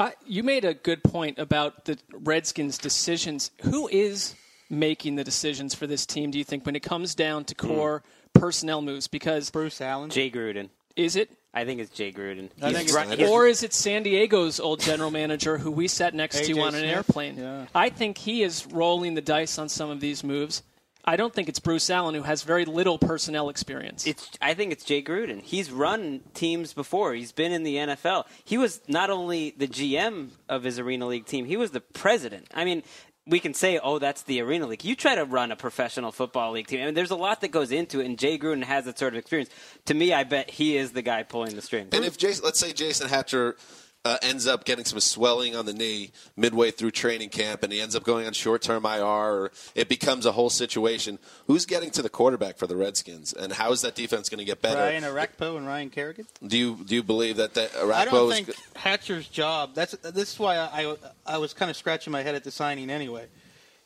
I, 0.00 0.14
you 0.26 0.42
made 0.42 0.64
a 0.64 0.74
good 0.74 1.04
point 1.04 1.38
about 1.38 1.84
the 1.84 1.98
Redskins' 2.12 2.76
decisions. 2.76 3.52
Who 3.62 3.86
is 3.88 4.34
making 4.68 5.16
the 5.16 5.24
decisions 5.24 5.74
for 5.74 5.86
this 5.86 6.06
team? 6.06 6.30
Do 6.30 6.38
you 6.38 6.44
think 6.44 6.64
when 6.64 6.74
it 6.74 6.82
comes 6.82 7.14
down 7.14 7.44
to 7.44 7.54
core 7.54 8.02
personnel 8.32 8.82
moves? 8.82 9.06
Because 9.08 9.50
Bruce 9.50 9.80
Allen. 9.80 10.10
Jay 10.10 10.30
Gruden. 10.30 10.70
is 10.96 11.16
it, 11.16 11.30
I 11.54 11.64
think 11.64 11.80
it's 11.80 11.90
Jay 11.90 12.12
Gruden. 12.12 12.48
I 12.62 12.66
He's 12.68 12.76
think 12.76 12.88
it's 12.88 12.92
run- 12.94 13.10
he's- 13.18 13.28
or 13.30 13.46
is 13.46 13.62
it 13.62 13.72
San 13.72 14.02
Diego's 14.02 14.60
old 14.60 14.80
general 14.80 15.10
manager 15.10 15.58
who 15.58 15.70
we 15.70 15.88
sat 15.88 16.14
next 16.14 16.44
to 16.46 16.52
on 16.60 16.74
an 16.74 16.80
Smith? 16.80 16.84
airplane? 16.96 17.36
Yeah. 17.38 17.66
I 17.74 17.88
think 17.90 18.18
he 18.18 18.42
is 18.42 18.66
rolling 18.66 19.14
the 19.14 19.20
dice 19.22 19.58
on 19.58 19.68
some 19.68 19.90
of 19.90 20.00
these 20.00 20.22
moves. 20.22 20.62
I 21.02 21.16
don't 21.16 21.32
think 21.34 21.48
it's 21.48 21.58
Bruce 21.58 21.88
Allen 21.88 22.14
who 22.14 22.22
has 22.22 22.42
very 22.42 22.66
little 22.66 22.98
personnel 22.98 23.48
experience. 23.48 24.06
It's. 24.06 24.28
I 24.42 24.52
think 24.52 24.70
it's 24.70 24.84
Jay 24.84 25.02
Gruden. 25.02 25.40
He's 25.42 25.70
run 25.72 26.20
teams 26.34 26.74
before. 26.74 27.14
He's 27.14 27.32
been 27.32 27.52
in 27.52 27.62
the 27.62 27.76
NFL. 27.76 28.24
He 28.44 28.58
was 28.58 28.82
not 28.86 29.08
only 29.08 29.54
the 29.56 29.66
GM 29.66 30.28
of 30.46 30.62
his 30.62 30.78
Arena 30.78 31.06
League 31.06 31.24
team. 31.24 31.46
He 31.46 31.56
was 31.56 31.70
the 31.70 31.80
president. 31.80 32.48
I 32.52 32.66
mean, 32.66 32.82
we 33.26 33.38
can 33.38 33.54
say, 33.54 33.78
"Oh, 33.78 33.98
that's 33.98 34.22
the 34.22 34.40
Arena 34.40 34.66
League." 34.66 34.84
You 34.84 34.96
try 34.96 35.14
to 35.14 35.24
run 35.24 35.52
a 35.52 35.56
professional 35.56 36.12
football 36.12 36.52
league 36.52 36.66
team. 36.66 36.80
I 36.80 36.86
mean, 36.86 36.94
there's 36.94 37.10
a 37.10 37.16
lot 37.16 37.40
that 37.42 37.48
goes 37.48 37.70
into 37.70 38.00
it, 38.00 38.06
and 38.06 38.18
Jay 38.18 38.38
Gruden 38.38 38.64
has 38.64 38.84
that 38.86 38.98
sort 38.98 39.14
of 39.14 39.18
experience. 39.18 39.50
To 39.86 39.94
me, 39.94 40.12
I 40.12 40.24
bet 40.24 40.50
he 40.50 40.76
is 40.76 40.92
the 40.92 41.02
guy 41.02 41.22
pulling 41.22 41.54
the 41.54 41.62
strings. 41.62 41.90
And 41.92 42.04
if 42.04 42.16
Jason, 42.16 42.44
let's 42.44 42.58
say 42.58 42.72
Jason 42.72 43.08
Hatcher 43.08 43.56
uh, 44.04 44.16
ends 44.22 44.46
up 44.46 44.64
getting 44.64 44.84
some 44.84 44.98
swelling 44.98 45.54
on 45.54 45.66
the 45.66 45.74
knee 45.74 46.10
midway 46.36 46.70
through 46.70 46.90
training 46.90 47.28
camp, 47.28 47.62
and 47.62 47.72
he 47.72 47.80
ends 47.80 47.94
up 47.94 48.02
going 48.02 48.26
on 48.26 48.32
short-term 48.32 48.86
IR, 48.86 49.04
or 49.04 49.52
it 49.74 49.88
becomes 49.88 50.24
a 50.24 50.32
whole 50.32 50.48
situation. 50.48 51.18
Who's 51.46 51.66
getting 51.66 51.90
to 51.90 52.02
the 52.02 52.08
quarterback 52.08 52.56
for 52.56 52.66
the 52.66 52.76
Redskins, 52.76 53.32
and 53.32 53.52
how 53.52 53.72
is 53.72 53.82
that 53.82 53.94
defense 53.94 54.28
going 54.28 54.38
to 54.38 54.44
get 54.44 54.62
better? 54.62 54.80
Ryan 54.80 55.04
Orakpo 55.04 55.56
and 55.58 55.66
Ryan 55.66 55.90
Kerrigan. 55.90 56.26
Do 56.46 56.56
you 56.56 56.78
do 56.84 56.94
you 56.94 57.02
believe 57.02 57.36
that 57.36 57.54
that 57.54 57.72
Orakpo 57.72 57.94
I 57.94 58.04
don't 58.06 58.32
think 58.32 58.54
Hatcher's 58.74 59.28
job. 59.28 59.74
That's 59.74 59.92
this 59.92 60.32
is 60.32 60.38
why 60.38 60.56
I, 60.56 60.82
I 60.82 60.96
I 61.26 61.38
was 61.38 61.52
kind 61.52 61.70
of 61.70 61.76
scratching 61.76 62.10
my 62.10 62.22
head 62.22 62.34
at 62.34 62.44
the 62.44 62.50
signing 62.50 62.88
anyway. 62.88 63.26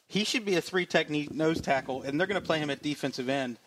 He 0.06 0.22
should 0.22 0.44
be 0.44 0.54
a 0.54 0.60
three 0.60 0.86
technique 0.86 1.32
nose 1.32 1.60
tackle, 1.60 2.02
and 2.02 2.20
they're 2.20 2.28
going 2.28 2.40
to 2.40 2.46
play 2.46 2.58
him 2.58 2.70
at 2.70 2.82
defensive 2.82 3.28
end. 3.28 3.58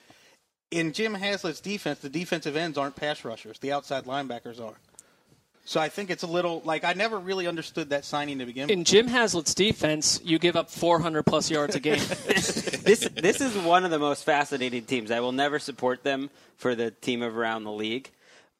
In 0.69 0.93
Jim 0.93 1.13
Haslett's 1.13 1.61
defense, 1.61 1.99
the 1.99 2.09
defensive 2.09 2.55
ends 2.55 2.77
aren't 2.77 2.95
pass 2.95 3.25
rushers; 3.25 3.59
the 3.59 3.73
outside 3.73 4.05
linebackers 4.05 4.61
are. 4.61 4.75
So 5.67 5.81
I 5.81 5.89
think 5.89 6.09
it's 6.09 6.23
a 6.23 6.27
little 6.27 6.61
like 6.63 6.85
I 6.85 6.93
never 6.93 7.19
really 7.19 7.45
understood 7.45 7.89
that 7.89 8.05
signing 8.05 8.39
to 8.39 8.45
begin 8.45 8.63
with. 8.63 8.71
In 8.71 8.79
with. 8.79 8.87
Jim 8.87 9.07
Haslett's 9.09 9.53
defense, 9.53 10.21
you 10.23 10.39
give 10.39 10.55
up 10.55 10.69
400 10.69 11.23
plus 11.23 11.51
yards 11.51 11.75
a 11.75 11.81
game. 11.81 11.99
this 11.99 13.09
this 13.13 13.41
is 13.41 13.53
one 13.57 13.83
of 13.83 13.91
the 13.91 13.99
most 13.99 14.23
fascinating 14.23 14.85
teams. 14.85 15.11
I 15.11 15.19
will 15.19 15.33
never 15.33 15.59
support 15.59 16.03
them 16.03 16.29
for 16.55 16.73
the 16.73 16.91
team 16.91 17.21
of 17.21 17.35
around 17.35 17.65
the 17.65 17.73
league, 17.73 18.09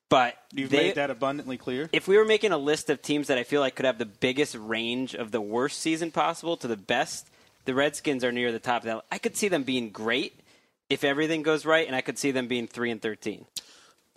but 0.10 0.36
You've 0.52 0.70
they, 0.70 0.88
made 0.88 0.96
that 0.96 1.10
abundantly 1.10 1.56
clear. 1.56 1.90
if 1.94 2.10
we 2.10 2.18
were 2.18 2.26
making 2.26 2.52
a 2.52 2.58
list 2.58 2.90
of 2.90 3.02
teams 3.02 3.28
that 3.28 3.38
I 3.38 3.44
feel 3.44 3.62
like 3.62 3.76
could 3.76 3.86
have 3.86 4.00
the 4.00 4.06
biggest 4.06 4.56
range 4.56 5.16
of 5.16 5.32
the 5.32 5.40
worst 5.40 5.80
season 5.80 6.12
possible 6.12 6.58
to 6.58 6.68
the 6.68 6.76
best, 6.76 7.30
the 7.64 7.74
Redskins 7.74 8.26
are 8.26 8.34
near 8.34 8.52
the 8.52 8.60
top 8.60 8.82
of 8.82 8.86
that. 8.88 9.06
I 9.10 9.18
could 9.18 9.38
see 9.38 9.48
them 9.48 9.64
being 9.64 9.92
great 9.92 10.42
if 10.90 11.06
everything 11.06 11.42
goes 11.42 11.66
right, 11.66 11.88
and 11.88 11.96
I 11.96 12.02
could 12.02 12.18
see 12.18 12.32
them 12.32 12.50
being 12.50 12.68
three 12.68 12.92
and 12.92 13.02
thirteen. 13.02 13.46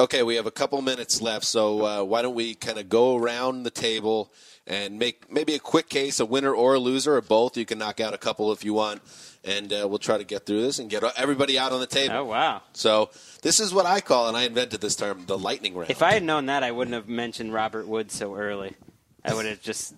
Okay, 0.00 0.22
we 0.22 0.36
have 0.36 0.46
a 0.46 0.50
couple 0.50 0.80
minutes 0.80 1.20
left, 1.20 1.44
so 1.44 1.84
uh, 1.84 2.02
why 2.02 2.22
don't 2.22 2.34
we 2.34 2.54
kind 2.54 2.78
of 2.78 2.88
go 2.88 3.16
around 3.16 3.64
the 3.64 3.70
table 3.70 4.32
and 4.66 4.98
make 4.98 5.30
maybe 5.30 5.52
a 5.54 5.58
quick 5.58 5.90
case, 5.90 6.20
a 6.20 6.24
winner 6.24 6.54
or 6.54 6.72
a 6.72 6.78
loser, 6.78 7.16
or 7.16 7.20
both. 7.20 7.54
You 7.58 7.66
can 7.66 7.76
knock 7.78 8.00
out 8.00 8.14
a 8.14 8.18
couple 8.18 8.50
if 8.50 8.64
you 8.64 8.72
want, 8.72 9.02
and 9.44 9.70
uh, 9.70 9.86
we'll 9.86 9.98
try 9.98 10.16
to 10.16 10.24
get 10.24 10.46
through 10.46 10.62
this 10.62 10.78
and 10.78 10.88
get 10.88 11.04
everybody 11.18 11.58
out 11.58 11.72
on 11.72 11.80
the 11.80 11.86
table. 11.86 12.14
Oh 12.16 12.24
wow! 12.24 12.62
So 12.72 13.10
this 13.42 13.60
is 13.60 13.74
what 13.74 13.84
I 13.84 14.00
call, 14.00 14.28
and 14.28 14.38
I 14.38 14.44
invented 14.44 14.80
this 14.80 14.96
term, 14.96 15.24
the 15.26 15.36
lightning 15.36 15.74
round. 15.74 15.90
If 15.90 16.02
I 16.02 16.12
had 16.12 16.22
known 16.22 16.46
that, 16.46 16.62
I 16.62 16.70
wouldn't 16.70 16.94
have 16.94 17.06
mentioned 17.08 17.52
Robert 17.52 17.86
Wood 17.86 18.10
so 18.10 18.34
early. 18.34 18.74
I 19.22 19.34
would 19.34 19.44
have 19.44 19.60
just 19.60 19.92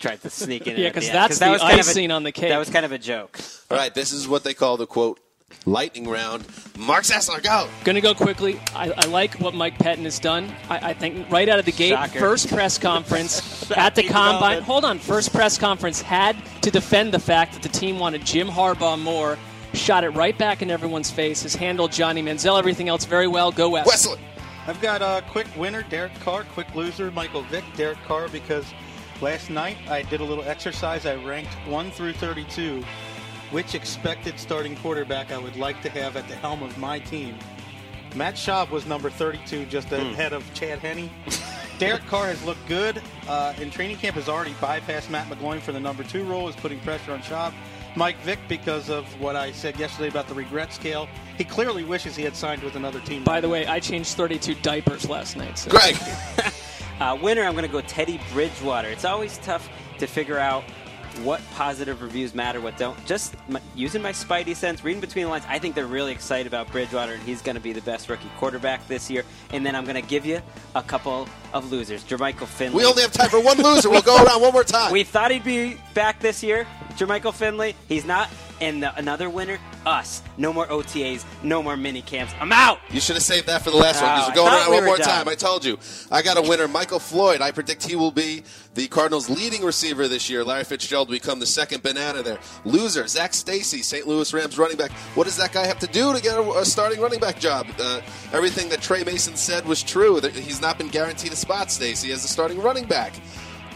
tried 0.00 0.22
to 0.22 0.30
sneak 0.30 0.66
in. 0.66 0.78
Yeah, 0.78 0.88
because 0.88 1.04
the 1.04 1.10
'cause 1.12 1.14
end, 1.14 1.14
that's 1.30 1.38
that 1.40 1.46
the 1.48 1.52
was 1.52 1.60
kind 1.60 1.78
of 1.78 1.86
a- 1.86 1.90
icing 1.90 2.10
on 2.10 2.22
the 2.22 2.32
cake. 2.32 2.48
That 2.48 2.56
was 2.58 2.70
kind 2.70 2.86
of 2.86 2.92
a 2.92 2.98
joke. 2.98 3.38
All 3.70 3.76
right, 3.76 3.92
this 3.94 4.12
is 4.12 4.26
what 4.26 4.44
they 4.44 4.54
call 4.54 4.78
the 4.78 4.86
quote 4.86 5.20
lightning 5.66 6.08
round. 6.08 6.44
Marc 6.78 7.04
Sessler, 7.04 7.42
go. 7.42 7.68
Going 7.84 7.94
to 7.94 8.00
go 8.00 8.14
quickly. 8.14 8.60
I, 8.74 8.90
I 8.90 9.06
like 9.06 9.34
what 9.40 9.54
Mike 9.54 9.78
Pettine 9.78 10.04
has 10.04 10.18
done. 10.18 10.52
I, 10.68 10.90
I 10.90 10.92
think 10.94 11.30
right 11.30 11.48
out 11.48 11.58
of 11.58 11.64
the 11.64 11.72
gate, 11.72 11.90
Shocker. 11.90 12.18
first 12.18 12.48
press 12.48 12.78
conference 12.78 13.70
at 13.76 13.94
the 13.94 14.02
combine. 14.02 14.32
development. 14.32 14.62
Hold 14.64 14.84
on, 14.84 14.98
first 14.98 15.32
press 15.32 15.58
conference 15.58 16.02
had 16.02 16.36
to 16.62 16.70
defend 16.70 17.12
the 17.14 17.18
fact 17.18 17.52
that 17.54 17.62
the 17.62 17.68
team 17.68 17.98
wanted 17.98 18.24
Jim 18.24 18.48
Harbaugh 18.48 19.00
more. 19.00 19.38
Shot 19.74 20.04
it 20.04 20.10
right 20.10 20.36
back 20.36 20.60
in 20.60 20.70
everyone's 20.70 21.10
face. 21.10 21.42
Has 21.44 21.54
handled 21.54 21.92
Johnny 21.92 22.22
Manziel, 22.22 22.58
everything 22.58 22.88
else 22.88 23.04
very 23.04 23.26
well. 23.28 23.50
Go 23.50 23.70
West. 23.70 23.86
Wesley. 23.86 24.20
I've 24.66 24.80
got 24.80 25.02
a 25.02 25.24
quick 25.28 25.46
winner, 25.56 25.82
Derek 25.82 26.14
Carr. 26.20 26.44
Quick 26.44 26.74
loser, 26.74 27.10
Michael 27.10 27.42
Vick. 27.44 27.64
Derek 27.76 27.98
Carr 28.04 28.28
because 28.28 28.64
last 29.20 29.50
night 29.50 29.76
I 29.88 30.02
did 30.02 30.20
a 30.20 30.24
little 30.24 30.44
exercise. 30.44 31.06
I 31.06 31.16
ranked 31.16 31.52
1 31.66 31.90
through 31.92 32.12
32 32.12 32.84
which 33.52 33.74
expected 33.74 34.38
starting 34.40 34.74
quarterback 34.76 35.30
I 35.30 35.38
would 35.38 35.56
like 35.56 35.80
to 35.82 35.90
have 35.90 36.16
at 36.16 36.26
the 36.26 36.34
helm 36.34 36.62
of 36.62 36.76
my 36.78 36.98
team. 36.98 37.36
Matt 38.16 38.34
Schaub 38.34 38.70
was 38.70 38.86
number 38.86 39.10
32, 39.10 39.66
just 39.66 39.92
ahead 39.92 40.32
of 40.32 40.42
Chad 40.54 40.80
Henne. 40.80 41.10
Derek 41.78 42.04
Carr 42.06 42.26
has 42.26 42.42
looked 42.44 42.66
good. 42.68 43.00
Uh, 43.28 43.54
in 43.60 43.70
training 43.70 43.96
camp, 43.96 44.16
has 44.16 44.28
already 44.28 44.52
bypassed 44.54 45.10
Matt 45.10 45.28
McGloin 45.28 45.60
for 45.60 45.72
the 45.72 45.80
number 45.80 46.02
two 46.02 46.24
role, 46.24 46.48
is 46.48 46.56
putting 46.56 46.80
pressure 46.80 47.12
on 47.12 47.20
Schaub. 47.20 47.52
Mike 47.94 48.16
Vick, 48.18 48.38
because 48.48 48.88
of 48.88 49.04
what 49.20 49.36
I 49.36 49.52
said 49.52 49.78
yesterday 49.78 50.08
about 50.08 50.28
the 50.28 50.34
regret 50.34 50.72
scale, 50.72 51.08
he 51.36 51.44
clearly 51.44 51.84
wishes 51.84 52.16
he 52.16 52.22
had 52.22 52.34
signed 52.34 52.62
with 52.62 52.76
another 52.76 53.00
team. 53.00 53.22
By 53.24 53.40
the 53.40 53.48
way, 53.48 53.66
I 53.66 53.80
changed 53.80 54.16
32 54.16 54.54
diapers 54.56 55.08
last 55.08 55.36
night. 55.36 55.58
So. 55.58 55.70
Greg. 55.70 55.96
Uh, 57.00 57.16
winner, 57.16 57.42
I'm 57.42 57.52
going 57.52 57.66
to 57.66 57.72
go 57.72 57.80
Teddy 57.80 58.20
Bridgewater. 58.32 58.86
It's 58.86 59.04
always 59.04 59.38
tough 59.38 59.68
to 59.98 60.06
figure 60.06 60.38
out 60.38 60.62
what 61.18 61.40
positive 61.54 62.02
reviews 62.02 62.34
matter, 62.34 62.60
what 62.60 62.76
don't. 62.76 63.04
Just 63.06 63.36
my, 63.48 63.60
using 63.74 64.02
my 64.02 64.12
spidey 64.12 64.56
sense, 64.56 64.82
reading 64.84 65.00
between 65.00 65.24
the 65.24 65.30
lines, 65.30 65.44
I 65.48 65.58
think 65.58 65.74
they're 65.74 65.86
really 65.86 66.12
excited 66.12 66.46
about 66.46 66.70
Bridgewater, 66.70 67.12
and 67.14 67.22
he's 67.22 67.42
going 67.42 67.56
to 67.56 67.60
be 67.60 67.72
the 67.72 67.82
best 67.82 68.08
rookie 68.08 68.30
quarterback 68.38 68.86
this 68.88 69.10
year. 69.10 69.24
And 69.50 69.64
then 69.64 69.74
I'm 69.76 69.84
going 69.84 70.00
to 70.00 70.08
give 70.08 70.26
you 70.26 70.40
a 70.74 70.82
couple 70.82 71.28
of 71.52 71.70
losers. 71.70 72.04
Jermichael 72.04 72.46
Finley. 72.46 72.78
We 72.78 72.84
only 72.84 73.02
have 73.02 73.12
time 73.12 73.30
for 73.30 73.40
one 73.40 73.58
loser. 73.58 73.90
We'll 73.90 74.02
go 74.02 74.22
around 74.22 74.40
one 74.40 74.52
more 74.52 74.64
time. 74.64 74.92
We 74.92 75.04
thought 75.04 75.30
he'd 75.30 75.44
be 75.44 75.78
back 75.94 76.20
this 76.20 76.42
year. 76.42 76.66
Jermichael 76.92 77.34
Finley, 77.34 77.76
he's 77.88 78.04
not. 78.04 78.28
And 78.62 78.80
the, 78.80 78.96
another 78.96 79.28
winner, 79.28 79.58
us. 79.84 80.22
No 80.38 80.52
more 80.52 80.66
OTAs, 80.68 81.24
no 81.42 81.64
more 81.64 81.76
mini 81.76 82.00
camps. 82.00 82.32
I'm 82.40 82.52
out. 82.52 82.78
You 82.90 83.00
should 83.00 83.16
have 83.16 83.24
saved 83.24 83.48
that 83.48 83.62
for 83.62 83.70
the 83.72 83.76
last 83.76 84.00
one 84.00 84.12
because 84.14 84.24
Oh, 84.26 84.28
we're 84.28 84.34
going 84.36 84.52
around 84.54 84.70
we 84.70 84.76
one 84.76 84.84
more 84.84 84.96
done. 84.98 85.08
time. 85.08 85.28
I 85.28 85.34
told 85.34 85.64
you. 85.64 85.78
I 86.12 86.22
got 86.22 86.38
a 86.38 86.42
winner, 86.42 86.68
Michael 86.68 87.00
Floyd. 87.00 87.40
I 87.40 87.50
predict 87.50 87.82
he 87.84 87.96
will 87.96 88.12
be 88.12 88.44
the 88.74 88.86
Cardinals' 88.86 89.28
leading 89.28 89.64
receiver 89.64 90.06
this 90.06 90.30
year. 90.30 90.44
Larry 90.44 90.62
Fitzgerald 90.62 91.08
will 91.08 91.16
become 91.16 91.40
the 91.40 91.46
second 91.46 91.82
banana 91.82 92.22
there. 92.22 92.38
Loser, 92.64 93.08
Zac 93.08 93.34
Stacy, 93.34 93.82
St. 93.82 94.06
Louis 94.06 94.32
Rams 94.32 94.56
running 94.56 94.76
back. 94.76 94.92
What 95.16 95.24
does 95.24 95.36
that 95.38 95.52
guy 95.52 95.66
have 95.66 95.80
to 95.80 95.88
do 95.88 96.12
to 96.14 96.22
get 96.22 96.38
a, 96.38 96.42
a 96.52 96.64
starting 96.64 97.00
running 97.00 97.18
back 97.18 97.40
job? 97.40 97.66
Uh, 97.80 98.00
everything 98.32 98.68
that 98.68 98.80
Tre 98.80 99.02
Mason 99.02 99.34
said 99.34 99.66
was 99.66 99.82
true. 99.82 100.20
He's 100.20 100.60
not 100.62 100.78
been 100.78 100.88
guaranteed 100.88 101.32
a 101.32 101.36
spot, 101.36 101.72
Stacy, 101.72 102.12
as 102.12 102.24
a 102.24 102.28
starting 102.28 102.62
running 102.62 102.84
back. 102.86 103.12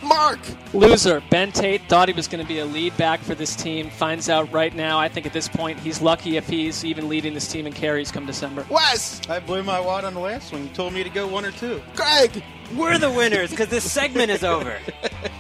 Mark. 0.03 0.38
Loser. 0.72 1.22
Ben 1.30 1.53
Tate 1.53 1.82
thought 1.88 2.09
he 2.09 2.14
was 2.14 2.28
going 2.28 2.42
to 2.42 2.49
be 2.49 2.59
a 2.59 2.64
lead 2.64 2.97
back 2.97 3.20
for 3.20 3.34
this 3.34 3.57
team. 3.57 3.90
Finds 3.90 4.28
out 4.28 4.53
right 4.53 4.74
now. 4.74 4.99
I 4.99 5.09
think 5.09 5.26
at 5.26 5.32
this 5.32 5.49
point 5.49 5.78
he's 5.78 6.01
lucky 6.01 6.36
if 6.36 6.49
he's 6.49 6.84
even 6.84 7.09
leading 7.09 7.34
this 7.34 7.49
team 7.49 7.66
in 7.66 7.72
carries 7.72 8.11
come 8.11 8.26
December. 8.26 8.66
Wes. 8.68 9.20
I 9.28 9.40
blew 9.40 9.62
my 9.62 9.80
wad 9.80 10.05
on 10.05 10.14
the 10.14 10.20
last 10.20 10.53
one. 10.53 10.64
You 10.64 10.68
told 10.70 10.92
me 10.92 11.03
to 11.03 11.11
go 11.11 11.26
one 11.26 11.44
or 11.44 11.53
two. 11.53 11.82
Greg. 11.94 12.42
We're 12.74 12.99
the 12.99 13.11
winners 13.11 13.51
because 13.51 13.68
this 13.68 13.90
segment 13.90 14.30
is 14.30 14.42
over. 14.44 14.78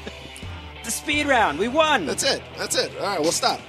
the 0.84 0.90
speed 0.90 1.26
round. 1.26 1.58
We 1.58 1.68
won. 1.68 2.06
That's 2.06 2.22
it. 2.22 2.42
That's 2.56 2.76
it. 2.76 2.92
All 2.98 3.06
right, 3.06 3.20
we'll 3.20 3.32
stop. 3.32 3.60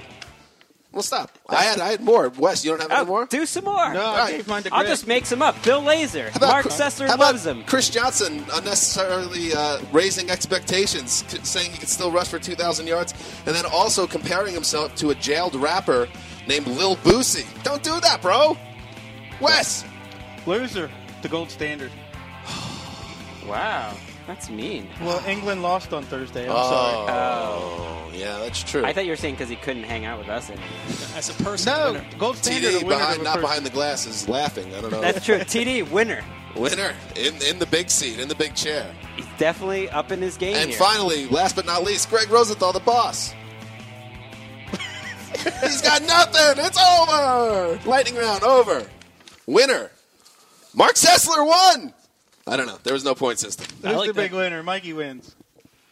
We'll 0.92 1.02
stop. 1.02 1.30
I 1.48 1.62
had 1.64 1.80
I 1.80 1.88
had 1.90 2.00
more. 2.02 2.30
Wes, 2.30 2.64
you 2.64 2.70
don't 2.70 2.80
have 2.80 2.90
any 2.90 3.00
Oh, 3.02 3.04
more? 3.04 3.26
do 3.26 3.44
some 3.46 3.64
more. 3.64 3.92
No, 3.92 4.04
I 4.06 4.30
gave 4.32 4.48
mine 4.48 4.62
to 4.64 4.72
I'll 4.72 4.80
Greg. 4.80 4.90
just 4.90 5.06
make 5.06 5.26
some 5.26 5.42
up. 5.42 5.62
Bill 5.62 5.82
Lazor. 5.82 6.30
How 6.30 6.36
about- 6.38 6.50
Marc 6.50 6.66
Sessler 6.66 7.06
how 7.08 7.14
about 7.14 7.34
loves 7.34 7.46
him. 7.46 7.62
Chris 7.64 7.90
Johnson 7.90 8.44
unnecessarily 8.54 9.52
uh, 9.54 9.80
raising 9.92 10.30
expectations, 10.30 11.22
t- 11.28 11.38
saying 11.42 11.70
he 11.72 11.78
could 11.78 11.90
still 11.90 12.10
rush 12.10 12.28
for 12.28 12.38
2,000 12.38 12.86
yards, 12.86 13.12
and 13.46 13.54
then 13.54 13.66
also 13.66 14.06
comparing 14.06 14.54
himself 14.54 14.94
to 14.96 15.10
a 15.10 15.14
jailed 15.14 15.54
rapper 15.56 16.08
named 16.48 16.66
Lil 16.66 16.96
Boosie. 16.96 17.46
Don't 17.62 17.82
do 17.82 18.00
that, 18.00 18.22
bro. 18.22 18.56
Wes. 19.40 19.84
Loser, 20.46 20.90
the 21.22 21.28
gold 21.28 21.50
standard. 21.50 21.92
Wow, 23.46 23.94
that's 24.28 24.48
mean. 24.48 24.88
Well, 25.02 25.20
England 25.26 25.62
lost 25.62 25.92
on 25.92 26.04
Thursday. 26.04 26.42
I'm 26.48 26.54
sorry. 26.54 26.96
Oh, 27.10 28.08
oh 28.08 28.10
yeah, 28.14 28.38
that's 28.38 28.62
true. 28.62 28.84
I 28.84 28.92
thought 28.92 29.04
you 29.06 29.10
were 29.10 29.16
saying 29.16 29.34
because 29.34 29.48
he 29.48 29.56
couldn't 29.56 29.82
hang 29.84 30.04
out 30.04 30.18
with 30.20 30.28
us 30.28 30.48
anymore. 30.50 30.68
As 31.16 31.28
a 31.30 31.42
person, 31.42 31.72
No, 31.72 31.92
winner. 31.94 32.06
gold 32.18 32.36
standard. 32.36 32.68
a 32.68 32.78
TD 32.78 32.82
winner 32.84 32.88
behind, 32.98 33.20
a 33.20 33.24
not 33.24 33.30
person. 33.34 33.40
behind 33.42 33.66
the 33.66 33.70
glasses, 33.70 34.28
laughing. 34.28 34.72
I 34.76 34.80
don't 34.80 34.92
know. 34.92 35.00
That's 35.00 35.24
true. 35.24 35.38
TD 35.38 35.90
winner. 35.90 36.22
Winner 36.56 36.94
in 37.16 37.34
in 37.42 37.58
the 37.58 37.66
big 37.66 37.90
seat, 37.90 38.18
in 38.20 38.28
the 38.28 38.34
big 38.34 38.54
chair. 38.54 38.94
He's 39.16 39.26
definitely 39.38 39.88
up 39.90 40.12
in 40.12 40.20
his 40.22 40.36
game 40.36 40.54
And 40.56 40.70
here. 40.70 40.78
finally, 40.78 41.26
last 41.28 41.56
but 41.56 41.66
not 41.66 41.82
least, 41.84 42.08
Gregg 42.10 42.30
Rosenthal, 42.30 42.72
the 42.72 42.80
boss. 42.80 43.34
He's 45.62 45.80
got 45.82 46.02
nothing. 46.02 46.64
It's 46.64 46.78
over. 46.78 47.78
Lightning 47.88 48.16
round 48.16 48.42
over. 48.42 48.84
Winner. 49.46 49.90
Marc 50.74 50.94
Sessler 50.94 51.46
won. 51.46 51.94
I 52.48 52.56
don't 52.56 52.66
know. 52.66 52.78
There 52.82 52.94
was 52.94 53.04
no 53.04 53.14
point 53.14 53.38
system. 53.38 53.66
I 53.84 53.88
Who's 53.88 53.96
like 53.98 54.06
the 54.08 54.12
that. 54.14 54.22
big 54.22 54.32
winner? 54.32 54.62
Mikey 54.62 54.92
wins. 54.92 55.36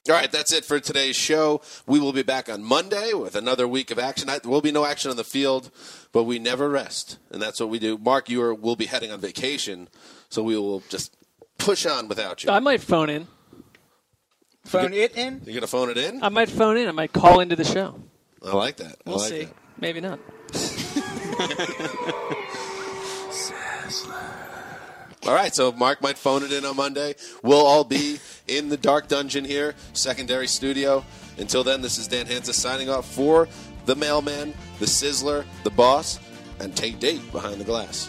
All 0.08 0.14
right, 0.14 0.30
that's 0.30 0.52
it 0.52 0.64
for 0.64 0.78
today's 0.78 1.16
show. 1.16 1.60
We 1.86 1.98
will 1.98 2.12
be 2.12 2.22
back 2.22 2.48
on 2.48 2.62
Monday 2.62 3.12
with 3.12 3.34
another 3.34 3.66
week 3.66 3.90
of 3.90 3.98
action. 3.98 4.28
There 4.28 4.38
will 4.44 4.60
be 4.60 4.70
no 4.70 4.84
action 4.84 5.10
on 5.10 5.16
the 5.16 5.24
field, 5.24 5.70
but 6.12 6.22
we 6.24 6.38
never 6.38 6.68
rest, 6.68 7.18
and 7.32 7.42
that's 7.42 7.58
what 7.58 7.68
we 7.70 7.80
do. 7.80 7.98
Mark, 7.98 8.28
you 8.30 8.40
are, 8.40 8.54
will 8.54 8.76
be 8.76 8.86
heading 8.86 9.10
on 9.10 9.18
vacation, 9.20 9.88
so 10.28 10.44
we 10.44 10.56
will 10.56 10.80
just 10.88 11.16
push 11.58 11.86
on 11.86 12.06
without 12.06 12.44
you. 12.44 12.50
I 12.50 12.60
might 12.60 12.80
phone 12.82 13.10
in. 13.10 13.26
Phone 14.64 14.92
it 14.92 15.16
in. 15.16 15.42
You're 15.44 15.54
gonna 15.54 15.66
phone 15.66 15.90
it 15.90 15.96
in? 15.98 16.22
I 16.22 16.28
might 16.28 16.50
phone 16.50 16.76
in. 16.76 16.88
I 16.88 16.92
might 16.92 17.12
call 17.12 17.40
into 17.40 17.56
the 17.56 17.64
show. 17.64 18.00
I 18.44 18.54
like 18.54 18.76
that. 18.76 18.96
I 19.06 19.10
We'll 19.10 19.18
like 19.18 19.28
see. 19.28 19.44
that. 19.44 19.54
Maybe 19.78 20.00
not. 20.00 20.20
All 25.26 25.34
right, 25.34 25.52
so 25.52 25.72
Mark 25.72 26.00
might 26.02 26.16
phone 26.16 26.44
it 26.44 26.52
in 26.52 26.64
on 26.64 26.76
Monday. 26.76 27.16
We'll 27.42 27.66
all 27.66 27.82
be 27.82 28.20
in 28.46 28.68
the 28.68 28.76
dark 28.76 29.08
dungeon 29.08 29.44
here, 29.44 29.74
secondary 29.92 30.46
studio. 30.46 31.04
Until 31.36 31.64
then, 31.64 31.82
this 31.82 31.98
is 31.98 32.06
Dan 32.06 32.26
Hanzus 32.26 32.54
signing 32.54 32.88
off 32.88 33.12
for 33.12 33.48
the 33.86 33.96
mailman, 33.96 34.54
the 34.78 34.86
sizzler, 34.86 35.44
the 35.64 35.70
boss, 35.70 36.20
and 36.60 36.76
Tate 36.76 37.00
Date 37.00 37.32
behind 37.32 37.60
the 37.60 37.64
glass. 37.64 38.08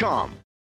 Realty.com. 0.01 0.40